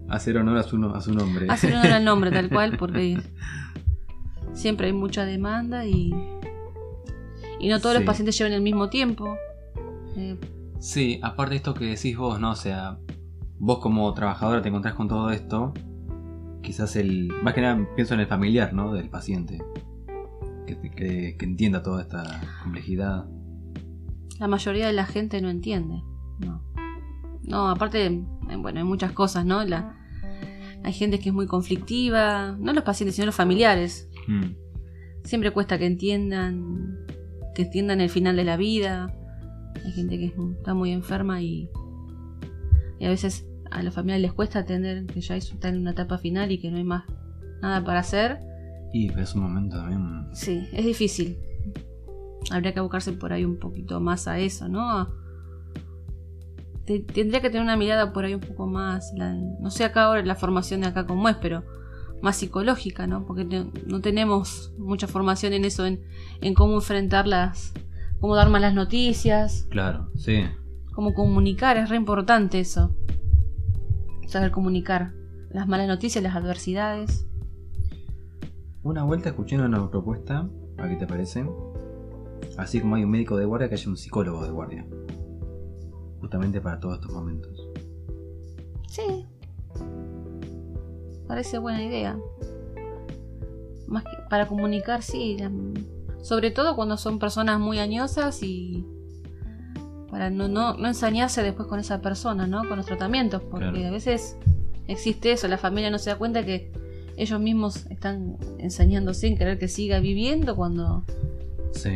Hacer 0.08 0.36
honor 0.38 0.58
a 0.58 0.62
su, 0.62 0.78
no- 0.78 0.94
a 0.94 1.00
su 1.00 1.12
nombre. 1.14 1.46
Hacer 1.48 1.72
honor 1.74 1.92
al 1.92 2.04
nombre 2.04 2.30
tal 2.30 2.48
cual, 2.48 2.76
porque 2.78 3.18
siempre 4.54 4.86
hay 4.88 4.92
mucha 4.92 5.24
demanda 5.24 5.84
y, 5.86 6.14
y 7.60 7.68
no 7.68 7.80
todos 7.80 7.94
Sí. 7.96 8.00
los 8.00 8.06
pacientes 8.06 8.38
llevan 8.38 8.52
el 8.52 8.62
mismo 8.62 8.88
tiempo. 8.88 9.36
Eh, 10.16 10.36
Sí, 10.78 11.18
aparte 11.22 11.50
de 11.52 11.56
esto 11.56 11.74
que 11.74 11.86
decís 11.86 12.16
vos, 12.16 12.38
¿no? 12.38 12.50
O 12.52 12.54
sea, 12.56 12.98
vos 13.58 13.78
como 13.78 14.12
trabajadora 14.14 14.60
te 14.62 14.68
encontrás 14.68 14.94
con 14.94 15.08
todo 15.08 15.30
esto. 15.30 15.72
Quizás 16.66 16.96
el. 16.96 17.28
Más 17.42 17.54
que 17.54 17.60
nada 17.62 17.88
pienso 17.94 18.14
en 18.14 18.20
el 18.20 18.26
familiar, 18.26 18.74
¿no? 18.74 18.92
Del 18.92 19.08
paciente. 19.08 19.62
Que, 20.66 20.76
que- 20.90 21.36
que 21.38 21.44
entienda 21.44 21.82
toda 21.82 22.02
esta 22.02 22.40
complejidad. 22.62 23.26
la 24.40 24.48
mayoría 24.48 24.86
de 24.88 24.92
la 24.92 25.06
gente 25.06 25.40
no 25.40 25.48
entiende. 25.48 26.02
No. 26.40 26.62
No, 27.44 27.68
aparte, 27.70 28.04
eh, 28.06 28.56
bueno, 28.58 28.80
hay 28.80 28.84
muchas 28.84 29.12
cosas, 29.12 29.46
¿no? 29.46 29.64
La, 29.64 29.96
hay 30.82 30.92
gente 30.92 31.20
que 31.20 31.28
es 31.28 31.34
muy 31.34 31.46
conflictiva, 31.46 32.56
no 32.58 32.72
los 32.72 32.82
pacientes, 32.82 33.14
sino 33.14 33.26
los 33.26 33.34
familiares. 33.36 34.10
Mm, 34.26 34.56
Siempre 35.24 35.52
cuesta 35.52 35.78
que 35.78 35.86
entiendan, 35.86 36.98
que 37.54 37.62
entiendan 37.62 38.00
el 38.00 38.10
final 38.10 38.36
de 38.36 38.44
la 38.44 38.56
vida. 38.56 39.06
Hay 39.84 39.92
gente 39.92 40.18
que 40.18 40.26
es- 40.26 40.34
está 40.58 40.74
muy 40.74 40.90
enferma 40.90 41.40
y, 41.40 41.70
y 42.98 43.04
a 43.06 43.08
veces 43.08 43.46
a 43.76 43.82
los 43.82 43.94
familiares 43.94 44.22
les 44.22 44.32
cuesta 44.32 44.60
entender 44.60 45.06
que 45.06 45.20
ya 45.20 45.36
está 45.36 45.68
en 45.68 45.78
una 45.78 45.90
etapa 45.92 46.18
final 46.18 46.50
y 46.50 46.58
que 46.58 46.70
no 46.70 46.78
hay 46.78 46.84
más 46.84 47.04
nada 47.62 47.84
para 47.84 48.00
hacer. 48.00 48.40
Y 48.92 49.12
es 49.18 49.34
un 49.34 49.42
momento 49.42 49.76
también. 49.76 50.28
Sí, 50.32 50.66
es 50.72 50.84
difícil. 50.84 51.38
Habría 52.50 52.72
que 52.72 52.80
buscarse 52.80 53.12
por 53.12 53.32
ahí 53.32 53.44
un 53.44 53.58
poquito 53.58 54.00
más 54.00 54.28
a 54.28 54.38
eso, 54.38 54.68
¿no? 54.68 54.80
A- 54.90 55.12
te- 56.86 57.00
tendría 57.00 57.40
que 57.40 57.48
tener 57.50 57.62
una 57.62 57.76
mirada 57.76 58.12
por 58.12 58.24
ahí 58.24 58.34
un 58.34 58.40
poco 58.40 58.66
más, 58.66 59.12
la- 59.16 59.34
no 59.34 59.70
sé 59.70 59.84
acá 59.84 60.04
ahora 60.04 60.24
la 60.24 60.36
formación 60.36 60.80
de 60.82 60.86
acá 60.88 61.06
cómo 61.06 61.28
es, 61.28 61.36
pero 61.36 61.64
más 62.22 62.36
psicológica, 62.36 63.06
¿no? 63.06 63.26
Porque 63.26 63.44
no 63.86 64.00
tenemos 64.00 64.72
mucha 64.78 65.06
formación 65.06 65.52
en 65.52 65.64
eso, 65.64 65.84
en, 65.84 66.00
en 66.40 66.54
cómo 66.54 66.74
enfrentar 66.74 67.26
las, 67.26 67.72
cómo 68.20 68.34
dar 68.36 68.48
malas 68.48 68.72
noticias, 68.74 69.66
Claro, 69.70 70.10
sí. 70.16 70.44
cómo 70.94 71.12
comunicar, 71.12 71.76
es 71.76 71.90
re 71.90 71.96
importante 71.96 72.60
eso. 72.60 72.96
Saber 74.26 74.50
comunicar 74.50 75.12
las 75.50 75.68
malas 75.68 75.88
noticias, 75.88 76.22
las 76.22 76.36
adversidades. 76.36 77.26
Una 78.82 79.04
vuelta 79.04 79.30
escuché 79.30 79.56
una 79.56 79.90
propuesta, 79.90 80.48
¿a 80.78 80.88
qué 80.88 80.96
te 80.96 81.06
parece? 81.06 81.48
Así 82.58 82.80
como 82.80 82.96
hay 82.96 83.04
un 83.04 83.10
médico 83.10 83.36
de 83.36 83.44
guardia, 83.44 83.68
que 83.68 83.74
haya 83.74 83.88
un 83.88 83.96
psicólogo 83.96 84.44
de 84.44 84.50
guardia. 84.50 84.86
Justamente 86.20 86.60
para 86.60 86.78
todos 86.80 86.96
estos 86.96 87.12
momentos. 87.12 87.68
Sí. 88.88 89.26
Parece 91.26 91.58
buena 91.58 91.82
idea. 91.82 92.18
Más 93.86 94.04
que 94.04 94.10
para 94.28 94.46
comunicar, 94.46 95.02
sí. 95.02 95.36
sobre 96.22 96.50
todo 96.50 96.76
cuando 96.76 96.96
son 96.96 97.18
personas 97.18 97.60
muy 97.60 97.78
añosas 97.78 98.42
y 98.42 98.84
para 100.10 100.30
no, 100.30 100.48
no, 100.48 100.74
no 100.74 100.88
ensañarse 100.88 101.42
después 101.42 101.68
con 101.68 101.80
esa 101.80 102.00
persona, 102.00 102.46
¿no? 102.46 102.66
Con 102.68 102.76
los 102.76 102.86
tratamientos. 102.86 103.42
Porque 103.42 103.70
Claro. 103.70 103.88
a 103.88 103.90
veces 103.90 104.36
existe 104.88 105.32
eso, 105.32 105.48
la 105.48 105.58
familia 105.58 105.90
no 105.90 105.98
se 105.98 106.10
da 106.10 106.16
cuenta 106.16 106.44
que 106.44 106.70
ellos 107.16 107.40
mismos 107.40 107.86
están 107.86 108.36
ensañándose 108.58 109.20
sin 109.28 109.36
querer 109.38 109.58
que 109.58 109.68
siga 109.68 110.00
viviendo 110.00 110.54
cuando. 110.56 111.02
Sí. 111.72 111.90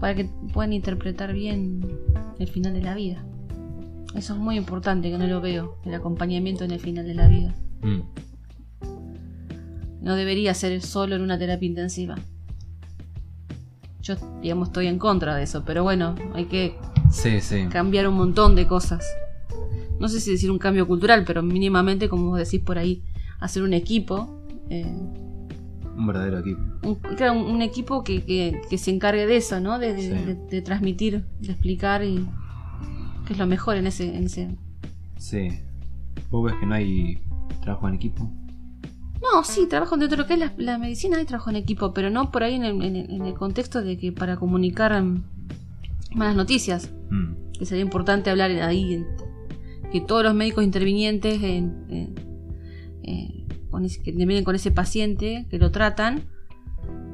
para 0.00 0.14
que 0.14 0.28
puedan 0.52 0.72
interpretar 0.74 1.32
bien 1.32 1.80
el 2.38 2.48
final 2.48 2.74
de 2.74 2.82
la 2.82 2.94
vida. 2.94 3.24
Eso 4.14 4.34
es 4.34 4.38
muy 4.38 4.56
importante 4.56 5.10
que 5.10 5.16
no 5.16 5.26
lo 5.26 5.40
veo, 5.40 5.78
el 5.84 5.94
acompañamiento 5.94 6.64
en 6.64 6.72
el 6.72 6.80
final 6.80 7.06
de 7.06 7.14
la 7.14 7.28
vida. 7.28 7.54
Mm, 7.80 8.00
No 10.02 10.14
debería 10.16 10.52
ser 10.52 10.82
solo 10.82 11.16
en 11.16 11.22
una 11.22 11.38
terapia 11.38 11.66
intensiva. 11.66 12.16
Yo, 14.02 14.16
digamos, 14.42 14.68
estoy 14.68 14.86
en 14.88 14.98
contra 14.98 15.34
de 15.36 15.44
eso, 15.44 15.64
pero 15.64 15.82
bueno, 15.82 16.14
hay 16.34 16.44
que 16.44 16.76
Sí, 17.14 17.40
sí. 17.40 17.66
cambiar 17.70 18.08
un 18.08 18.14
montón 18.16 18.54
de 18.54 18.66
cosas. 18.66 19.04
No 20.00 20.08
sé 20.08 20.20
si 20.20 20.32
decir 20.32 20.50
un 20.50 20.58
cambio 20.58 20.86
cultural, 20.86 21.24
pero 21.24 21.42
mínimamente, 21.42 22.08
como 22.08 22.30
vos 22.30 22.38
decís 22.38 22.60
por 22.60 22.78
ahí, 22.78 23.02
hacer 23.40 23.62
un 23.62 23.72
equipo. 23.72 24.40
eh, 24.70 24.84
Un 25.96 26.06
verdadero 26.06 26.38
equipo. 26.40 26.60
un, 26.82 26.94
claro, 26.96 27.34
un- 27.34 27.50
un 27.54 27.62
equipo 27.62 28.02
que, 28.02 28.24
que- 28.24 28.60
que 28.68 28.78
se 28.78 28.90
encargue 28.90 29.26
de 29.26 29.36
eso, 29.36 29.60
¿no? 29.60 29.78
De, 29.78 29.92
de- 29.94 30.00
Sí. 30.02 30.08
de- 30.08 30.34
de 30.50 30.62
transmitir, 30.62 31.24
de 31.40 31.52
explicar 31.52 32.02
y 32.02 32.26
que 33.26 33.32
es 33.34 33.38
lo 33.38 33.46
mejor 33.46 33.76
en 33.76 33.86
ese, 33.86 34.16
en 34.16 34.24
ese. 34.24 34.56
Sí. 35.18 35.48
¿Vos 36.30 36.44
ves 36.50 36.54
que 36.58 36.66
no 36.66 36.74
hay 36.74 37.18
trabajo 37.62 37.88
en 37.88 37.94
equipo? 37.94 38.28
No, 39.22 39.44
sí, 39.44 39.66
trabajo 39.68 39.96
dentro 39.96 40.16
de 40.16 40.22
lo 40.22 40.26
que 40.26 40.34
es 40.34 40.38
la, 40.40 40.52
la 40.56 40.78
medicina, 40.78 41.18
hay 41.18 41.24
trabajo 41.26 41.50
en 41.50 41.56
equipo, 41.56 41.92
pero 41.94 42.10
no 42.10 42.30
por 42.32 42.42
ahí 42.42 42.54
en 42.54 42.64
el, 42.64 42.82
en 42.82 42.96
el- 42.96 43.10
en 43.10 43.26
el 43.26 43.34
contexto 43.34 43.82
de 43.82 43.96
que 43.96 44.10
para 44.12 44.36
comunicar 44.36 44.92
malas 46.14 46.36
noticias, 46.36 46.92
Mm, 47.10 47.52
que 47.58 47.66
sería 47.66 47.84
importante 47.84 48.30
hablar 48.30 48.50
ahí, 48.50 49.04
que 49.92 50.00
todos 50.00 50.24
los 50.24 50.34
médicos 50.34 50.64
intervinientes 50.64 51.42
en- 51.42 51.84
en- 51.88 52.14
con 53.70 53.84
ese- 53.84 54.02
que 54.02 54.10
intervienen 54.10 54.44
con 54.44 54.54
ese 54.54 54.70
paciente, 54.70 55.46
que 55.50 55.58
lo 55.58 55.70
tratan, 55.70 56.22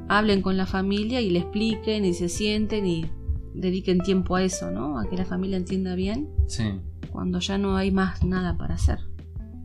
hablen 0.09 0.43
con 0.43 0.57
la 0.57 0.67
familia 0.67 1.21
y 1.21 1.31
le 1.31 1.39
expliquen 1.41 2.05
y 2.05 2.15
se 2.15 2.29
sienten 2.29 2.87
y 2.87 3.07
dediquen 3.55 3.99
tiempo 4.01 4.37
a 4.37 4.43
eso, 4.43 4.71
¿no? 4.71 4.99
A 4.99 5.09
que 5.09 5.17
la 5.17 5.25
familia 5.25 5.57
entienda 5.57 5.95
bien 5.95 6.29
Sí. 6.47 6.65
cuando 7.11 7.39
ya 7.41 7.59
no 7.59 7.77
hay 7.77 7.91
más 7.91 8.25
nada 8.25 8.57
para 8.57 8.75
hacer. 8.75 8.99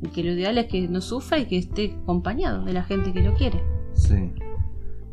Y 0.01 0.07
que 0.09 0.23
lo 0.23 0.31
ideal 0.31 0.57
es 0.57 0.65
que 0.67 0.87
no 0.87 1.01
sufra 1.01 1.39
y 1.39 1.45
que 1.45 1.57
esté 1.57 1.93
acompañado 2.03 2.63
de 2.65 2.73
la 2.73 2.83
gente 2.83 3.11
que 3.13 3.21
lo 3.21 3.33
quiere. 3.33 3.61
Sí. 3.93 4.31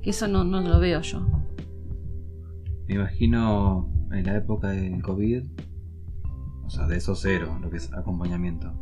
Que 0.02 0.10
eso 0.10 0.26
no, 0.28 0.44
no 0.44 0.60
lo 0.60 0.78
veo 0.80 1.00
yo. 1.00 1.20
Me 2.88 2.94
imagino 2.96 3.88
en 4.12 4.26
la 4.26 4.36
época 4.36 4.68
del 4.68 5.02
COVID. 5.02 5.44
O 6.64 6.70
sea, 6.70 6.86
de 6.86 6.96
eso 6.96 7.14
cero, 7.14 7.58
lo 7.60 7.70
que 7.70 7.76
es 7.78 7.92
acompañamiento. 7.92 8.72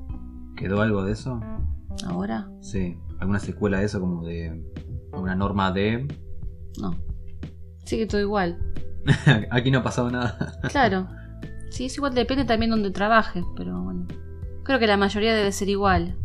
¿Quedó 0.57 0.83
algo 0.83 1.05
de 1.05 1.13
eso? 1.13 1.41
Ahora, 2.07 2.49
Sí. 2.61 2.99
¿Alguna 3.19 3.39
secuela 3.39 3.79
de 3.81 3.85
eso 3.87 4.01
como 4.01 4.25
de 4.25 4.65
una 5.13 5.35
norma 5.35 5.73
de... 5.73 6.07
no. 6.81 6.95
Sigue 7.85 8.07
todo 8.07 8.21
igual. 8.21 8.59
Aquí 9.51 9.71
no 9.71 9.79
ha 9.79 9.83
pasado 9.83 10.11
nada. 10.11 10.59
Claro. 10.71 11.09
Sí, 11.71 11.87
es 11.87 11.97
igual, 11.97 12.15
depende 12.15 12.45
también 12.45 12.71
donde 12.71 12.91
trabajes, 12.91 13.45
pero 13.57 13.81
bueno. 13.83 14.07
Creo 14.65 14.79
que 14.79 14.87
la 14.87 14.97
mayoría 14.97 15.35
debe 15.35 15.53
ser 15.53 15.69
igual. 15.69 16.17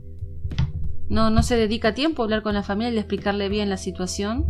No, 1.09 1.29
no 1.29 1.43
se 1.43 1.55
dedica 1.55 1.93
tiempo 1.93 2.21
a 2.21 2.25
hablar 2.25 2.41
con 2.41 2.53
la 2.53 2.63
familia 2.63 2.93
y 2.93 2.97
explicarle 2.97 3.47
bien 3.47 3.69
la 3.69 3.77
situación, 3.77 4.47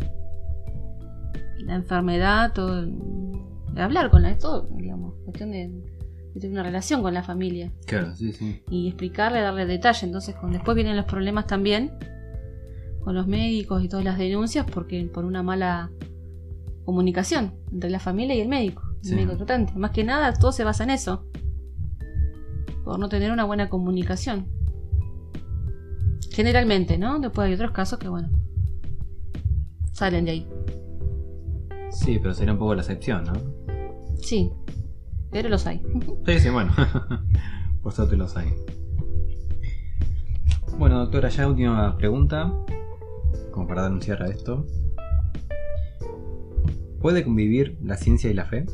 la 1.58 1.76
enfermedad, 1.76 2.54
todo. 2.54 2.86
De 3.76 3.82
hablar 3.82 4.10
con 4.10 4.22
la, 4.24 4.38
todo, 4.38 4.68
digamos, 4.72 5.16
cuestión 5.26 5.52
de, 5.52 5.68
de 6.34 6.40
tener 6.40 6.52
una 6.52 6.64
relación 6.64 7.02
con 7.02 7.14
la 7.14 7.24
familia 7.24 7.72
Claro, 7.86 8.16
sí, 8.16 8.32
sí. 8.34 8.62
y 8.70 8.88
explicarle, 8.88 9.42
darle 9.42 9.66
detalle. 9.66 10.06
Entonces, 10.08 10.34
con, 10.36 10.52
después 10.52 10.76
vienen 10.76 10.96
los 10.96 11.06
problemas 11.06 11.46
también 11.46 11.92
con 13.04 13.14
los 13.14 13.28
médicos 13.28 13.84
y 13.84 13.88
todas 13.90 14.04
las 14.04 14.18
denuncias 14.18 14.66
porque 14.72 15.04
por 15.14 15.26
una 15.26 15.44
mala 15.44 15.92
comunicación 16.86 17.54
entre 17.72 17.90
la 17.90 18.00
familia 18.00 18.34
y 18.36 18.42
el 18.42 18.48
médico, 18.48 18.82
el 19.04 19.10
Sí. 19.10 19.16
médico 19.16 19.38
tratante. 19.38 19.74
Más 19.76 19.92
que 19.92 20.04
nada, 20.04 20.34
todo 20.34 20.52
se 20.52 20.64
basa 20.64 20.84
en 20.84 20.90
eso. 20.92 21.26
Por 22.84 22.98
no 23.00 23.10
tener 23.10 23.32
una 23.32 23.44
buena 23.44 23.70
comunicación. 23.70 24.48
Generalmente, 26.32 26.98
¿no? 26.98 27.20
Después 27.20 27.48
hay 27.48 27.54
otros 27.54 27.72
casos 27.72 27.98
que, 28.00 28.08
bueno, 28.10 28.30
salen 29.92 30.26
de 30.26 30.32
ahí. 30.32 30.48
Sí, 31.92 32.20
pero 32.22 32.34
sería 32.34 32.54
un 32.54 32.60
poco 32.60 32.76
la 32.76 32.82
excepción, 32.82 33.24
¿no? 33.24 33.34
Sí, 34.26 34.52
pero 35.30 35.50
los 35.50 35.68
hay. 35.68 35.84
Sí, 36.26 36.40
sí, 36.40 36.50
bueno. 36.50 36.74
Por 37.84 37.94
suerte 37.94 38.18
los 38.18 38.36
hay. 38.36 38.52
Bueno, 40.80 40.98
doctora, 40.98 41.30
ya 41.30 41.48
última 41.48 41.96
pregunta. 41.96 42.52
Como 43.52 43.68
para 43.68 43.84
dar 43.84 43.92
un 43.92 44.02
cierre 44.02 44.26
a 44.26 44.30
esto. 44.30 44.66
¿Puede 47.02 47.24
convivir 47.24 47.78
la 47.84 47.98
ciencia 47.98 48.32
y 48.32 48.34
la 48.34 48.46
fe? 48.46 48.66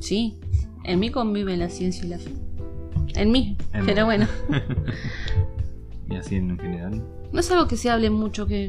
Sí, 0.00 0.40
en 0.82 0.98
mí 0.98 1.12
convive 1.12 1.56
la 1.56 1.68
ciencia 1.68 2.04
y 2.04 2.08
la 2.08 2.18
fe. 2.18 2.32
En 3.14 3.30
mí, 3.30 3.56
En 3.72 3.86
pero 3.86 4.04
bueno. 4.04 4.26
Y 6.10 6.16
así 6.16 6.34
en 6.34 6.58
general. 6.58 7.04
No 7.32 7.38
es 7.38 7.48
algo 7.52 7.68
que 7.68 7.76
se 7.76 7.88
hable 7.88 8.10
mucho 8.10 8.48
que 8.48 8.64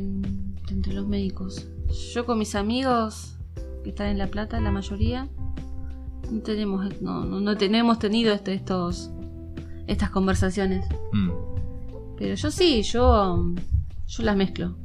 entre 0.70 0.94
los 0.94 1.08
médicos. 1.08 1.68
Yo 2.14 2.28
con 2.28 2.38
mis 2.38 2.54
amigos 2.54 3.36
que 3.84 3.90
están 3.90 4.10
en 4.10 4.20
La 4.20 4.28
Plata, 4.28 4.62
la 4.62 4.70
mayoría, 4.70 5.28
no 6.32 6.40
tenemos, 6.42 7.02
no, 7.02 7.26
no, 7.26 7.40
no 7.40 7.58
tenemos 7.58 8.00
tenido 8.00 8.34
este- 8.34 8.54
estos, 8.54 9.12
estas 9.88 10.10
conversaciones. 10.10 10.86
Mm, 11.14 11.30
Pero 12.18 12.36
yo 12.36 12.52
sí, 12.52 12.82
yo, 12.84 13.54
yo 14.08 14.24
las 14.24 14.36
mezclo. 14.38 14.78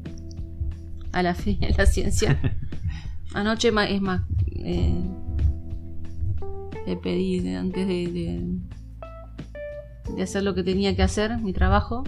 A 1.12 1.22
la 1.22 1.34
fe 1.34 1.58
a 1.62 1.76
la 1.78 1.86
ciencia. 1.86 2.38
Anoche 3.34 3.68
es 3.68 4.00
más, 4.02 4.22
eh, 4.56 4.94
le 6.86 6.96
pedí 6.96 7.46
antes 7.54 7.86
de, 7.86 8.06
de, 8.12 10.14
de 10.14 10.22
hacer 10.22 10.42
lo 10.42 10.54
que 10.54 10.62
tenía 10.62 10.94
que 10.96 11.02
hacer, 11.02 11.38
mi 11.40 11.52
trabajo, 11.52 12.04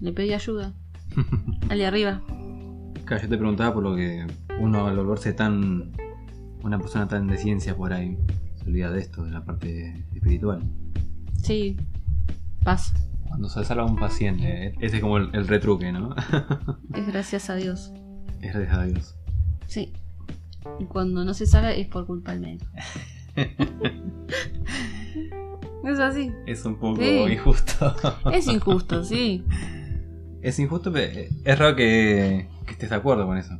le 0.00 0.12
pedí 0.12 0.32
ayuda. 0.32 0.72
Al 1.68 1.78
de 1.78 1.86
arriba. 1.86 2.22
Claro, 3.04 3.22
yo 3.22 3.28
te 3.28 3.36
preguntaba 3.38 3.72
por 3.74 3.84
lo 3.84 3.94
que 3.94 4.26
uno 4.60 4.86
al 4.88 4.96
volverse 4.96 5.32
tan. 5.32 5.92
Una 6.66 6.78
persona 6.78 7.06
tan 7.08 7.26
de 7.28 7.36
ciencia 7.38 7.76
por 7.76 7.92
ahí, 7.92 8.18
se 8.56 8.68
olvida 8.68 8.90
de 8.90 9.00
esto, 9.00 9.24
de 9.24 9.30
la 9.30 9.44
parte 9.44 10.04
espiritual. 10.14 10.62
Sí, 11.42 11.76
pasa. 12.64 12.94
Cuando 13.28 13.48
se 13.48 13.64
salva 13.64 13.84
un 13.84 13.96
paciente, 13.96 14.74
ese 14.80 14.96
es 14.96 15.02
como 15.02 15.16
el, 15.18 15.30
el 15.34 15.46
retruque, 15.48 15.92
¿no? 15.92 16.14
Es 16.94 17.06
gracias 17.06 17.50
a 17.50 17.54
Dios. 17.56 17.92
es 18.40 18.52
gracias 18.54 18.78
a 18.78 18.84
Dios. 18.84 19.14
Sí. 19.66 19.92
Y 20.80 20.84
cuando 20.86 21.24
no 21.24 21.34
se 21.34 21.46
salva 21.46 21.72
es 21.72 21.86
por 21.86 22.06
culpa 22.06 22.32
del 22.32 22.40
médico. 22.40 22.66
es 25.84 25.98
así. 26.00 26.32
Es 26.46 26.64
un 26.64 26.76
poco 26.78 27.00
Sí. 27.00 27.24
injusto. 27.32 27.94
Es 28.32 28.46
injusto, 28.48 29.04
sí. 29.04 29.44
Es 30.42 30.58
injusto, 30.58 30.92
pero 30.92 31.20
es 31.44 31.58
raro 31.58 31.76
que, 31.76 32.48
que 32.66 32.72
estés 32.72 32.90
de 32.90 32.96
acuerdo 32.96 33.26
con 33.26 33.36
eso. 33.38 33.54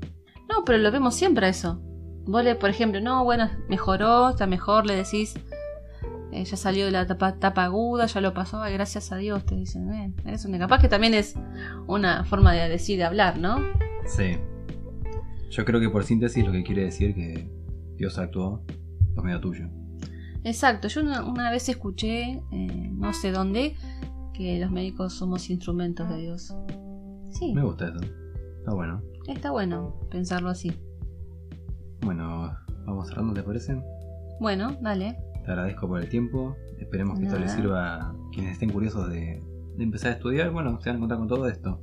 No, 0.49 0.65
pero 0.65 0.79
lo 0.79 0.91
vemos 0.93 1.15
siempre 1.15 1.47
a 1.47 1.49
eso. 1.51 1.81
Vos 2.27 2.43
le, 2.45 2.55
por 2.57 2.71
ejemplo, 2.71 3.01
no, 3.01 3.25
bueno, 3.25 3.49
mejoró, 3.69 4.31
está 4.31 4.47
mejor, 4.47 4.85
le 4.85 4.97
decís, 4.97 5.35
eh, 6.33 6.45
ya 6.45 6.57
salió 6.57 6.87
de 6.87 6.91
la 6.91 7.07
tapa, 7.07 7.37
tapa 7.37 7.65
aguda, 7.65 8.07
ya 8.07 8.21
lo 8.21 8.35
pasó, 8.35 8.61
ay, 8.61 8.75
gracias 8.75 9.13
a 9.13 9.17
Dios, 9.17 9.47
te 9.47 9.55
dicen, 9.55 9.93
eh, 9.93 10.13
es 10.27 10.45
una, 10.45 10.59
capaz 10.59 10.81
que 10.81 10.89
también 10.89 11.15
es 11.15 11.37
una 11.87 12.25
forma 12.25 12.53
de 12.53 12.69
decir, 12.69 12.99
de 12.99 13.05
hablar, 13.05 13.39
¿no? 13.39 13.59
Sí. 14.07 14.37
Yo 15.51 15.65
creo 15.65 15.81
que 15.81 15.89
por 15.89 16.05
síntesis 16.05 16.45
lo 16.45 16.53
que 16.53 16.65
quiere 16.65 16.85
decir 16.85 17.15
que 17.15 17.49
Dios 17.97 18.19
actuó 18.19 18.63
por 19.15 19.25
medio 19.25 19.41
tuyo. 19.41 19.69
Exacto, 20.43 20.89
yo 20.89 21.01
una, 21.03 21.25
una 21.25 21.51
vez 21.51 21.69
escuché, 21.69 22.43
eh, 22.51 22.91
no 22.93 23.13
sé 23.13 23.31
dónde, 23.31 23.77
que 24.35 24.59
los 24.59 24.71
médicos 24.71 25.15
somos 25.15 25.49
instrumentos 25.49 26.09
de 26.09 26.17
Dios. 26.19 26.55
Sí, 27.31 27.55
Me 27.55 27.63
gusta 27.63 27.89
eso. 27.89 27.99
Está 28.59 28.75
bueno. 28.75 29.03
está 29.29 29.51
bueno 29.53 29.95
pensarlo 30.11 30.51
así. 30.51 30.73
Bueno, 32.07 32.57
vamos 32.85 33.09
cerrando, 33.09 33.35
¿te 33.35 33.43
parece? 33.43 33.77
Bueno, 34.39 34.77
dale. 34.81 35.17
Te 35.45 35.51
agradezco 35.51 35.89
por 35.89 36.01
el 36.01 36.09
tiempo. 36.09 36.57
Esperemos 36.79 37.19
que 37.19 37.27
esto 37.27 37.37
les 37.37 37.51
sirva 37.51 37.97
a 37.97 38.15
quienes 38.33 38.53
estén 38.53 38.71
curiosos 38.71 39.11
de, 39.11 39.43
de 39.77 39.83
empezar 39.85 40.13
a 40.13 40.15
estudiar. 40.15 40.51
Bueno, 40.53 40.81
se 40.81 40.89
van 40.89 40.95
a 40.95 40.99
encontrar 40.99 41.19
con 41.19 41.27
todo 41.29 41.49
esto. 41.49 41.81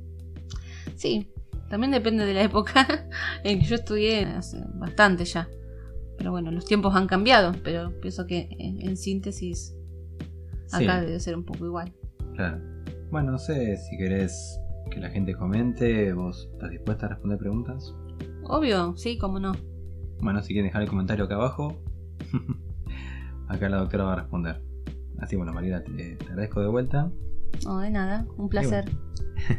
Sí, 0.96 1.30
también 1.68 1.90
depende 1.90 2.24
de 2.24 2.32
la 2.32 2.42
época 2.42 3.06
en 3.44 3.58
que 3.60 3.66
yo 3.66 3.74
estudié 3.74 4.24
hace 4.24 4.64
bastante 4.76 5.26
ya. 5.26 5.46
Pero 6.16 6.30
bueno, 6.30 6.50
los 6.50 6.64
tiempos 6.64 6.94
han 6.94 7.06
cambiado, 7.06 7.52
pero 7.62 7.92
pienso 8.00 8.26
que 8.26 8.48
en, 8.58 8.80
en 8.80 8.96
síntesis 8.96 9.76
acá 10.72 11.00
Sí. 11.00 11.06
debe 11.06 11.20
ser 11.20 11.36
un 11.36 11.44
poco 11.44 11.66
igual. 11.66 11.92
Claro. 12.34 12.62
Bueno, 13.10 13.32
no 13.32 13.38
sé 13.38 13.76
si 13.76 13.98
querés 13.98 14.58
que 14.90 15.00
la 15.00 15.10
gente 15.10 15.34
comente. 15.34 16.14
¿Vos 16.14 16.48
estás 16.50 16.70
dispuesta 16.70 17.04
a 17.04 17.08
responder 17.10 17.36
preguntas? 17.38 17.94
Obvio, 18.44 18.96
sí, 18.96 19.18
cómo 19.18 19.38
no. 19.38 19.52
Bueno, 20.24 20.40
si 20.40 20.54
quieren 20.54 20.70
dejar 20.70 20.80
el 20.80 20.88
comentario 20.88 21.26
acá 21.26 21.34
abajo, 21.34 21.76
acá 23.48 23.68
la 23.68 23.76
doctora 23.76 24.04
va 24.04 24.14
a 24.14 24.16
responder. 24.16 24.64
Así 25.18 25.36
bueno, 25.36 25.52
Mariela, 25.52 25.84
te, 25.84 26.16
te 26.16 26.24
agradezco 26.24 26.62
de 26.62 26.68
vuelta. 26.68 27.12
No, 27.66 27.78
de 27.80 27.90
nada, 27.90 28.26
un 28.38 28.48
placer. 28.48 28.86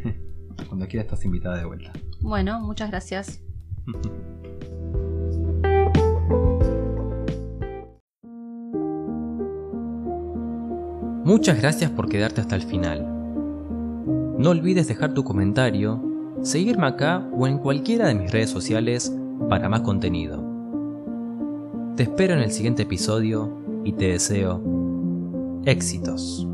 Cuando 0.67 0.87
quieras 0.87 1.05
estás 1.05 1.23
invitada 1.23 1.57
de 1.57 1.65
vuelta. 1.65 1.93
Bueno, 2.19 2.59
muchas 2.61 2.89
gracias. 2.89 3.43
Muchas 11.23 11.59
gracias 11.59 11.89
por 11.91 12.07
quedarte 12.07 12.41
hasta 12.41 12.55
el 12.55 12.61
final. 12.63 13.03
No 14.37 14.49
olvides 14.51 14.87
dejar 14.87 15.13
tu 15.15 15.23
comentario, 15.23 16.01
seguirme 16.43 16.85
acá 16.85 17.27
o 17.33 17.47
en 17.47 17.57
cualquiera 17.57 18.07
de 18.07 18.15
mis 18.15 18.31
redes 18.31 18.51
sociales 18.51 19.11
para 19.49 19.67
más 19.67 19.81
contenido. 19.81 20.44
Te 21.95 22.03
espero 22.03 22.33
en 22.33 22.41
el 22.41 22.51
siguiente 22.51 22.83
episodio 22.83 23.49
y 23.85 23.93
te 23.93 24.07
deseo 24.09 24.61
éxitos. 25.65 26.45